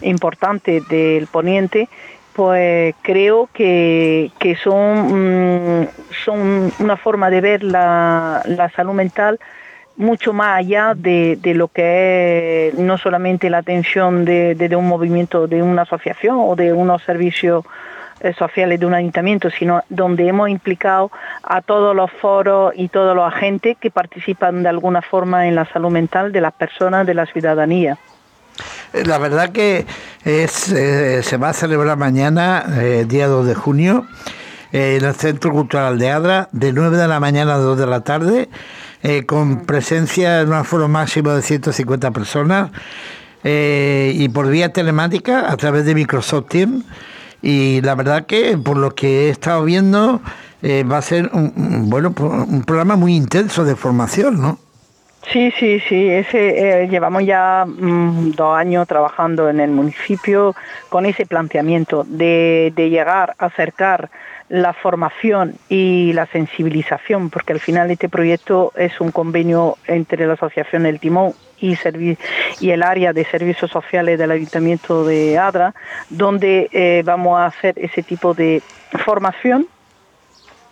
importante 0.00 0.80
del 0.88 1.26
poniente, 1.26 1.86
pues 2.32 2.94
creo 3.02 3.50
que, 3.52 4.30
que 4.38 4.56
son, 4.56 5.82
mm, 5.82 5.88
son 6.24 6.72
una 6.78 6.96
forma 6.96 7.28
de 7.28 7.42
ver 7.42 7.62
la, 7.62 8.40
la 8.46 8.70
salud 8.70 8.94
mental 8.94 9.38
mucho 9.98 10.32
más 10.32 10.58
allá 10.58 10.94
de, 10.96 11.38
de, 11.42 11.54
lo 11.54 11.68
que 11.68 12.68
es 12.68 12.74
no 12.74 12.96
solamente 12.98 13.50
la 13.50 13.58
atención 13.58 14.24
de, 14.24 14.54
de, 14.54 14.76
un 14.76 14.86
movimiento, 14.86 15.48
de 15.48 15.60
una 15.60 15.82
asociación 15.82 16.36
o 16.38 16.54
de 16.54 16.72
unos 16.72 17.02
servicios 17.02 17.64
eh, 18.20 18.32
sociales 18.32 18.78
de 18.78 18.86
un 18.86 18.94
ayuntamiento, 18.94 19.50
sino 19.50 19.82
donde 19.88 20.28
hemos 20.28 20.48
implicado 20.48 21.10
a 21.42 21.62
todos 21.62 21.96
los 21.96 22.12
foros 22.12 22.72
y 22.76 22.88
todos 22.88 23.14
los 23.14 23.26
agentes 23.26 23.76
que 23.78 23.90
participan 23.90 24.62
de 24.62 24.68
alguna 24.68 25.02
forma 25.02 25.48
en 25.48 25.56
la 25.56 25.66
salud 25.66 25.90
mental 25.90 26.30
de 26.30 26.40
las 26.42 26.52
personas, 26.52 27.04
de 27.04 27.14
la 27.14 27.26
ciudadanía. 27.26 27.98
Eh, 28.92 29.02
la 29.04 29.18
verdad 29.18 29.50
que 29.50 29.84
es, 30.24 30.70
eh, 30.70 31.24
se 31.24 31.36
va 31.38 31.48
a 31.48 31.52
celebrar 31.52 31.96
mañana, 31.96 32.64
día 33.06 33.26
2 33.26 33.48
de 33.48 33.54
junio, 33.56 34.06
en 34.70 35.04
el 35.04 35.14
Centro 35.14 35.50
Cultural 35.50 35.98
de 35.98 36.10
Adra, 36.12 36.48
de 36.52 36.72
9 36.72 36.96
de 36.96 37.08
la 37.08 37.18
mañana 37.18 37.54
a 37.54 37.58
2 37.58 37.78
de 37.78 37.86
la 37.86 38.02
tarde. 38.02 38.48
Eh, 39.02 39.26
con 39.26 39.60
presencia 39.60 40.40
en 40.40 40.48
un 40.48 40.54
aforo 40.54 40.88
máximo 40.88 41.30
de 41.30 41.40
150 41.40 42.10
personas 42.10 42.72
eh, 43.44 44.12
y 44.12 44.28
por 44.28 44.48
vía 44.48 44.72
telemática 44.72 45.52
a 45.52 45.56
través 45.56 45.84
de 45.84 45.94
Microsoft 45.94 46.48
Teams. 46.48 46.84
Y 47.40 47.80
la 47.82 47.94
verdad 47.94 48.26
que 48.26 48.58
por 48.58 48.76
lo 48.76 48.96
que 48.96 49.26
he 49.26 49.30
estado 49.30 49.62
viendo 49.62 50.20
eh, 50.62 50.82
va 50.82 50.98
a 50.98 51.02
ser 51.02 51.30
un, 51.32 51.88
bueno 51.88 52.12
un 52.18 52.64
programa 52.64 52.96
muy 52.96 53.14
intenso 53.14 53.64
de 53.64 53.76
formación, 53.76 54.40
¿no? 54.40 54.58
Sí, 55.32 55.52
sí, 55.58 55.78
sí. 55.80 56.08
Ese, 56.08 56.88
llevamos 56.90 57.24
ya 57.24 57.66
mm, 57.66 58.32
dos 58.32 58.56
años 58.56 58.88
trabajando 58.88 59.50
en 59.50 59.60
el 59.60 59.70
municipio 59.70 60.54
con 60.88 61.04
ese 61.04 61.26
planteamiento 61.26 62.04
de, 62.04 62.72
llegar 62.76 63.34
a 63.38 63.46
acercar 63.46 64.10
la 64.48 64.72
formación 64.72 65.56
y 65.68 66.14
la 66.14 66.24
sensibilización, 66.26 67.28
porque 67.28 67.52
al 67.52 67.60
final 67.60 67.90
este 67.90 68.08
proyecto 68.08 68.72
es 68.74 68.98
un 69.00 69.10
convenio 69.10 69.76
entre 69.86 70.26
la 70.26 70.32
Asociación 70.32 70.86
El 70.86 70.98
Timón 70.98 71.34
y, 71.60 71.76
y 72.60 72.70
el 72.70 72.82
área 72.82 73.12
de 73.12 73.26
servicios 73.26 73.70
sociales 73.70 74.18
del 74.18 74.30
Ayuntamiento 74.30 75.04
de 75.04 75.36
Adra, 75.36 75.74
donde 76.08 76.70
eh, 76.72 77.02
vamos 77.04 77.38
a 77.38 77.46
hacer 77.46 77.74
ese 77.76 78.02
tipo 78.02 78.32
de 78.32 78.62
formación, 79.04 79.66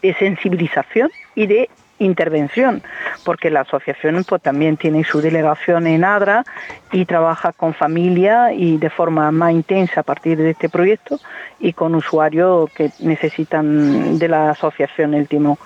de 0.01 0.15
sensibilización 0.15 1.11
y 1.35 1.47
de 1.47 1.69
intervención, 1.99 2.83
porque 3.25 3.51
la 3.51 3.61
asociación 3.61 4.25
pues, 4.29 4.43
también 4.43 4.77
tiene 4.77 5.05
su 5.05 5.21
delegación 5.21 5.87
en 5.87 6.05
ADRA 6.05 6.45
y 6.93 7.05
trabaja 7.05 7.53
con 7.53 7.75
familia 7.75 8.53
y 8.53 8.77
de 8.77 8.91
forma 8.91 9.31
más 9.31 9.53
intensa 9.53 10.01
a 10.01 10.05
partir 10.05 10.39
de 10.39 10.51
este 10.51 10.69
proyecto 10.69 11.19
y 11.59 11.73
con 11.73 11.95
usuarios 11.95 12.71
que 12.73 12.91
necesitan 13.01 14.19
de 14.19 14.29
la 14.29 14.51
asociación 14.51 15.15
El 15.15 15.29
Timón. 15.29 15.59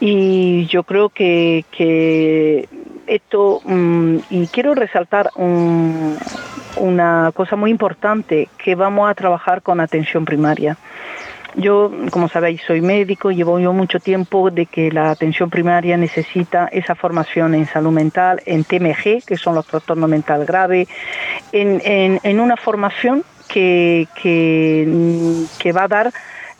Y 0.00 0.66
yo 0.66 0.82
creo 0.82 1.10
que, 1.10 1.64
esto, 3.06 3.60
mm, 3.64 4.16
y 4.30 4.48
quiero 4.48 4.74
resaltar 4.74 5.30
una 5.36 7.30
cosa 7.34 7.54
muy 7.54 7.70
importante, 7.70 8.48
que 8.58 8.74
vamos 8.74 9.08
a 9.08 9.14
trabajar 9.14 9.62
con 9.62 9.78
atención 9.78 10.24
primaria. 10.24 10.76
Yo, 11.54 11.90
como 12.10 12.28
sabéis, 12.28 12.62
soy 12.66 12.80
médico, 12.80 13.30
llevo 13.30 13.58
yo 13.58 13.72
mucho 13.72 14.00
tiempo 14.00 14.50
de 14.50 14.66
que 14.66 14.90
la 14.90 15.10
atención 15.10 15.50
primaria 15.50 15.96
necesita 15.96 16.68
esa 16.72 16.94
formación 16.94 17.54
en 17.54 17.66
salud 17.66 17.92
mental, 17.92 18.40
en 18.46 18.64
TMG, 18.64 19.24
que 19.26 19.36
son 19.36 19.54
los 19.54 19.66
trastornos 19.66 20.08
mental 20.08 20.46
graves, 20.46 20.88
en, 21.52 22.20
en, 22.22 22.40
una 22.40 22.56
formación 22.56 23.22
que, 23.48 24.08
que 24.22 25.72
va 25.72 25.84
a 25.84 25.88
dar 25.88 26.12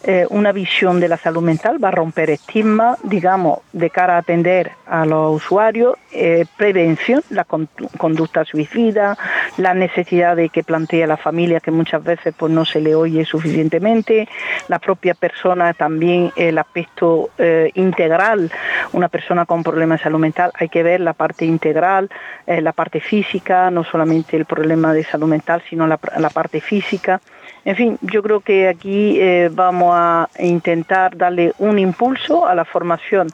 eh, 0.05 0.27
una 0.31 0.51
visión 0.51 0.99
de 0.99 1.07
la 1.07 1.17
salud 1.17 1.43
mental, 1.43 1.83
va 1.83 1.89
a 1.89 1.93
romper 1.93 2.31
estigma, 2.31 2.97
digamos, 3.05 3.61
de 3.73 3.89
cara 3.89 4.17
a 4.17 4.19
atender 4.19 4.73
a 4.85 5.07
los 5.07 5.37
usuarios, 5.37 5.95
eh, 6.11 6.45
prevención, 6.57 7.23
la 7.31 7.45
conducta 7.45 8.45
suicida, 8.45 9.17
la 9.59 9.75
necesidad 9.75 10.35
de 10.35 10.49
que 10.49 10.65
plantea 10.65 11.07
la 11.07 11.17
familia 11.17 11.61
que 11.61 11.71
muchas 11.71 12.03
veces 12.03 12.35
pues 12.37 12.51
no 12.51 12.65
se 12.65 12.81
le 12.81 12.97
oye 12.97 13.25
suficientemente, 13.25 14.29
la 14.67 14.81
propia 14.81 15.15
persona 15.15 15.73
también 15.73 16.33
el 16.35 16.59
aspecto 16.59 17.31
eh, 17.39 17.71
integral, 17.75 18.51
una 18.93 19.09
persona 19.09 19.47
con 19.47 19.63
problemas 19.63 20.01
de 20.01 20.05
salud 20.05 20.19
mental, 20.19 20.51
hay 20.55 20.69
que 20.69 20.83
ver 20.83 21.01
la 21.01 21.13
parte 21.13 21.45
integral, 21.45 22.11
la 22.47 22.73
parte 22.73 23.01
física, 23.01 23.71
no 23.71 23.85
solamente 23.85 24.37
el 24.37 24.47
problema 24.47 24.93
de 24.93 25.05
salud 25.05 25.29
mental, 25.29 25.63
sino 25.71 25.87
la, 25.87 25.99
la 26.19 26.31
parte 26.31 26.61
física. 26.61 27.21
En 27.65 27.77
fin, 27.77 27.99
yo 28.03 28.23
creo 28.23 28.41
que 28.41 28.69
aquí 28.69 29.21
eh, 29.21 29.49
vamos 29.53 29.93
a 29.95 30.29
intentar 30.41 31.17
darle 31.17 31.53
un 31.59 31.79
impulso 31.79 32.47
a 32.47 32.55
la 32.55 32.65
formación 32.65 33.29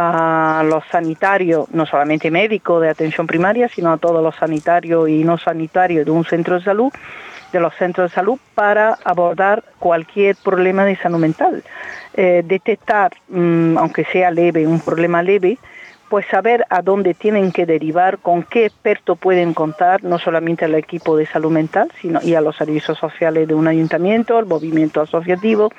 a 0.00 0.62
los 0.64 0.84
sanitarios, 0.92 1.68
no 1.72 1.84
solamente 1.84 2.30
médicos 2.30 2.80
de 2.80 2.88
atención 2.88 3.26
primaria, 3.26 3.68
sino 3.68 3.92
a 3.92 3.96
todos 3.96 4.22
los 4.22 4.36
sanitarios 4.36 5.08
y 5.08 5.24
no 5.24 5.38
sanitarios 5.38 6.06
de 6.06 6.12
un 6.12 6.24
centro 6.24 6.54
de 6.54 6.64
salud, 6.64 6.92
de 7.52 7.60
los 7.60 7.74
centros 7.74 8.10
de 8.10 8.14
salud, 8.14 8.38
para 8.54 8.96
abordar 9.04 9.64
cualquier 9.80 10.36
problema 10.36 10.84
de 10.84 10.96
salud 10.96 11.18
mental. 11.18 11.64
Eh, 12.14 12.42
detectar, 12.46 13.12
mm, 13.28 13.76
aunque 13.76 14.04
sea 14.04 14.30
leve, 14.30 14.68
un 14.68 14.80
problema 14.80 15.22
leve, 15.22 15.58
pues 16.08 16.26
saber 16.26 16.64
a 16.70 16.82
dónde 16.82 17.14
tienen 17.14 17.52
que 17.52 17.66
derivar, 17.66 18.18
con 18.18 18.42
qué 18.42 18.66
experto 18.66 19.16
pueden 19.16 19.52
contar, 19.54 20.02
no 20.04 20.18
solamente 20.18 20.64
al 20.64 20.74
equipo 20.74 21.16
de 21.16 21.26
salud 21.26 21.50
mental, 21.50 21.90
sino 22.00 22.20
y 22.22 22.34
a 22.34 22.40
los 22.40 22.56
servicios 22.56 22.98
sociales 22.98 23.46
de 23.46 23.54
un 23.54 23.68
ayuntamiento, 23.68 24.38
al 24.38 24.46
movimiento 24.46 25.00
asociativo, 25.00 25.70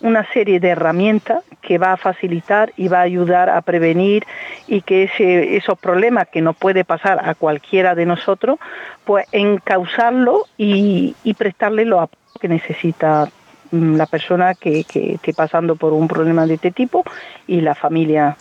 una 0.00 0.26
serie 0.32 0.60
de 0.60 0.68
herramientas 0.68 1.44
que 1.62 1.78
va 1.78 1.92
a 1.92 1.96
facilitar 1.96 2.72
y 2.76 2.88
va 2.88 2.98
a 2.98 3.02
ayudar 3.02 3.48
a 3.48 3.62
prevenir 3.62 4.26
y 4.66 4.82
que 4.82 5.04
ese, 5.04 5.56
esos 5.56 5.78
problemas 5.78 6.28
que 6.28 6.42
nos 6.42 6.56
puede 6.56 6.84
pasar 6.84 7.20
a 7.26 7.34
cualquiera 7.34 7.94
de 7.94 8.06
nosotros, 8.06 8.58
pues 9.04 9.26
encauzarlo 9.32 10.46
y, 10.56 11.14
prestarle 11.38 11.86
lo 11.86 12.00
apoyo 12.00 12.20
que 12.38 12.48
necesita 12.48 13.28
mm, 13.70 13.96
la 13.96 14.06
persona 14.06 14.54
que 14.54 14.80
esté 14.80 15.34
pasando 15.34 15.76
por 15.76 15.92
un 15.92 16.06
problema 16.06 16.46
de 16.46 16.54
este 16.54 16.70
tipo 16.70 17.02
y 17.46 17.60
la 17.60 17.74
familia 17.74 18.36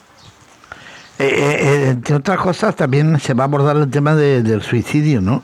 eh, 1.19 1.25
eh, 1.27 1.89
entre 1.89 2.15
otras 2.15 2.37
cosas, 2.39 2.75
también 2.75 3.19
se 3.19 3.33
va 3.33 3.43
a 3.43 3.47
abordar 3.47 3.75
el 3.75 3.91
tema 3.91 4.15
del 4.15 4.61
suicidio, 4.61 5.19
¿no? 5.19 5.43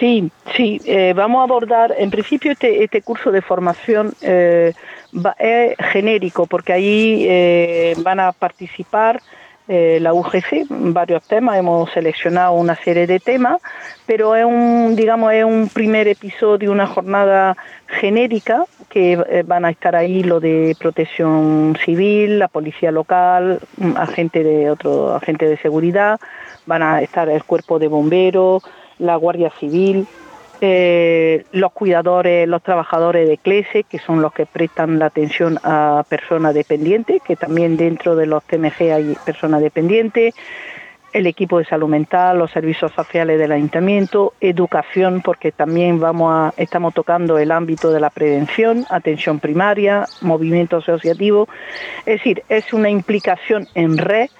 Sí, 0.00 0.30
sí, 0.56 0.80
eh, 0.84 1.12
vamos 1.14 1.40
a 1.40 1.44
abordar, 1.44 1.94
en 1.96 2.10
principio 2.10 2.52
este, 2.52 2.82
este 2.82 3.02
curso 3.02 3.30
de 3.30 3.42
formación 3.42 4.14
es 4.20 4.74
genérico, 5.92 6.46
porque 6.46 6.72
ahí 6.72 7.94
van 8.02 8.18
a 8.18 8.32
participar 8.32 9.20
la 9.66 10.12
UGC, 10.12 10.66
varios 10.68 11.22
temas, 11.26 11.58
hemos 11.58 11.90
seleccionado 11.90 12.52
una 12.52 12.74
serie 12.76 13.06
de 13.06 13.18
temas, 13.18 13.60
pero 14.06 14.36
es 14.36 14.44
un, 14.44 14.94
digamos, 14.94 15.32
es 15.32 15.44
un 15.44 15.70
primer 15.72 16.06
episodio, 16.08 16.70
una 16.70 16.86
jornada 16.86 17.56
genérica 17.86 18.64
que 18.88 19.12
eh, 19.12 19.42
van 19.46 19.64
a 19.64 19.70
estar 19.70 19.96
ahí 19.96 20.22
lo 20.22 20.38
de 20.40 20.76
protección 20.78 21.76
civil, 21.84 22.38
la 22.38 22.48
policía 22.48 22.92
local, 22.92 23.60
mm, 23.76 23.96
agente 23.96 24.44
de 24.44 24.70
otro 24.70 25.14
agente 25.14 25.48
de 25.48 25.56
seguridad, 25.56 26.20
van 26.66 26.82
a 26.82 27.00
estar 27.02 27.28
el 27.28 27.42
cuerpo 27.44 27.78
de 27.78 27.88
bomberos, 27.88 28.62
la 28.98 29.16
guardia 29.16 29.50
civil, 29.58 30.06
eh, 30.66 31.44
los 31.52 31.72
cuidadores, 31.72 32.48
los 32.48 32.62
trabajadores 32.62 33.28
de 33.28 33.36
CLESE, 33.36 33.84
que 33.84 33.98
son 33.98 34.22
los 34.22 34.32
que 34.32 34.46
prestan 34.46 34.98
la 34.98 35.06
atención 35.06 35.58
a 35.62 36.06
personas 36.08 36.54
dependientes, 36.54 37.20
que 37.22 37.36
también 37.36 37.76
dentro 37.76 38.16
de 38.16 38.24
los 38.24 38.42
TMG 38.44 38.92
hay 38.92 39.16
personas 39.26 39.60
dependientes, 39.60 40.34
el 41.12 41.26
equipo 41.26 41.58
de 41.58 41.66
salud 41.66 41.88
mental, 41.88 42.38
los 42.38 42.50
servicios 42.50 42.92
sociales 42.92 43.38
del 43.38 43.52
ayuntamiento, 43.52 44.32
educación, 44.40 45.20
porque 45.22 45.52
también 45.52 46.00
vamos 46.00 46.54
estamos 46.56 46.94
tocando 46.94 47.36
el 47.36 47.52
ámbito 47.52 47.90
de 47.92 48.00
la 48.00 48.08
prevención, 48.08 48.86
atención 48.88 49.40
primaria, 49.40 50.06
movimiento 50.22 50.78
asociativo. 50.78 51.46
Es 52.06 52.20
decir, 52.20 52.42
es 52.48 52.72
una 52.72 52.88
implicación 52.88 53.68
en 53.74 53.98
red 53.98 54.30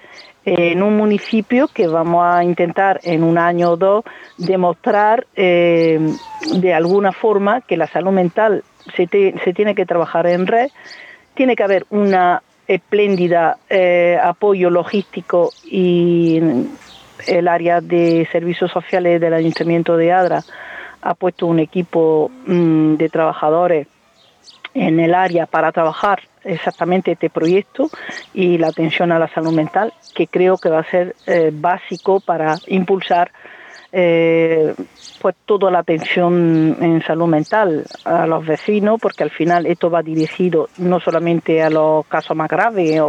en 0.44 0.82
un 0.82 0.96
municipio 0.96 1.68
que 1.68 1.88
vamos 1.88 2.24
a 2.24 2.44
intentar 2.44 3.00
en 3.02 3.22
un 3.22 3.38
año 3.38 3.70
o 3.70 3.76
dos 3.76 4.04
demostrar 4.36 5.26
eh, 5.36 5.98
de 6.56 6.74
alguna 6.74 7.12
forma 7.12 7.62
que 7.62 7.76
la 7.76 7.86
salud 7.86 8.12
mental 8.12 8.62
se, 8.94 9.06
tiene 9.06 9.74
que 9.74 9.86
trabajar 9.86 10.26
en 10.26 10.46
red, 10.46 10.68
tiene 11.34 11.56
que 11.56 11.62
haber 11.62 11.86
una 11.90 12.42
espléndida 12.68 13.58
eh, 13.70 14.18
apoyo 14.22 14.70
logístico 14.70 15.50
y 15.64 16.40
el 17.26 17.48
área 17.48 17.80
de 17.80 18.28
servicios 18.30 18.70
sociales 18.70 19.20
del 19.20 19.34
Ayuntamiento 19.34 19.96
de 19.96 20.12
Adra 20.12 20.44
ha 21.00 21.14
puesto 21.14 21.46
un 21.46 21.58
equipo 21.58 22.30
mm, 22.46 22.94
de 22.94 23.08
trabajadores 23.08 23.86
en 24.74 25.00
el 25.00 25.14
área 25.14 25.46
para 25.46 25.72
trabajar 25.72 26.20
exactamente 26.42 27.12
este 27.12 27.30
proyecto 27.30 27.88
y 28.34 28.58
la 28.58 28.68
atención 28.68 29.12
a 29.12 29.18
la 29.18 29.28
salud 29.28 29.52
mental, 29.52 29.92
que 30.14 30.26
creo 30.26 30.58
que 30.58 30.68
va 30.68 30.80
a 30.80 30.90
ser 30.90 31.14
eh, 31.26 31.50
básico 31.52 32.20
para 32.20 32.56
impulsar 32.66 33.30
eh, 33.96 34.74
pues 35.22 35.36
toda 35.46 35.70
la 35.70 35.78
atención 35.78 36.76
en 36.80 37.00
salud 37.02 37.28
mental 37.28 37.84
a 38.04 38.26
los 38.26 38.44
vecinos, 38.44 38.98
porque 39.00 39.22
al 39.22 39.30
final 39.30 39.66
esto 39.66 39.88
va 39.88 40.02
dirigido 40.02 40.68
no 40.78 40.98
solamente 40.98 41.62
a 41.62 41.70
los 41.70 42.04
casos 42.06 42.36
más 42.36 42.48
graves, 42.48 43.00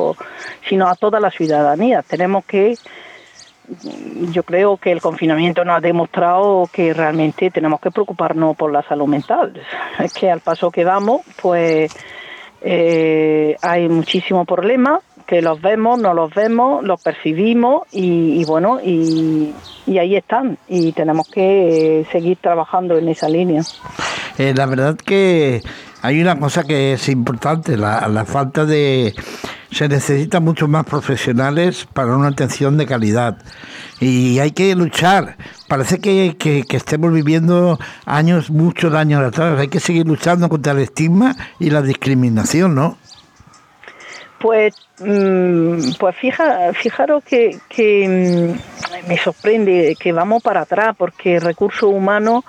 sino 0.69 0.87
a 0.87 0.93
toda 0.93 1.19
la 1.19 1.31
ciudadanía. 1.31 2.03
Tenemos 2.03 2.45
que 2.45 2.75
yo 4.31 4.43
creo 4.43 4.77
que 4.77 4.91
el 4.91 5.01
confinamiento 5.01 5.63
nos 5.65 5.77
ha 5.77 5.81
demostrado 5.81 6.69
que 6.71 6.93
realmente 6.93 7.51
tenemos 7.51 7.79
que 7.79 7.91
preocuparnos 7.91 8.55
por 8.55 8.71
la 8.71 8.83
salud 8.83 9.07
mental. 9.07 9.53
Es 9.99 10.13
que 10.13 10.29
al 10.29 10.39
paso 10.39 10.71
que 10.71 10.83
vamos, 10.83 11.21
pues 11.41 11.91
eh, 12.61 13.55
hay 13.61 13.87
muchísimos 13.89 14.47
problemas 14.47 15.01
que 15.25 15.41
los 15.41 15.61
vemos, 15.61 15.99
no 15.99 16.13
los 16.13 16.33
vemos, 16.33 16.83
los 16.83 17.01
percibimos 17.01 17.83
y, 17.91 18.43
bueno, 18.45 18.79
y, 18.83 19.53
ahí 19.87 20.15
están 20.15 20.57
y 20.67 20.91
tenemos 20.91 21.29
que 21.29 22.05
seguir 22.11 22.37
trabajando 22.41 22.97
en 22.97 23.09
esa 23.09 23.27
línea. 23.27 23.63
Eh, 24.37 24.53
la 24.55 24.65
verdad 24.65 24.95
que 24.95 25.61
hay 26.05 26.21
una 26.21 26.39
cosa 26.39 26.63
que 26.63 26.93
es 26.93 27.09
importante, 27.09 27.77
la, 27.77 28.25
falta 28.25 28.65
de... 28.65 29.15
Se 29.71 29.89
necesitan 29.89 30.43
muchos 30.43 30.69
más 30.69 30.85
profesionales 30.85 31.87
para 31.91 32.15
una 32.15 32.29
atención 32.29 32.77
de 32.77 32.85
calidad 32.85 33.37
y 33.99 34.39
hay 34.39 34.51
que 34.51 34.73
luchar. 34.75 35.35
Parece 35.67 35.99
que, 35.99 36.37
que, 36.37 36.63
estemos 36.69 37.11
viviendo 37.11 37.77
años, 38.05 38.51
muchos 38.51 38.93
años 38.93 39.21
atrás. 39.21 39.59
Hay 39.59 39.67
que 39.67 39.81
seguir 39.81 40.05
luchando 40.05 40.47
contra 40.47 40.71
el 40.73 40.79
estigma 40.79 41.35
y 41.59 41.71
la 41.71 41.81
discriminación, 41.81 42.75
¿no? 42.75 42.97
Pues, 44.39 44.75
mm, 44.99 45.95
pues 45.99 46.15
fija, 46.15 46.71
fijaros 46.73 47.23
que, 47.23 47.57
que 47.67 48.55
mm, 48.55 49.09
me 49.09 49.17
sorprende 49.17 49.97
que 49.99 50.13
vamos 50.13 50.41
para 50.41 50.61
atrás 50.61 50.95
porque 50.97 51.37
el 51.37 51.41
recurso 51.41 51.89
humano 51.89 52.45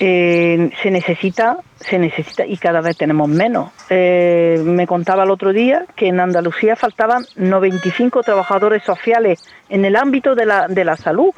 eh, 0.00 0.70
se 0.82 0.90
necesita, 0.90 1.58
se 1.76 1.98
necesita 1.98 2.46
y 2.46 2.56
cada 2.56 2.80
vez 2.80 2.96
tenemos 2.96 3.28
menos. 3.28 3.70
Eh, 3.90 4.60
me 4.64 4.86
contaba 4.86 5.24
el 5.24 5.30
otro 5.30 5.52
día 5.52 5.86
que 5.94 6.08
en 6.08 6.20
Andalucía 6.20 6.76
faltaban 6.76 7.24
95 7.36 8.22
trabajadores 8.22 8.82
sociales 8.82 9.42
en 9.68 9.84
el 9.84 9.96
ámbito 9.96 10.34
de 10.34 10.46
la, 10.46 10.66
de 10.68 10.84
la 10.84 10.96
salud 10.96 11.30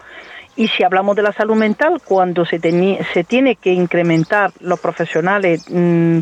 y 0.57 0.69
si 0.69 0.83
hablamos 0.83 1.15
de 1.17 1.23
la 1.23 1.33
salud 1.33 1.55
mental, 1.55 2.01
cuando 2.03 2.47
se, 2.47 2.59
se 3.13 3.25
tiene 3.25 3.57
que 3.57 3.73
incrementar 3.73 4.53
los 4.61 4.81
profesionales, 4.81 5.67
mm, 5.71 6.21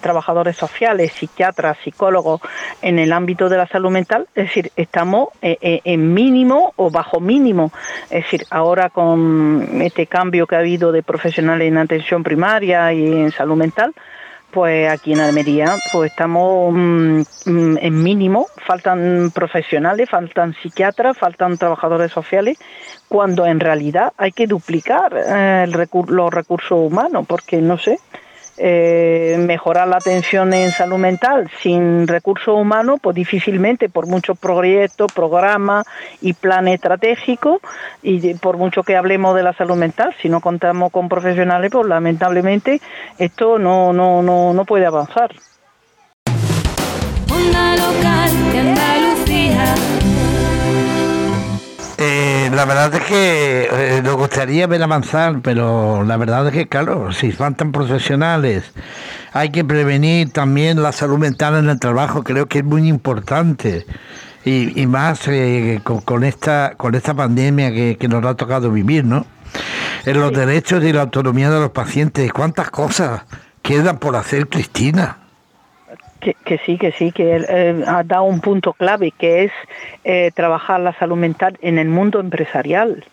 trabajadores 0.00 0.56
sociales, 0.56 1.12
psiquiatras, 1.12 1.76
psicólogos 1.84 2.40
en 2.80 2.98
el 2.98 3.12
ámbito 3.12 3.48
de 3.48 3.58
la 3.58 3.66
salud 3.66 3.90
mental, 3.90 4.28
es 4.34 4.46
decir, 4.46 4.72
estamos 4.76 5.28
eh, 5.42 5.58
eh, 5.60 5.80
en 5.84 6.14
mínimo 6.14 6.72
o 6.76 6.90
bajo 6.90 7.20
mínimo. 7.20 7.70
Es 8.04 8.24
decir, 8.24 8.44
ahora 8.50 8.88
con 8.88 9.82
este 9.82 10.06
cambio 10.06 10.46
que 10.46 10.56
ha 10.56 10.60
habido 10.60 10.90
de 10.90 11.02
profesionales 11.02 11.68
en 11.68 11.78
atención 11.78 12.22
primaria 12.22 12.92
y 12.92 13.04
en 13.04 13.30
salud 13.30 13.56
mental, 13.56 13.94
pues 14.56 14.90
aquí 14.90 15.12
en 15.12 15.20
Almería 15.20 15.66
pues 15.92 16.10
estamos 16.10 16.72
mm, 16.72 17.20
mm, 17.44 17.78
en 17.78 18.02
mínimo, 18.02 18.46
faltan 18.66 19.30
profesionales, 19.34 20.08
faltan 20.08 20.54
psiquiatras, 20.54 21.18
faltan 21.18 21.58
trabajadores 21.58 22.10
sociales, 22.10 22.58
cuando 23.08 23.46
en 23.46 23.60
realidad 23.60 24.12
hay 24.16 24.32
que 24.32 24.46
duplicar 24.46 25.14
eh, 25.14 25.66
los 25.68 26.32
recursos 26.32 26.78
humanos, 26.78 27.24
porque 27.28 27.60
no 27.60 27.78
sé, 27.78 27.98
eh, 28.58 29.36
mejorar 29.38 29.86
la 29.86 29.96
atención 29.96 30.54
en 30.54 30.70
salud 30.70 30.96
mental 30.96 31.50
sin 31.62 32.06
recursos 32.06 32.58
humanos, 32.58 32.98
pues 33.02 33.14
difícilmente, 33.14 33.90
por 33.90 34.06
muchos 34.06 34.38
proyectos, 34.38 35.12
programas 35.12 35.86
y 36.22 36.32
planes 36.32 36.76
estratégicos, 36.76 37.60
y 38.02 38.32
por 38.34 38.56
mucho 38.56 38.82
que 38.82 38.96
hablemos 38.96 39.36
de 39.36 39.42
la 39.42 39.52
salud 39.52 39.76
mental, 39.76 40.14
si 40.22 40.30
no 40.30 40.40
contamos 40.40 40.90
con 40.90 41.08
profesionales, 41.08 41.70
pues 41.70 41.86
lamentablemente 41.86 42.80
esto 43.18 43.58
no, 43.58 43.92
no, 43.92 44.22
no, 44.22 44.54
no 44.54 44.64
puede 44.64 44.86
avanzar. 44.86 45.32
La 52.56 52.64
verdad 52.64 52.94
es 52.94 53.02
que 53.02 53.68
eh, 53.70 54.00
nos 54.02 54.16
gustaría 54.16 54.66
ver 54.66 54.82
avanzar, 54.82 55.40
pero 55.42 56.02
la 56.04 56.16
verdad 56.16 56.46
es 56.46 56.54
que, 56.54 56.66
claro, 56.66 57.12
si 57.12 57.30
faltan 57.30 57.70
profesionales, 57.70 58.72
hay 59.34 59.50
que 59.50 59.62
prevenir 59.62 60.32
también 60.32 60.82
la 60.82 60.92
salud 60.92 61.18
mental 61.18 61.56
en 61.56 61.68
el 61.68 61.78
trabajo, 61.78 62.24
creo 62.24 62.46
que 62.46 62.60
es 62.60 62.64
muy 62.64 62.88
importante. 62.88 63.86
Y, 64.46 64.86
más 64.86 65.26
eh, 65.26 65.80
con, 65.82 66.22
esta 66.22 66.74
con 66.76 66.94
esta 66.94 67.14
pandemia 67.14 67.72
que, 67.72 67.96
que 67.98 68.06
nos 68.06 68.24
ha 68.24 68.34
tocado 68.34 68.70
vivir, 68.70 69.04
¿no? 69.04 69.26
En 70.04 70.20
los 70.20 70.32
derechos 70.32 70.84
y 70.84 70.92
la 70.92 71.02
autonomía 71.02 71.50
de 71.50 71.58
los 71.58 71.70
pacientes, 71.70 72.32
¿cuántas 72.32 72.70
cosas 72.70 73.22
quedan 73.60 73.98
por 73.98 74.14
hacer, 74.14 74.48
Cristina? 74.48 75.25
Que, 76.20 76.58
sí, 76.64 76.78
que 76.78 76.92
sí, 76.92 77.12
que 77.12 77.36
él 77.36 77.84
ha 77.86 78.02
dado 78.02 78.24
un 78.24 78.40
punto 78.40 78.72
clave, 78.72 79.12
que 79.12 79.44
es 79.44 79.52
eh, 80.02 80.30
trabajar 80.34 80.80
la 80.80 80.92
salud 80.94 81.16
mental 81.16 81.56
en 81.60 81.78
el 81.78 81.88
mundo 81.88 82.18
empresarial. 82.20 83.04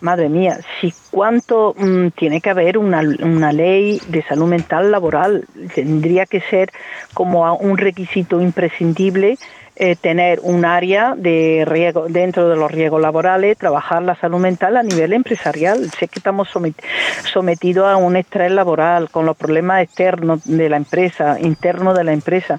Madre 0.00 0.28
mía, 0.28 0.58
si 0.80 0.92
cuánto 1.10 1.74
mm, 1.76 2.08
tiene 2.16 2.40
que 2.40 2.50
haber 2.50 2.78
una, 2.78 3.00
una 3.00 3.52
ley 3.52 4.00
de 4.08 4.22
salud 4.22 4.46
mental 4.46 4.92
laboral, 4.92 5.44
tendría 5.74 6.24
que 6.26 6.40
ser 6.40 6.70
como 7.14 7.52
un 7.56 7.76
requisito 7.76 8.40
imprescindible 8.40 9.38
eh, 9.80 9.94
tener 9.94 10.40
un 10.42 10.64
área 10.64 11.14
de 11.16 11.62
riesgo 11.64 12.06
dentro 12.08 12.48
de 12.48 12.56
los 12.56 12.68
riesgos 12.68 13.00
laborales, 13.00 13.56
trabajar 13.56 14.02
la 14.02 14.16
salud 14.16 14.40
mental 14.40 14.76
a 14.76 14.82
nivel 14.82 15.12
empresarial. 15.12 15.88
Sé 15.92 16.08
que 16.08 16.18
estamos 16.18 16.48
sometidos 17.24 17.86
a 17.86 17.96
un 17.96 18.16
estrés 18.16 18.50
laboral 18.50 19.08
con 19.08 19.24
los 19.24 19.36
problemas 19.36 19.84
externos 19.84 20.44
de 20.44 20.68
la 20.68 20.78
empresa, 20.78 21.38
internos 21.40 21.96
de 21.96 22.02
la 22.02 22.12
empresa. 22.12 22.58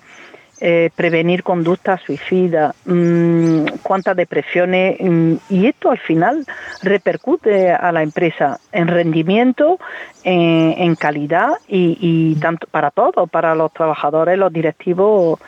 Eh, 0.61 0.89
prevenir 0.93 1.41
conductas 1.41 2.01
suicidas, 2.01 2.75
mmm, 2.83 3.63
cuántas 3.81 4.13
depresiones, 4.17 4.97
mm, 4.99 5.35
y 5.49 5.67
esto 5.67 5.89
al 5.89 5.99
final 5.99 6.45
repercute 6.83 7.71
a 7.71 7.93
la 7.93 8.03
empresa 8.03 8.59
en 8.73 8.89
rendimiento, 8.89 9.79
en, 10.25 10.95
calidad 10.95 11.51
y, 11.69 12.35
tanto 12.41 12.67
para 12.67 12.91
todos, 12.91 13.29
para 13.29 13.55
los 13.55 13.71
trabajadores, 13.71 14.37
los 14.37 14.51
directivos. 14.51 15.39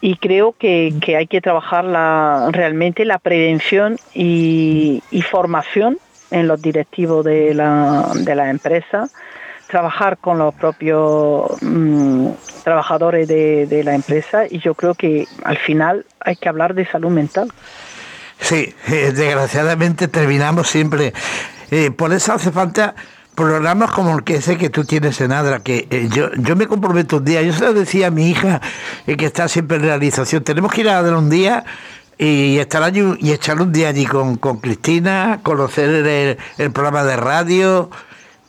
Y 0.00 0.16
creo 0.16 0.54
que, 0.58 0.94
hay 1.18 1.26
que 1.26 1.42
trabajar 1.42 1.84
realmente 2.50 3.04
la 3.04 3.18
prevención 3.18 3.98
y, 4.14 5.02
formación 5.30 5.98
en 6.30 6.48
los 6.48 6.62
directivos 6.62 7.26
de 7.26 7.52
la 7.52 8.48
empresa, 8.48 9.10
trabajar 9.70 10.18
con 10.18 10.38
los 10.38 10.54
propios 10.54 11.50
mm, 11.62 12.28
trabajadores 12.64 13.28
de, 13.28 13.82
la 13.84 13.94
empresa 13.94 14.44
y 14.48 14.58
yo 14.58 14.74
creo 14.74 14.94
que 14.94 15.26
al 15.44 15.56
final 15.56 16.04
hay 16.20 16.36
que 16.36 16.48
hablar 16.48 16.74
de 16.74 16.86
salud 16.86 17.10
mental. 17.10 17.50
Sí, 18.38 18.74
eh, 18.88 19.12
desgraciadamente 19.14 20.08
terminamos 20.08 20.68
siempre. 20.68 21.12
Eh, 21.70 21.90
por 21.90 22.12
eso 22.12 22.32
hace 22.32 22.50
falta 22.50 22.94
programas 23.34 23.90
como 23.92 24.16
el 24.18 24.24
que 24.24 24.42
sé 24.42 24.58
que 24.58 24.68
tú 24.68 24.84
tienes 24.84 25.20
en 25.20 25.32
Adra, 25.32 25.60
que 25.60 25.86
eh, 25.90 26.08
yo, 26.12 26.30
yo 26.34 26.56
me 26.56 26.66
comprometo 26.66 27.18
un 27.18 27.24
día, 27.24 27.40
yo 27.42 27.52
se 27.52 27.64
lo 27.64 27.72
decía 27.72 28.08
a 28.08 28.10
mi 28.10 28.28
hija, 28.28 28.60
que 29.06 29.24
está 29.24 29.48
siempre 29.48 29.78
en 29.78 29.84
realización, 29.84 30.44
tenemos 30.44 30.72
que 30.72 30.82
ir 30.82 30.88
a 30.88 30.98
Adra 30.98 31.16
un 31.16 31.30
día 31.30 31.64
y 32.20 32.58
estar 32.58 32.82
allí 32.82 33.02
y 33.18 33.32
echar 33.32 33.62
un 33.62 33.72
día 33.72 33.88
allí 33.88 34.04
con, 34.04 34.36
Cristina, 34.36 35.40
conocer 35.42 36.36
el, 36.58 36.72
programa 36.72 37.02
de 37.02 37.16
radio, 37.16 37.90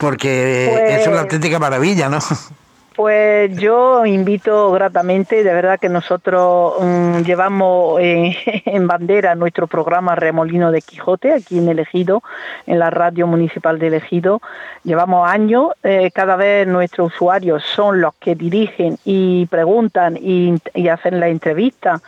porque 0.02 0.96
es 0.96 1.06
una 1.06 1.12
pues 1.12 1.22
auténtica 1.22 1.60
maravilla, 1.60 2.10
¿no? 2.10 2.18
Pues 3.02 3.58
yo 3.58 4.06
invito 4.06 4.72
gratamente, 4.72 5.44
de 5.44 5.52
verdad 5.56 5.80
que 5.80 5.90
nosotros 5.90 6.76
mm, 6.80 7.22
llevamos 7.22 8.00
eh, 8.00 8.38
en 8.68 8.86
bandera 8.86 9.34
nuestro 9.34 9.66
programa 9.66 10.14
Remolino 10.14 10.72
de 10.72 10.84
Quijote 10.84 11.34
aquí 11.34 11.58
en 11.58 11.68
Elegido, 11.68 12.22
en 12.68 12.78
la 12.78 12.92
radio 12.92 13.26
municipal 13.26 13.80
de 13.80 13.88
Elegido. 13.88 14.40
Llevamos 14.84 15.28
años, 15.28 15.70
eh, 15.82 16.12
cada 16.14 16.36
vez 16.36 16.68
nuestros 16.68 17.12
usuarios 17.12 17.64
son 17.64 18.02
los 18.02 18.14
que 18.16 18.36
dirigen 18.36 19.00
y 19.04 19.48
preguntan 19.48 20.16
y, 20.18 20.62
hacen 20.92 21.20
la 21.20 21.30
entrevista 21.30 22.02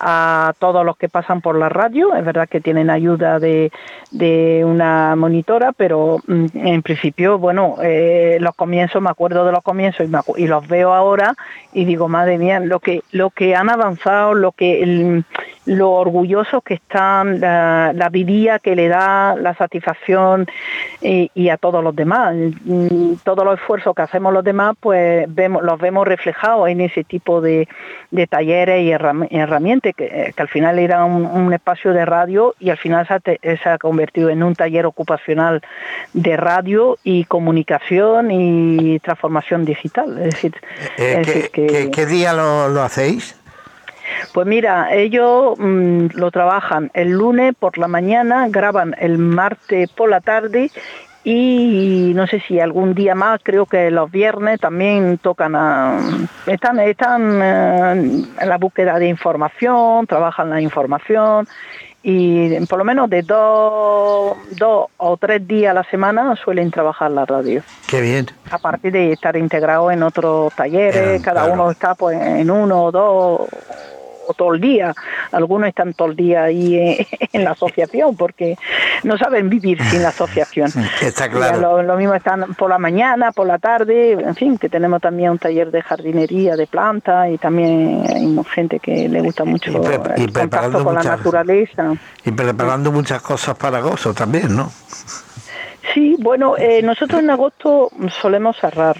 a 0.00 0.54
todos 0.58 0.84
los 0.84 0.96
que 0.96 1.08
pasan 1.08 1.42
por 1.42 1.56
la 1.56 1.68
radio. 1.68 2.14
Es 2.16 2.24
verdad 2.24 2.48
que 2.48 2.60
tienen 2.60 2.90
ayuda 2.90 3.38
de, 3.38 3.70
una 4.64 5.14
monitora, 5.14 5.72
pero 5.72 6.18
mm, 6.26 6.46
en 6.54 6.82
principio, 6.82 7.38
bueno, 7.38 7.76
eh, 7.82 8.38
los 8.40 8.56
comienzos, 8.56 9.00
me 9.00 9.10
acuerdo 9.10 9.44
de 9.44 9.52
los 9.52 9.62
comienzos 9.62 10.06
y 10.06 10.08
me 10.08 10.18
y 10.40 10.46
los 10.46 10.66
veo 10.66 10.94
ahora 10.94 11.34
y 11.72 11.84
digo, 11.84 12.08
madre 12.08 12.38
mía, 12.38 12.60
lo 12.60 12.80
que, 12.80 13.02
lo 13.12 13.28
que 13.30 13.54
han 13.54 13.68
avanzado, 13.68 14.32
lo 14.32 14.52
que 14.52 15.22
lo 15.70 15.92
orgullosos 15.92 16.64
que 16.64 16.74
están, 16.74 17.38
la, 17.38 17.92
la 17.94 18.10
que 18.58 18.74
le 18.74 18.88
da 18.88 19.36
la 19.36 19.54
satisfacción 19.54 20.46
y, 21.00 21.48
a 21.48 21.56
todos 21.56 21.82
los 21.82 21.94
demás. 21.94 22.34
Mm, 22.64 23.14
todos 23.22 23.44
los 23.44 23.60
esfuerzos 23.60 23.94
que 23.94 24.02
hacemos 24.02 24.32
los 24.32 24.42
demás, 24.42 24.74
pues 24.80 25.32
vemos, 25.32 25.62
los 25.62 25.78
vemos 25.78 26.08
reflejados 26.08 26.68
en 26.68 26.80
ese 26.80 27.04
tipo 27.04 27.40
de, 27.40 27.68
de 28.10 28.26
talleres 28.26 28.82
y 28.82 28.90
herramientas, 28.90 29.94
que, 29.96 30.32
que, 30.34 30.42
al 30.42 30.48
final 30.48 30.78
era 30.80 31.04
un, 31.04 31.52
espacio 31.52 31.92
de 31.92 32.04
radio 32.04 32.54
y 32.60 32.70
al 32.70 32.76
final 32.76 33.06
se 33.06 33.40
se 33.40 33.68
ha 33.68 33.78
convertido 33.78 34.28
en 34.30 34.42
un 34.42 34.54
taller 34.54 34.86
ocupacional 34.86 35.62
de 36.12 36.36
radio 36.36 36.98
y 37.02 37.24
comunicación 37.24 38.30
y 38.30 38.98
transformación 39.00 39.64
digital. 39.64 40.18
Es 40.18 40.34
decir, 40.34 40.54
eh, 40.98 41.90
¿qué, 41.92 42.06
día 42.06 42.32
lo, 42.32 42.82
hacéis? 42.82 43.39
Pues 44.32 44.46
mira, 44.46 44.94
ellos 44.94 45.58
mm, 45.58 46.06
lo 46.14 46.30
trabajan 46.30 46.90
el 46.94 47.10
lunes 47.10 47.54
por 47.58 47.78
la 47.78 47.88
mañana, 47.88 48.46
graban 48.48 48.94
el 48.98 49.18
martes 49.18 49.90
por 49.90 50.08
la 50.08 50.20
tarde 50.20 50.70
y 51.22 52.12
no 52.14 52.26
sé 52.26 52.40
si 52.40 52.60
algún 52.60 52.94
día 52.94 53.14
más, 53.14 53.40
creo 53.42 53.66
que 53.66 53.90
los 53.90 54.10
viernes 54.10 54.58
también 54.58 55.18
tocan 55.18 55.54
a, 55.54 55.98
están 56.46 56.80
están 56.80 57.40
eh, 57.42 58.24
en 58.40 58.48
la 58.48 58.56
búsqueda 58.56 58.98
de 58.98 59.08
información, 59.08 60.06
trabajan 60.06 60.48
la 60.48 60.60
información 60.62 61.46
y 62.02 62.64
por 62.64 62.78
lo 62.78 62.84
menos 62.84 63.10
de 63.10 63.20
dos, 63.20 64.36
dos 64.56 64.86
o 64.96 65.16
tres 65.18 65.46
días 65.46 65.72
a 65.72 65.74
la 65.74 65.84
semana 65.84 66.34
suelen 66.36 66.70
trabajar 66.70 67.10
la 67.10 67.26
radio. 67.26 67.62
Qué 67.86 68.00
bien. 68.00 68.26
A 68.50 68.56
partir 68.56 68.92
de 68.92 69.12
estar 69.12 69.36
integrado 69.36 69.90
en 69.90 70.02
otros 70.02 70.54
talleres, 70.54 71.20
cada 71.22 71.46
uno 71.46 71.70
está 71.70 71.94
pues 71.94 72.18
en 72.18 72.50
uno 72.50 72.84
o 72.84 72.92
dos 72.92 73.40
todo 74.34 74.54
el 74.54 74.60
día. 74.60 74.94
Algunos 75.32 75.68
están 75.68 75.94
todo 75.94 76.08
el 76.08 76.16
día 76.16 76.44
ahí 76.44 77.06
en, 77.32 77.44
la 77.44 77.52
asociación 77.52 78.16
porque 78.16 78.56
no 79.02 79.16
saben 79.18 79.48
vivir 79.48 79.82
sin 79.84 80.02
la 80.02 80.08
asociación. 80.16 80.70
Está 81.00 81.28
claro. 81.28 81.82
Lo, 81.82 81.96
mismo 81.96 82.14
están 82.14 82.54
por 82.54 82.70
la 82.70 82.78
mañana, 82.78 83.32
por 83.32 83.46
la 83.46 83.58
tarde, 83.58 84.12
en 84.12 84.34
fin, 84.34 84.58
que 84.58 84.68
tenemos 84.68 85.00
también 85.00 85.30
un 85.30 85.38
taller 85.38 85.70
de 85.70 85.82
jardinería, 85.82 86.56
de 86.56 86.66
plantas 86.66 87.30
y 87.30 87.38
también 87.38 88.04
hay 88.08 88.44
gente 88.54 88.78
que 88.78 89.08
le 89.08 89.20
gusta 89.20 89.44
mucho 89.44 89.70
el 90.16 90.32
contacto 90.32 90.84
con 90.84 90.94
la 90.94 91.02
naturaleza. 91.02 91.92
Y 92.24 92.30
preparando 92.32 92.92
muchas 92.92 93.22
cosas 93.22 93.56
para 93.56 93.78
agosto 93.78 94.14
también, 94.14 94.56
¿no? 94.56 94.70
Sí, 95.94 96.16
bueno, 96.20 96.56
eh, 96.56 96.82
nosotros 96.82 97.20
en 97.20 97.30
agosto 97.30 97.90
solemos 98.20 98.56
cerrar 98.58 98.96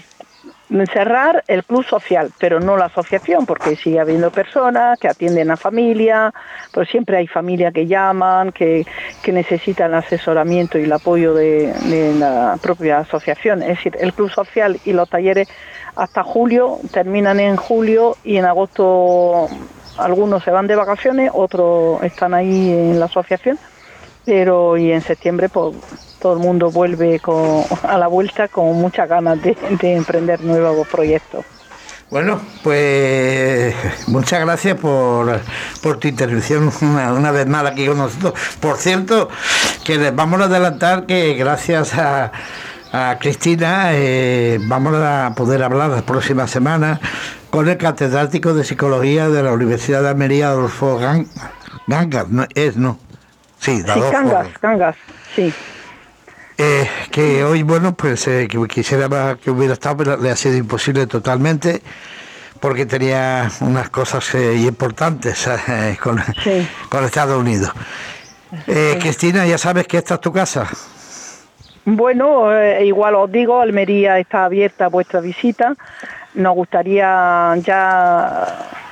cerrar 0.91 1.43
el 1.47 1.63
club 1.63 1.85
social, 1.85 2.31
pero 2.39 2.59
no 2.59 2.77
la 2.77 2.85
asociación, 2.85 3.45
porque 3.45 3.75
sigue 3.75 3.99
habiendo 3.99 4.31
personas 4.31 4.97
que 4.99 5.07
atienden 5.07 5.51
a 5.51 5.57
familia, 5.57 6.33
pero 6.73 6.85
siempre 6.85 7.17
hay 7.17 7.27
familia 7.27 7.71
que 7.71 7.87
llaman, 7.87 8.51
que, 8.51 8.85
que 9.21 9.31
necesitan 9.31 9.93
asesoramiento 9.93 10.79
y 10.79 10.83
el 10.83 10.93
apoyo 10.93 11.33
de, 11.33 11.73
la 12.17 12.57
propia 12.61 12.99
asociación. 12.99 13.61
Es 13.61 13.69
decir, 13.69 13.97
el 13.99 14.13
club 14.13 14.31
social 14.31 14.79
y 14.85 14.93
los 14.93 15.09
talleres 15.09 15.49
hasta 15.95 16.23
julio, 16.23 16.79
terminan 16.91 17.39
en 17.39 17.57
julio 17.57 18.15
y 18.23 18.37
en 18.37 18.45
agosto 18.45 19.47
algunos 19.97 20.43
se 20.43 20.51
van 20.51 20.67
de 20.67 20.75
vacaciones, 20.75 21.31
otros 21.33 22.01
están 22.03 22.33
ahí 22.33 22.71
en 22.71 22.99
la 22.99 23.05
asociación, 23.05 23.59
pero 24.25 24.77
y 24.77 24.91
en 24.93 25.01
septiembre 25.01 25.49
pues 25.49 25.75
todo 26.21 26.33
el 26.33 26.39
mundo 26.39 26.69
vuelve 26.69 27.19
con, 27.19 27.63
a 27.83 27.97
la 27.97 28.07
vuelta 28.07 28.47
con 28.47 28.73
muchas 28.75 29.09
ganas 29.09 29.41
de, 29.41 29.57
emprender 29.81 30.41
nuevos 30.41 30.87
proyectos. 30.87 31.43
Bueno, 32.09 32.41
pues 32.61 33.73
muchas 34.07 34.41
gracias 34.41 34.77
por, 34.77 35.39
tu 35.99 36.07
intervención 36.07 36.71
una, 36.81 37.31
vez 37.31 37.47
más 37.47 37.65
aquí 37.65 37.87
con 37.87 37.97
nosotros. 37.97 38.33
Por 38.59 38.77
cierto, 38.77 39.29
que 39.85 39.97
les 39.97 40.13
vamos 40.13 40.41
a 40.41 40.45
adelantar 40.45 41.05
que 41.05 41.33
gracias 41.33 41.93
a, 41.95 42.31
Cristina 43.21 43.91
eh, 43.93 44.59
vamos 44.63 44.93
a 44.95 45.31
poder 45.33 45.63
hablar 45.63 45.89
la 45.89 46.01
próxima 46.01 46.45
semana 46.45 46.99
con 47.49 47.69
el 47.69 47.77
catedrático 47.77 48.53
de 48.53 48.65
Psicología 48.65 49.29
de 49.29 49.43
la 49.43 49.53
Universidad 49.53 50.01
de 50.03 50.09
Almería, 50.09 50.49
Adolfo 50.49 50.99
Gangas, 51.87 52.27
¿no? 52.27 52.45
Es, 52.53 52.75
¿no? 52.75 52.99
Sí, 53.59 53.81
Gangas, 53.81 54.47
Gangas, 54.61 54.97
sí. 55.33 55.53
Eh, 56.63 56.87
que 57.09 57.43
hoy, 57.43 57.63
bueno, 57.63 57.95
pues 57.95 58.27
eh, 58.27 58.47
que 58.47 58.59
quisiera 58.67 59.35
que 59.43 59.49
hubiera 59.49 59.73
estado, 59.73 59.97
pero 59.97 60.17
le 60.17 60.29
ha 60.29 60.35
sido 60.35 60.57
imposible 60.57 61.07
totalmente 61.07 61.81
porque 62.59 62.85
tenía 62.85 63.49
unas 63.61 63.89
cosas 63.89 64.35
eh, 64.35 64.57
importantes 64.57 65.49
con, 66.03 66.21
con, 66.87 67.03
Estados 67.03 67.39
Unidos. 67.39 67.71
Cristina, 68.99 69.47
ya 69.47 69.57
sabes 69.57 69.87
que 69.87 69.97
esta 69.97 70.15
es 70.15 70.21
tu 70.21 70.31
casa. 70.31 70.69
Bueno, 71.83 72.51
igual 72.79 73.15
os 73.15 73.31
digo, 73.31 73.59
Almería 73.59 74.19
está 74.19 74.45
abierta 74.45 74.85
a 74.85 74.89
vuestra 74.89 75.19
visita. 75.19 75.75
Nos 76.33 76.55
gustaría 76.55 77.55
ya 77.57 78.47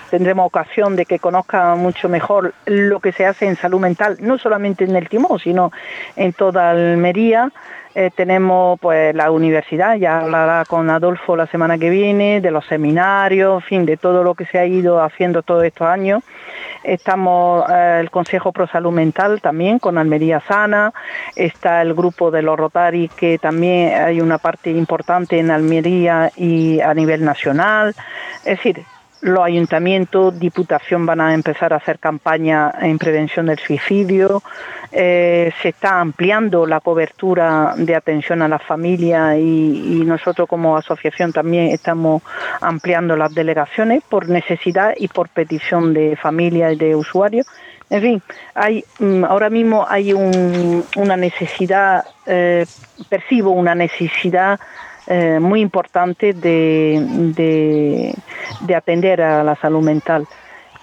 tendremos 0.09 0.47
ocasión 0.47 0.95
de 0.95 1.05
que 1.05 1.19
conozca 1.19 1.75
mucho 1.75 2.09
mejor 2.09 2.53
lo 2.65 2.99
que 2.99 3.11
se 3.11 3.25
hace 3.25 3.47
en 3.47 3.55
salud 3.55 3.79
mental, 3.79 4.17
no 4.19 4.37
solamente 4.37 4.83
en 4.83 4.95
el 4.95 5.07
Timón, 5.07 5.39
sino 5.39 5.71
en 6.15 6.33
toda 6.33 6.71
Almería. 6.71 7.51
Eh, 7.95 8.11
tenemos 8.15 8.79
pues 8.79 9.15
la 9.15 9.31
universidad, 9.31 9.95
ya 9.95 10.19
hablará 10.19 10.63
con 10.65 10.89
Adolfo 10.89 11.35
la 11.35 11.47
semana 11.47 11.77
que 11.77 11.89
viene, 11.89 12.39
de 12.39 12.51
los 12.51 12.65
seminarios, 12.67 13.63
en 13.63 13.67
fin, 13.67 13.85
de 13.85 13.97
todo 13.97 14.23
lo 14.23 14.35
que 14.35 14.45
se 14.45 14.59
ha 14.59 14.65
ido 14.65 15.01
haciendo 15.01 15.41
todos 15.41 15.63
estos 15.63 15.87
años. 15.87 16.23
Estamos 16.83 17.67
eh, 17.69 17.97
el 17.99 18.11
Consejo 18.11 18.51
Pro 18.51 18.67
Salud 18.67 18.91
Mental 18.91 19.41
también 19.41 19.79
con 19.79 19.97
Almería 19.97 20.39
Sana, 20.41 20.93
está 21.35 21.81
el 21.81 21.93
grupo 21.95 22.29
de 22.29 22.43
los 22.43 22.57
Rotary 22.57 23.09
que 23.09 23.39
también 23.39 23.99
hay 23.99 24.21
una 24.21 24.37
parte 24.37 24.69
importante 24.69 25.39
en 25.39 25.49
Almería 25.49 26.31
y 26.35 26.79
a 26.81 26.93
nivel 26.93 27.25
nacional. 27.25 27.95
Es 28.45 28.57
decir, 28.57 28.85
los 29.22 29.43
ayuntamientos, 29.43 30.39
diputación 30.39 31.05
van 31.05 31.20
a 31.22 31.34
empezar 31.34 31.74
a 31.74 31.78
hacer 31.78 31.99
campaña 31.99 32.74
en 32.82 32.97
prevención 32.97 33.47
del 33.47 33.59
suicidio. 33.59 34.41
Eh, 34.91 35.51
se 35.61 35.70
está 35.70 35.99
ampliando 35.99 36.65
la 36.65 36.80
cobertura 36.80 37.74
de 37.78 37.95
atención 37.95 38.41
a 38.41 38.47
la 38.47 38.59
familia 38.59 39.38
y, 39.38 40.03
nosotros 40.09 40.47
como 40.47 40.76
asociación 40.78 41.32
también 41.32 41.67
estamos 41.67 42.24
ampliando 42.61 43.15
las 43.15 43.34
delegaciones 43.36 44.01
por 44.09 44.28
necesidad 44.30 44.93
y 44.97 45.07
por 45.07 45.30
petición 45.30 45.93
de 45.93 46.15
familia 46.15 46.72
y 46.72 46.78
de 46.78 46.95
usuarios. 46.95 47.45
En 47.91 48.01
fin, 48.01 48.22
hay 48.55 48.84
mm, 48.99 49.26
ahora 49.26 49.49
mismo 49.49 49.86
hay 49.88 50.13
una 50.13 51.17
necesidad, 51.17 52.05
eh, 52.26 52.65
percibo 53.09 53.51
una 53.51 53.76
necesidad 53.76 54.59
eh, 55.12 55.39
muy 55.39 55.62
importante 55.62 56.34
de, 56.34 58.14
de, 58.62 58.76
atender 58.76 59.24
a 59.24 59.43
la 59.43 59.55
salud 59.55 59.82
mental. 59.82 60.28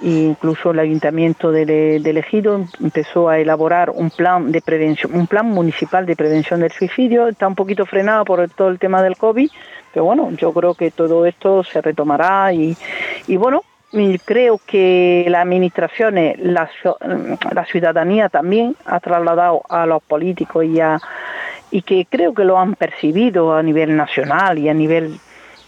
incluso 0.03 0.73
el 0.73 0.81
ayuntamiento 0.81 1.53
de, 1.53 1.97
Elegido 1.97 2.67
empezó 2.81 3.29
a 3.29 3.39
elaborar 3.39 3.91
un 3.91 4.11
plan 4.11 4.51
de 4.51 4.61
prevención, 4.61 5.15
un 5.15 5.29
plan 5.29 5.47
municipal 5.47 6.07
de 6.07 6.17
prevención 6.17 6.59
del 6.59 6.73
suicidio. 6.73 7.29
Está 7.29 7.47
un 7.47 7.55
poquito 7.55 7.87
frenado 7.87 8.25
por 8.25 8.49
todo 8.51 8.69
el 8.69 8.81
tema 8.81 9.01
del 9.01 9.17
COVID, 9.17 9.49
pero 9.93 10.05
bueno, 10.05 10.33
yo 10.33 10.53
creo 10.53 10.75
que 10.75 10.91
todo 10.91 11.25
esto 11.25 11.63
se 11.63 11.81
retomará 11.81 12.53
y, 12.53 12.77
y 13.29 13.37
bueno, 13.37 13.63
creo 14.25 14.61
que 14.67 15.25
las 15.29 15.43
administraciones, 15.43 16.37
la, 16.41 16.69
la 17.53 17.65
ciudadanía 17.67 18.29
también 18.29 18.75
ha 18.87 18.99
trasladado 18.99 19.63
a 19.69 19.87
los 19.87 20.03
políticos 20.03 20.65
y 20.65 20.81
a, 20.81 20.99
y 21.77 21.83
que 21.83 22.07
creo 22.09 22.33
que 22.33 22.47
lo 22.47 22.59
han 22.59 22.75
percibido 22.75 23.55
a 23.55 23.63
nivel 23.63 23.95
nacional 23.99 24.59
y 24.59 24.71
a 24.71 24.73
nivel 24.73 25.21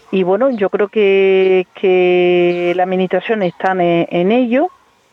y 0.09 0.23
bueno 0.23 0.49
yo 0.49 0.71
creo 0.71 0.87
que, 0.87 1.67
que 1.75 2.73
la 2.75 2.81
administración 2.81 3.43
están 3.43 3.79
en, 3.79 4.31
ello 4.31 4.69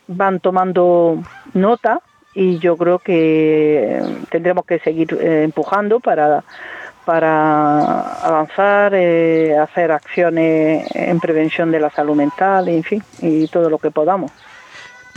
van 0.07 0.39
tomando 0.39 1.21
nota 1.53 2.01
y 2.33 2.57
yo 2.57 2.75
creo 2.77 2.97
que 2.97 4.01
tendremos 4.31 4.65
que 4.65 4.79
seguir 4.79 5.15
eh, 5.21 5.43
empujando 5.43 5.99
para 5.99 6.43
para 7.05 8.17
avanzar, 8.25 8.93
eh, 8.95 9.55
hacer 9.57 9.91
acciones 9.91 10.93
en 10.93 11.19
prevención 11.21 11.71
de 11.71 11.79
la 11.79 11.89
salud 11.89 12.17
mental, 12.17 12.67
en 12.67 12.83
fin, 12.83 13.01
y 13.21 13.47
todo 13.47 13.69
lo 13.69 13.77
que 13.77 13.91
podamos. 13.91 14.29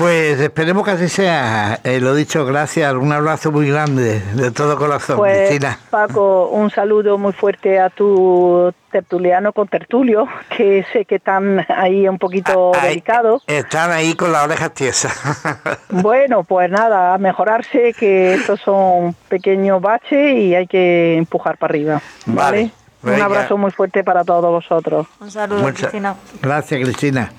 Pues 0.01 0.41
esperemos 0.41 0.83
que 0.83 0.93
así 0.93 1.11
sea. 1.11 1.79
Eh, 1.85 2.01
lo 2.01 2.15
dicho, 2.15 2.47
gracias. 2.47 2.95
Un 2.95 3.13
abrazo 3.13 3.53
muy 3.53 3.69
grande 3.69 4.21
de 4.33 4.51
todo 4.51 4.79
corazón, 4.79 5.19
pues, 5.19 5.49
Cristina. 5.49 5.79
Paco, 5.91 6.49
un 6.49 6.71
saludo 6.71 7.19
muy 7.19 7.35
fuerte 7.35 7.79
a 7.79 7.91
tu 7.91 8.73
tertuliano 8.91 9.53
con 9.53 9.69
tertulio, 9.69 10.27
que 10.57 10.87
sé 10.91 11.05
que 11.05 11.17
están 11.17 11.67
ahí 11.69 12.09
un 12.09 12.19
poquito 12.19 12.73
Ahí- 12.75 12.89
delicados. 12.89 13.45
Están 13.47 13.91
ahí 13.91 14.15
con 14.15 14.33
las 14.33 14.45
orejas 14.47 14.73
tiesas. 14.73 15.13
Bueno, 15.91 16.45
pues 16.45 16.71
nada, 16.71 17.13
a 17.13 17.19
mejorarse, 17.19 17.93
que 17.93 18.33
estos 18.35 18.59
son 18.61 19.15
pequeños 19.29 19.83
baches 19.83 20.35
y 20.35 20.55
hay 20.55 20.67
que 20.67 21.17
empujar 21.19 21.59
para 21.59 21.73
arriba. 21.73 22.01
Vale. 22.25 22.71
Un 23.03 23.21
abrazo 23.21 23.57
muy 23.59 23.71
fuerte 23.71 24.03
para 24.05 24.25
todos 24.25 24.45
vosotros. 24.51 25.07
Un 25.21 25.31
saludo, 25.31 25.61
Muchas- 25.61 25.91
Cristina. 25.91 26.15
Gracias, 26.41 26.81
Cristina. 26.83 27.33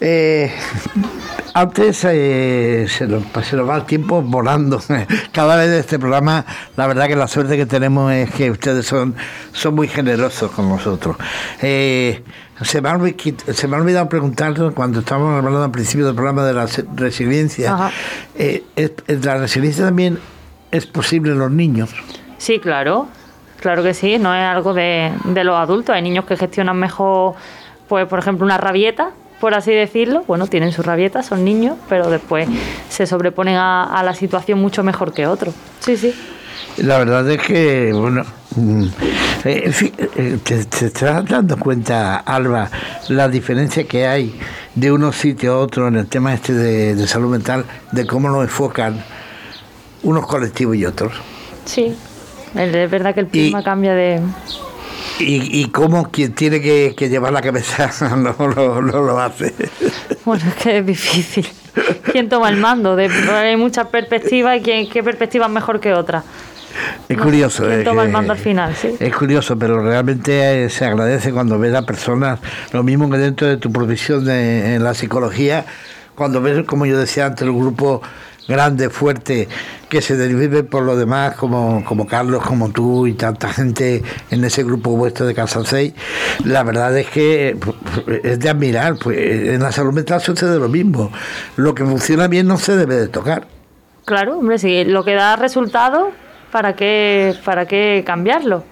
Eh, 0.00 0.52
antes 1.54 2.04
eh, 2.04 2.86
se, 2.88 3.06
nos, 3.06 3.22
se 3.46 3.56
nos 3.56 3.68
va 3.68 3.76
el 3.76 3.84
tiempo 3.84 4.20
volando. 4.22 4.80
Cada 5.32 5.56
vez 5.56 5.70
de 5.70 5.78
este 5.80 5.98
programa, 5.98 6.44
la 6.76 6.86
verdad 6.86 7.06
que 7.06 7.16
la 7.16 7.28
suerte 7.28 7.56
que 7.56 7.66
tenemos 7.66 8.12
es 8.12 8.30
que 8.32 8.50
ustedes 8.50 8.86
son, 8.86 9.14
son 9.52 9.74
muy 9.74 9.86
generosos 9.88 10.50
con 10.50 10.68
nosotros. 10.68 11.16
Eh, 11.62 12.22
se, 12.62 12.80
me 12.80 12.88
ha, 12.88 12.96
olvi- 12.96 13.36
se 13.52 13.68
me 13.68 13.76
ha 13.76 13.80
olvidado 13.80 14.08
preguntar 14.08 14.54
cuando 14.74 15.00
estábamos 15.00 15.38
hablando 15.38 15.62
al 15.64 15.70
principio 15.70 16.06
del 16.06 16.14
programa 16.14 16.44
de 16.44 16.54
la 16.54 16.66
resiliencia. 16.96 17.90
Eh, 18.34 18.64
¿La 19.22 19.36
resiliencia 19.38 19.84
también 19.84 20.18
es 20.70 20.86
posible 20.86 21.32
en 21.32 21.38
los 21.38 21.50
niños? 21.50 21.90
Sí, 22.38 22.58
claro, 22.58 23.06
claro 23.60 23.82
que 23.82 23.94
sí, 23.94 24.18
no 24.18 24.34
es 24.34 24.42
algo 24.42 24.74
de, 24.74 25.12
de 25.24 25.44
los 25.44 25.56
adultos. 25.56 25.94
Hay 25.94 26.02
niños 26.02 26.24
que 26.26 26.36
gestionan 26.36 26.76
mejor, 26.78 27.34
pues 27.88 28.06
por 28.06 28.18
ejemplo, 28.18 28.44
una 28.44 28.58
rabieta, 28.58 29.10
por 29.40 29.54
así 29.54 29.72
decirlo. 29.72 30.24
Bueno, 30.26 30.46
tienen 30.46 30.72
su 30.72 30.82
rabieta, 30.82 31.22
son 31.22 31.44
niños, 31.44 31.76
pero 31.88 32.10
después 32.10 32.48
se 32.88 33.06
sobreponen 33.06 33.56
a, 33.56 33.84
a 33.84 34.02
la 34.02 34.14
situación 34.14 34.60
mucho 34.60 34.82
mejor 34.82 35.12
que 35.12 35.26
otros. 35.26 35.54
Sí, 35.80 35.96
sí. 35.96 36.14
La 36.78 36.98
verdad 36.98 37.28
es 37.30 37.40
que, 37.40 37.92
bueno, 37.92 38.24
mm, 38.56 38.84
eh, 39.44 39.62
en 39.66 39.72
fin, 39.72 39.92
eh, 39.98 40.38
te, 40.42 40.64
te 40.64 40.86
estás 40.86 41.24
dando 41.26 41.56
cuenta, 41.56 42.16
Alba, 42.18 42.70
la 43.08 43.28
diferencia 43.28 43.84
que 43.84 44.06
hay 44.06 44.38
de 44.74 44.90
unos 44.90 45.16
sitios 45.16 45.54
a 45.54 45.58
otros 45.58 45.88
en 45.88 45.96
el 45.96 46.06
tema 46.06 46.34
este 46.34 46.52
de, 46.52 46.94
de 46.94 47.06
salud 47.06 47.30
mental, 47.30 47.64
de 47.92 48.06
cómo 48.06 48.28
lo 48.28 48.42
enfocan 48.42 49.04
unos 50.02 50.26
colectivos 50.26 50.76
y 50.76 50.84
otros. 50.84 51.12
Sí, 51.64 51.96
es 52.54 52.90
verdad 52.90 53.14
que 53.14 53.20
el 53.20 53.26
prisma 53.26 53.62
cambia 53.62 53.94
de... 53.94 54.20
Y, 55.20 55.60
y 55.60 55.68
cómo 55.70 56.10
quien 56.10 56.32
tiene 56.34 56.60
que, 56.60 56.94
que 56.96 57.08
llevar 57.08 57.32
la 57.32 57.40
cabeza 57.42 57.90
no, 58.16 58.34
lo- 58.48 58.82
no 58.82 59.02
lo 59.02 59.18
hace. 59.20 59.54
Bueno, 60.24 60.42
es 60.48 60.54
que 60.62 60.78
es 60.78 60.86
difícil. 60.86 61.46
¿Quién 62.12 62.28
toma 62.28 62.48
el 62.48 62.56
mando? 62.56 62.96
De, 62.96 63.06
hay 63.06 63.56
muchas 63.56 63.86
perspectivas 63.88 64.58
y 64.58 64.62
quién, 64.62 64.88
qué 64.88 65.02
perspectiva 65.02 65.46
es 65.46 65.52
mejor 65.52 65.80
que 65.80 65.92
otra. 65.92 66.22
Es 67.08 67.16
No, 67.16 67.22
curioso. 67.22 67.64
¿quién 67.64 67.78
es 67.80 67.84
toma 67.84 68.02
el 68.02 68.08
mando 68.10 68.32
al 68.32 68.38
final? 68.38 68.74
Sí. 68.74 68.94
Es 68.98 69.14
curioso, 69.14 69.56
pero 69.58 69.80
realmente 69.82 70.64
eh, 70.64 70.70
se 70.70 70.84
agradece 70.84 71.32
cuando 71.32 71.58
ves 71.58 71.74
a 71.74 71.82
personas, 71.82 72.40
lo 72.72 72.82
mismo 72.82 73.08
que 73.10 73.18
dentro 73.18 73.46
de 73.46 73.56
tu 73.56 73.70
profesión 73.72 74.24
de, 74.24 74.74
en 74.74 74.82
la 74.82 74.94
psicología, 74.94 75.64
cuando 76.16 76.40
ves, 76.40 76.64
como 76.64 76.86
yo 76.86 76.98
decía 76.98 77.26
antes, 77.26 77.46
un 77.46 77.60
grupo 77.60 78.02
grande, 78.48 78.90
fuerte, 78.90 79.48
que 79.88 80.02
se 80.02 80.16
derive 80.16 80.64
por 80.64 80.82
lo 80.82 80.96
demás, 80.96 81.34
como, 81.36 81.84
como 81.84 82.06
Carlos, 82.06 82.42
como 82.44 82.70
tú 82.70 83.06
y 83.06 83.14
tanta 83.14 83.48
gente 83.52 84.02
en 84.30 84.44
ese 84.44 84.64
grupo 84.64 84.90
vuestro 84.96 85.26
de 85.26 85.34
Casa 85.34 85.60
6, 85.64 85.92
la 86.44 86.62
verdad 86.62 86.96
es 86.98 87.08
que 87.08 87.56
pues, 87.60 87.76
es 88.24 88.40
de 88.40 88.48
admirar. 88.50 88.96
Pues, 88.96 89.18
en 89.18 89.62
la 89.62 89.72
salud 89.72 89.92
mental 89.92 90.20
sucede 90.20 90.58
lo 90.58 90.68
mismo. 90.68 91.10
Lo 91.56 91.74
que 91.74 91.84
funciona 91.84 92.28
bien 92.28 92.46
no 92.46 92.58
se 92.58 92.76
debe 92.76 92.96
de 92.96 93.08
tocar. 93.08 93.46
Claro, 94.04 94.38
hombre, 94.38 94.58
si 94.58 94.84
lo 94.84 95.04
que 95.04 95.14
da 95.14 95.36
resultado, 95.36 96.10
¿para 96.52 96.74
qué, 96.76 97.34
¿para 97.44 97.66
qué 97.66 98.02
cambiarlo? 98.06 98.64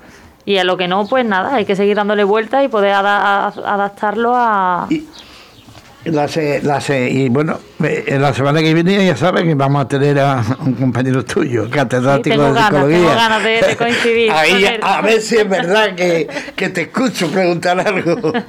Y 0.44 0.58
a 0.58 0.64
lo 0.64 0.76
que 0.76 0.88
no, 0.88 1.06
pues 1.06 1.24
nada, 1.24 1.54
hay 1.54 1.64
que 1.64 1.76
seguir 1.76 1.96
dándole 1.96 2.24
vueltas 2.24 2.64
y 2.64 2.68
poder 2.68 2.92
adaptarlo 2.94 4.32
a... 4.34 4.86
Y- 4.90 5.06
La 6.04 6.26
se- 6.26 6.60
la 6.62 6.80
se- 6.80 7.08
y 7.10 7.28
bueno, 7.28 7.60
en 7.80 8.20
la 8.20 8.34
semana 8.34 8.60
que 8.60 8.74
viene 8.74 9.06
ya 9.06 9.16
sabes 9.16 9.44
que 9.44 9.54
vamos 9.54 9.84
a 9.84 9.88
tener 9.88 10.18
a 10.18 10.42
un 10.64 10.72
compañero 10.74 11.24
tuyo, 11.24 11.70
catedrático 11.70 12.34
tengo 12.34 12.48
de 12.48 12.52
ganas, 12.54 12.64
psicología. 12.70 12.96
tengo 12.98 13.14
ganas 13.14 13.44
de- 13.44 13.60
de 13.68 13.76
coincidir 13.76 14.30
Ahí, 14.34 14.66
a 14.82 15.00
ver 15.00 15.20
si 15.20 15.36
es 15.36 15.48
verdad 15.48 15.94
que, 15.94 16.26
que 16.56 16.68
te 16.70 16.80
escucho 16.82 17.28
preguntar 17.30 17.78
algo. 17.86 18.32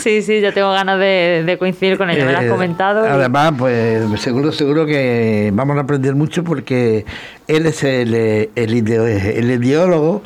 Sí, 0.00 0.20
sí, 0.22 0.40
yo 0.42 0.52
tengo 0.52 0.70
ganas 0.72 0.98
de, 0.98 1.42
de 1.46 1.58
coincidir 1.58 1.96
con 1.96 2.10
ella, 2.10 2.26
me 2.26 2.32
lo 2.32 2.38
has 2.38 2.44
Eh, 2.44 2.48
comentado. 2.48 3.06
y- 3.06 3.08
Además, 3.08 3.52
pues 3.58 4.20
seguro, 4.20 4.52
seguro 4.52 4.84
que 4.86 5.50
vamos 5.54 5.76
a 5.78 5.80
aprender 5.80 6.14
mucho 6.14 6.44
porque 6.44 7.06
él 7.48 7.64
es 7.66 7.82
el, 7.82 8.14
el, 8.14 8.74
ideo- 8.74 9.06
el 9.06 9.50
ideólogo 9.50 10.22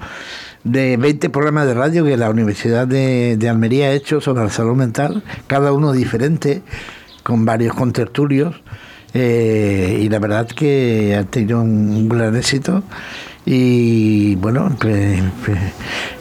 de 0.65 0.97
20 0.97 1.31
programas 1.31 1.67
de 1.67 1.75
radio 1.75 2.05
que 2.05 2.17
la 2.17 2.31
Universidad 2.31 2.87
de, 2.87 3.37
de 3.37 3.49
Almería 3.49 3.87
ha 3.87 3.93
hecho 3.93 4.21
sobre 4.21 4.45
la 4.45 4.51
salud 4.51 4.75
mental, 4.77 5.23
cada 5.47 5.73
uno 5.73 5.93
diferente, 5.93 6.63
con 7.23 7.45
varios 7.45 7.75
contertulios. 7.75 8.55
eh, 9.15 10.01
y 10.03 10.09
la 10.09 10.19
verdad 10.19 10.47
que 10.47 11.17
ha 11.17 11.25
tenido 11.25 11.63
un 11.63 12.09
gran 12.09 12.37
éxito 12.37 12.83
y 13.47 14.35
bueno 14.37 14.77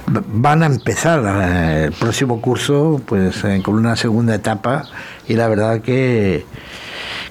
van 0.06 0.64
a 0.64 0.68
empezar 0.68 1.22
eh, 1.26 1.86
el 1.88 1.92
próximo 1.92 2.40
curso 2.42 3.02
pues 3.06 3.44
eh, 3.44 3.62
con 3.62 3.76
una 3.76 3.98
segunda 3.98 4.36
etapa 4.36 4.86
y 5.28 5.34
la 5.34 5.50
verdad 5.50 5.82
que 5.82 6.46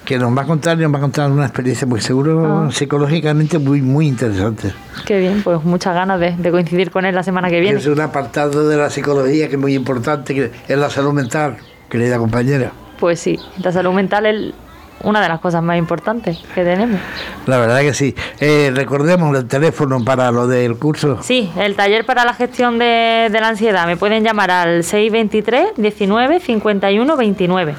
que 0.07 0.17
nos 0.17 0.35
va 0.35 0.43
a 0.43 0.45
contar 0.45 0.77
nos 0.77 0.93
va 0.93 0.99
a 0.99 1.01
contar 1.01 1.29
una 1.29 1.43
experiencia 1.45 1.85
muy 1.85 1.99
seguro 1.99 2.65
Ah. 2.67 2.71
psicológicamente 2.71 3.59
muy 3.59 3.81
muy 3.81 4.07
interesante 4.07 4.73
Qué 5.05 5.19
bien, 5.19 5.41
pues 5.43 5.61
muchas 5.65 5.93
ganas 5.93 6.17
de, 6.19 6.31
de 6.37 6.49
coincidir 6.49 6.91
con 6.91 7.05
él 7.05 7.13
la 7.13 7.23
semana 7.23 7.49
que 7.49 7.59
viene. 7.59 7.77
es 7.77 7.85
un 7.87 7.99
apartado 7.99 8.67
de 8.69 8.77
la 8.77 8.89
psicología 8.89 9.49
que 9.49 9.55
es 9.55 9.59
muy 9.61 9.73
importante 9.75 10.33
que 10.33 10.51
es 10.67 10.77
la 10.77 10.89
salud 10.89 11.11
mental 11.11 11.57
querida 11.89 12.17
compañera 12.17 12.71
Pues 12.99 13.19
sí, 13.19 13.37
la 13.61 13.71
salud 13.73 13.91
mental 13.91 14.25
es 14.27 14.53
una 15.03 15.21
de 15.21 15.27
las 15.29 15.39
cosas 15.41 15.61
más 15.61 15.77
importantes 15.77 16.39
que 16.55 16.63
tenemos. 16.63 16.99
la 17.45 17.57
verdad 17.59 17.81
que 17.81 17.93
sí 17.93 18.15
Eh, 18.39 18.71
recordemos 18.73 19.37
el 19.37 19.45
teléfono 19.45 20.03
para 20.05 20.31
lo 20.31 20.47
del 20.47 20.77
curso 20.77 21.19
Sí, 21.21 21.51
el 21.57 21.75
taller 21.75 22.05
para 22.05 22.23
la 22.23 22.33
gestión 22.33 22.79
de, 22.79 23.27
de 23.31 23.39
la 23.41 23.49
ansiedad. 23.49 23.85
Me 23.85 23.97
pueden 23.97 24.23
llamar 24.23 24.51
al 24.51 24.83
623 24.85 25.73
19 25.77 26.39
51 26.39 27.15
29. 27.17 27.75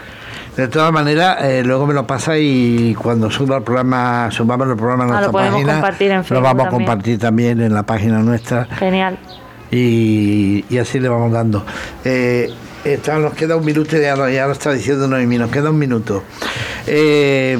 De 0.59 0.66
todas 0.68 0.92
maneras, 0.92 1.38
eh, 1.42 1.62
luego 1.64 1.86
me 1.86 1.94
lo 1.94 2.04
pasa 2.06 2.36
y 2.36 2.92
cuando 3.00 3.30
suba 3.30 3.59
el 3.59 3.62
programa, 3.62 4.28
subamos 4.32 4.68
el 4.68 4.76
programa 4.76 5.04
a 5.04 5.06
Ah, 5.06 5.20
lo 5.22 5.30
nuestra 5.30 5.50
página, 5.50 5.72
compartir 5.74 6.11
en 6.11 6.24
lo 6.28 6.40
vamos 6.42 6.66
a 6.66 6.68
también. 6.68 6.70
compartir 6.86 7.18
también 7.20 7.61
en 7.61 7.72
la 7.74 7.82
página 7.84 8.18
nuestra 8.18 8.64
Genial. 8.76 9.16
y, 9.70 10.64
y 10.68 10.78
así 10.78 10.98
le 10.98 11.09
vamos 11.09 11.30
dando. 11.30 11.64
Eh, 12.04 12.52
está- 12.84 13.18
nos 13.20 13.34
queda 13.34 13.54
un 13.54 13.64
minuto, 13.64 13.96
ya 13.98 14.16
lo, 14.16 14.28
ya 14.28 14.46
lo 14.46 14.52
está 14.52 14.72
diciendo 14.72 15.06
Noemí, 15.06 15.38
nos 15.38 15.50
queda 15.50 15.70
un 15.70 15.78
minuto. 15.78 16.24
Eh, 16.88 17.56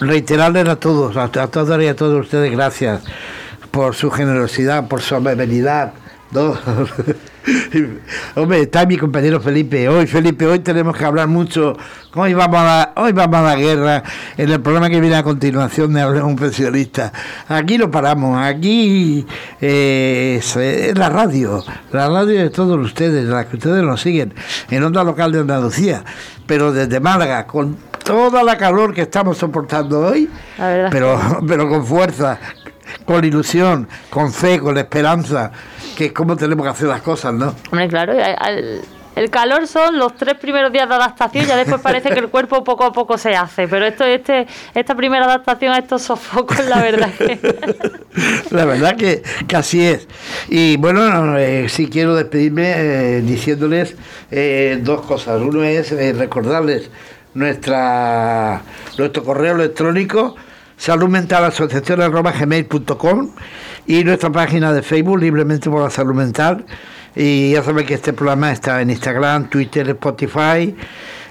reiterarles 0.00 0.68
a 0.68 0.76
todos, 0.76 1.16
a, 1.16 1.24
a 1.24 1.46
todas 1.46 1.80
y 1.82 1.86
a 1.86 1.96
todos 1.96 2.20
ustedes, 2.20 2.52
gracias 2.52 3.02
por 3.70 3.94
su 3.94 4.10
generosidad, 4.10 4.88
por 4.88 5.00
su 5.00 5.14
amabilidad. 5.14 5.94
¿no? 6.32 6.54
Hombre, 8.36 8.62
está 8.62 8.86
mi 8.86 8.96
compañero 8.96 9.40
Felipe. 9.40 9.88
Hoy, 9.88 10.06
Felipe, 10.06 10.46
hoy 10.46 10.60
tenemos 10.60 10.96
que 10.96 11.04
hablar 11.04 11.28
mucho. 11.28 11.76
Hoy 12.14 12.34
vamos 12.34 12.60
a 12.60 12.64
la, 12.64 12.92
hoy 12.96 13.12
vamos 13.12 13.36
a 13.36 13.42
la 13.42 13.56
guerra. 13.56 14.02
En 14.36 14.50
el 14.50 14.60
programa 14.60 14.88
que 14.88 15.00
viene 15.00 15.16
a 15.16 15.22
continuación 15.22 15.92
de 15.92 16.02
Hablemos 16.02 16.30
un 16.30 16.36
Pensionista. 16.36 17.12
Aquí 17.48 17.78
lo 17.78 17.90
paramos. 17.90 18.38
Aquí 18.40 19.26
eh, 19.60 20.36
es, 20.38 20.56
es 20.56 20.96
la 20.96 21.08
radio. 21.08 21.64
La 21.90 22.08
radio 22.08 22.38
de 22.38 22.50
todos 22.50 22.78
ustedes, 22.78 23.24
la 23.26 23.46
que 23.46 23.56
ustedes 23.56 23.82
nos 23.82 24.00
siguen. 24.00 24.34
En 24.70 24.82
onda 24.82 25.02
local 25.04 25.32
de 25.32 25.40
Andalucía. 25.40 26.04
Pero 26.46 26.72
desde 26.72 27.00
Málaga, 27.00 27.46
con 27.46 27.76
toda 28.04 28.42
la 28.42 28.56
calor 28.56 28.94
que 28.94 29.02
estamos 29.02 29.38
soportando 29.38 30.00
hoy. 30.00 30.28
Pero, 30.90 31.18
pero 31.46 31.68
con 31.68 31.86
fuerza, 31.86 32.38
con 33.04 33.24
ilusión, 33.24 33.88
con 34.10 34.32
fe, 34.32 34.58
con 34.58 34.78
esperanza, 34.78 35.52
que 35.96 36.06
es 36.06 36.12
como 36.12 36.36
tenemos 36.36 36.64
que 36.64 36.70
hacer 36.70 36.88
las 36.88 37.02
cosas, 37.02 37.34
¿no? 37.34 37.54
Hombre, 37.70 37.88
claro, 37.88 38.14
el 39.14 39.28
calor 39.28 39.66
son 39.66 39.98
los 39.98 40.16
tres 40.16 40.34
primeros 40.36 40.72
días 40.72 40.88
de 40.88 40.94
adaptación, 40.94 41.44
ya 41.44 41.56
después 41.56 41.82
parece 41.82 42.10
que 42.10 42.18
el 42.18 42.28
cuerpo 42.28 42.64
poco 42.64 42.84
a 42.84 42.92
poco 42.92 43.18
se 43.18 43.36
hace, 43.36 43.68
pero 43.68 43.84
esto, 43.84 44.04
este, 44.04 44.46
esta 44.74 44.94
primera 44.94 45.26
adaptación 45.26 45.72
a 45.74 45.78
estos 45.78 46.02
sofocos, 46.02 46.64
la 46.66 46.80
verdad 46.80 47.10
que... 47.12 47.38
La 48.50 48.66
verdad 48.66 48.96
que, 48.96 49.22
que 49.48 49.56
así 49.56 49.82
es. 49.86 50.06
Y 50.48 50.76
bueno, 50.76 51.38
eh, 51.38 51.68
sí 51.70 51.88
quiero 51.88 52.14
despedirme 52.14 52.74
eh, 52.76 53.20
diciéndoles 53.22 53.96
eh, 54.30 54.78
dos 54.82 55.00
cosas. 55.06 55.40
Uno 55.40 55.64
es 55.64 55.92
eh, 55.92 56.12
recordarles 56.12 56.90
nuestra 57.32 58.60
nuestro 58.98 59.24
correo 59.24 59.54
electrónico 59.54 60.36
saludmental 60.82 61.44
asociación 61.44 62.02
arroba 62.02 62.32
gmail.com 62.32 63.28
y 63.86 64.02
nuestra 64.02 64.30
página 64.32 64.72
de 64.72 64.82
Facebook, 64.82 65.20
Libremente 65.20 65.70
por 65.70 65.80
la 65.80 65.90
Salud 65.90 66.12
Mental. 66.14 66.64
Y 67.14 67.52
ya 67.52 67.62
saben 67.62 67.86
que 67.86 67.94
este 67.94 68.12
programa 68.12 68.50
está 68.50 68.82
en 68.82 68.90
Instagram, 68.90 69.48
Twitter, 69.48 69.88
Spotify. 69.90 70.74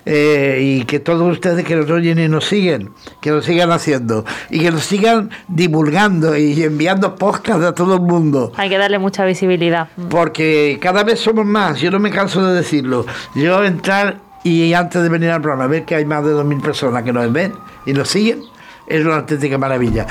Eh, 0.05 0.59
y 0.61 0.85
que 0.85 0.99
todos 0.99 1.31
ustedes 1.31 1.65
que 1.65 1.75
nos 1.75 1.89
oyen 1.91 2.17
y 2.17 2.27
nos 2.27 2.45
siguen, 2.45 2.89
que 3.21 3.29
lo 3.29 3.43
sigan 3.43 3.71
haciendo 3.71 4.25
y 4.49 4.59
que 4.59 4.71
nos 4.71 4.83
sigan 4.83 5.29
divulgando 5.47 6.35
y 6.35 6.63
enviando 6.63 7.15
podcasts 7.15 7.63
a 7.63 7.75
todo 7.75 7.95
el 7.95 8.01
mundo. 8.01 8.51
Hay 8.55 8.69
que 8.69 8.79
darle 8.79 8.97
mucha 8.97 9.25
visibilidad. 9.25 9.89
Porque 10.09 10.79
cada 10.81 11.03
vez 11.03 11.19
somos 11.19 11.45
más, 11.45 11.79
yo 11.79 11.91
no 11.91 11.99
me 11.99 12.09
canso 12.09 12.43
de 12.43 12.55
decirlo. 12.55 13.05
Yo 13.35 13.63
entrar 13.63 14.17
y 14.43 14.73
antes 14.73 15.03
de 15.03 15.09
venir 15.09 15.29
al 15.29 15.41
programa 15.41 15.67
ver 15.67 15.85
que 15.85 15.93
hay 15.93 16.05
más 16.05 16.25
de 16.25 16.31
2.000 16.31 16.61
personas 16.61 17.03
que 17.03 17.13
nos 17.13 17.31
ven 17.31 17.53
y 17.85 17.93
nos 17.93 18.09
siguen, 18.09 18.41
es 18.87 19.05
una 19.05 19.17
auténtica 19.17 19.57
maravilla. 19.57 20.05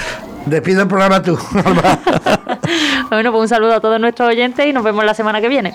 Despido 0.46 0.82
el 0.82 0.88
programa 0.88 1.22
tú. 1.22 1.38
bueno, 3.10 3.32
pues 3.32 3.42
un 3.42 3.48
saludo 3.48 3.74
a 3.74 3.80
todos 3.80 4.00
nuestros 4.00 4.28
oyentes 4.28 4.66
y 4.66 4.72
nos 4.72 4.84
vemos 4.84 5.04
la 5.04 5.14
semana 5.14 5.40
que 5.40 5.48
viene. 5.48 5.74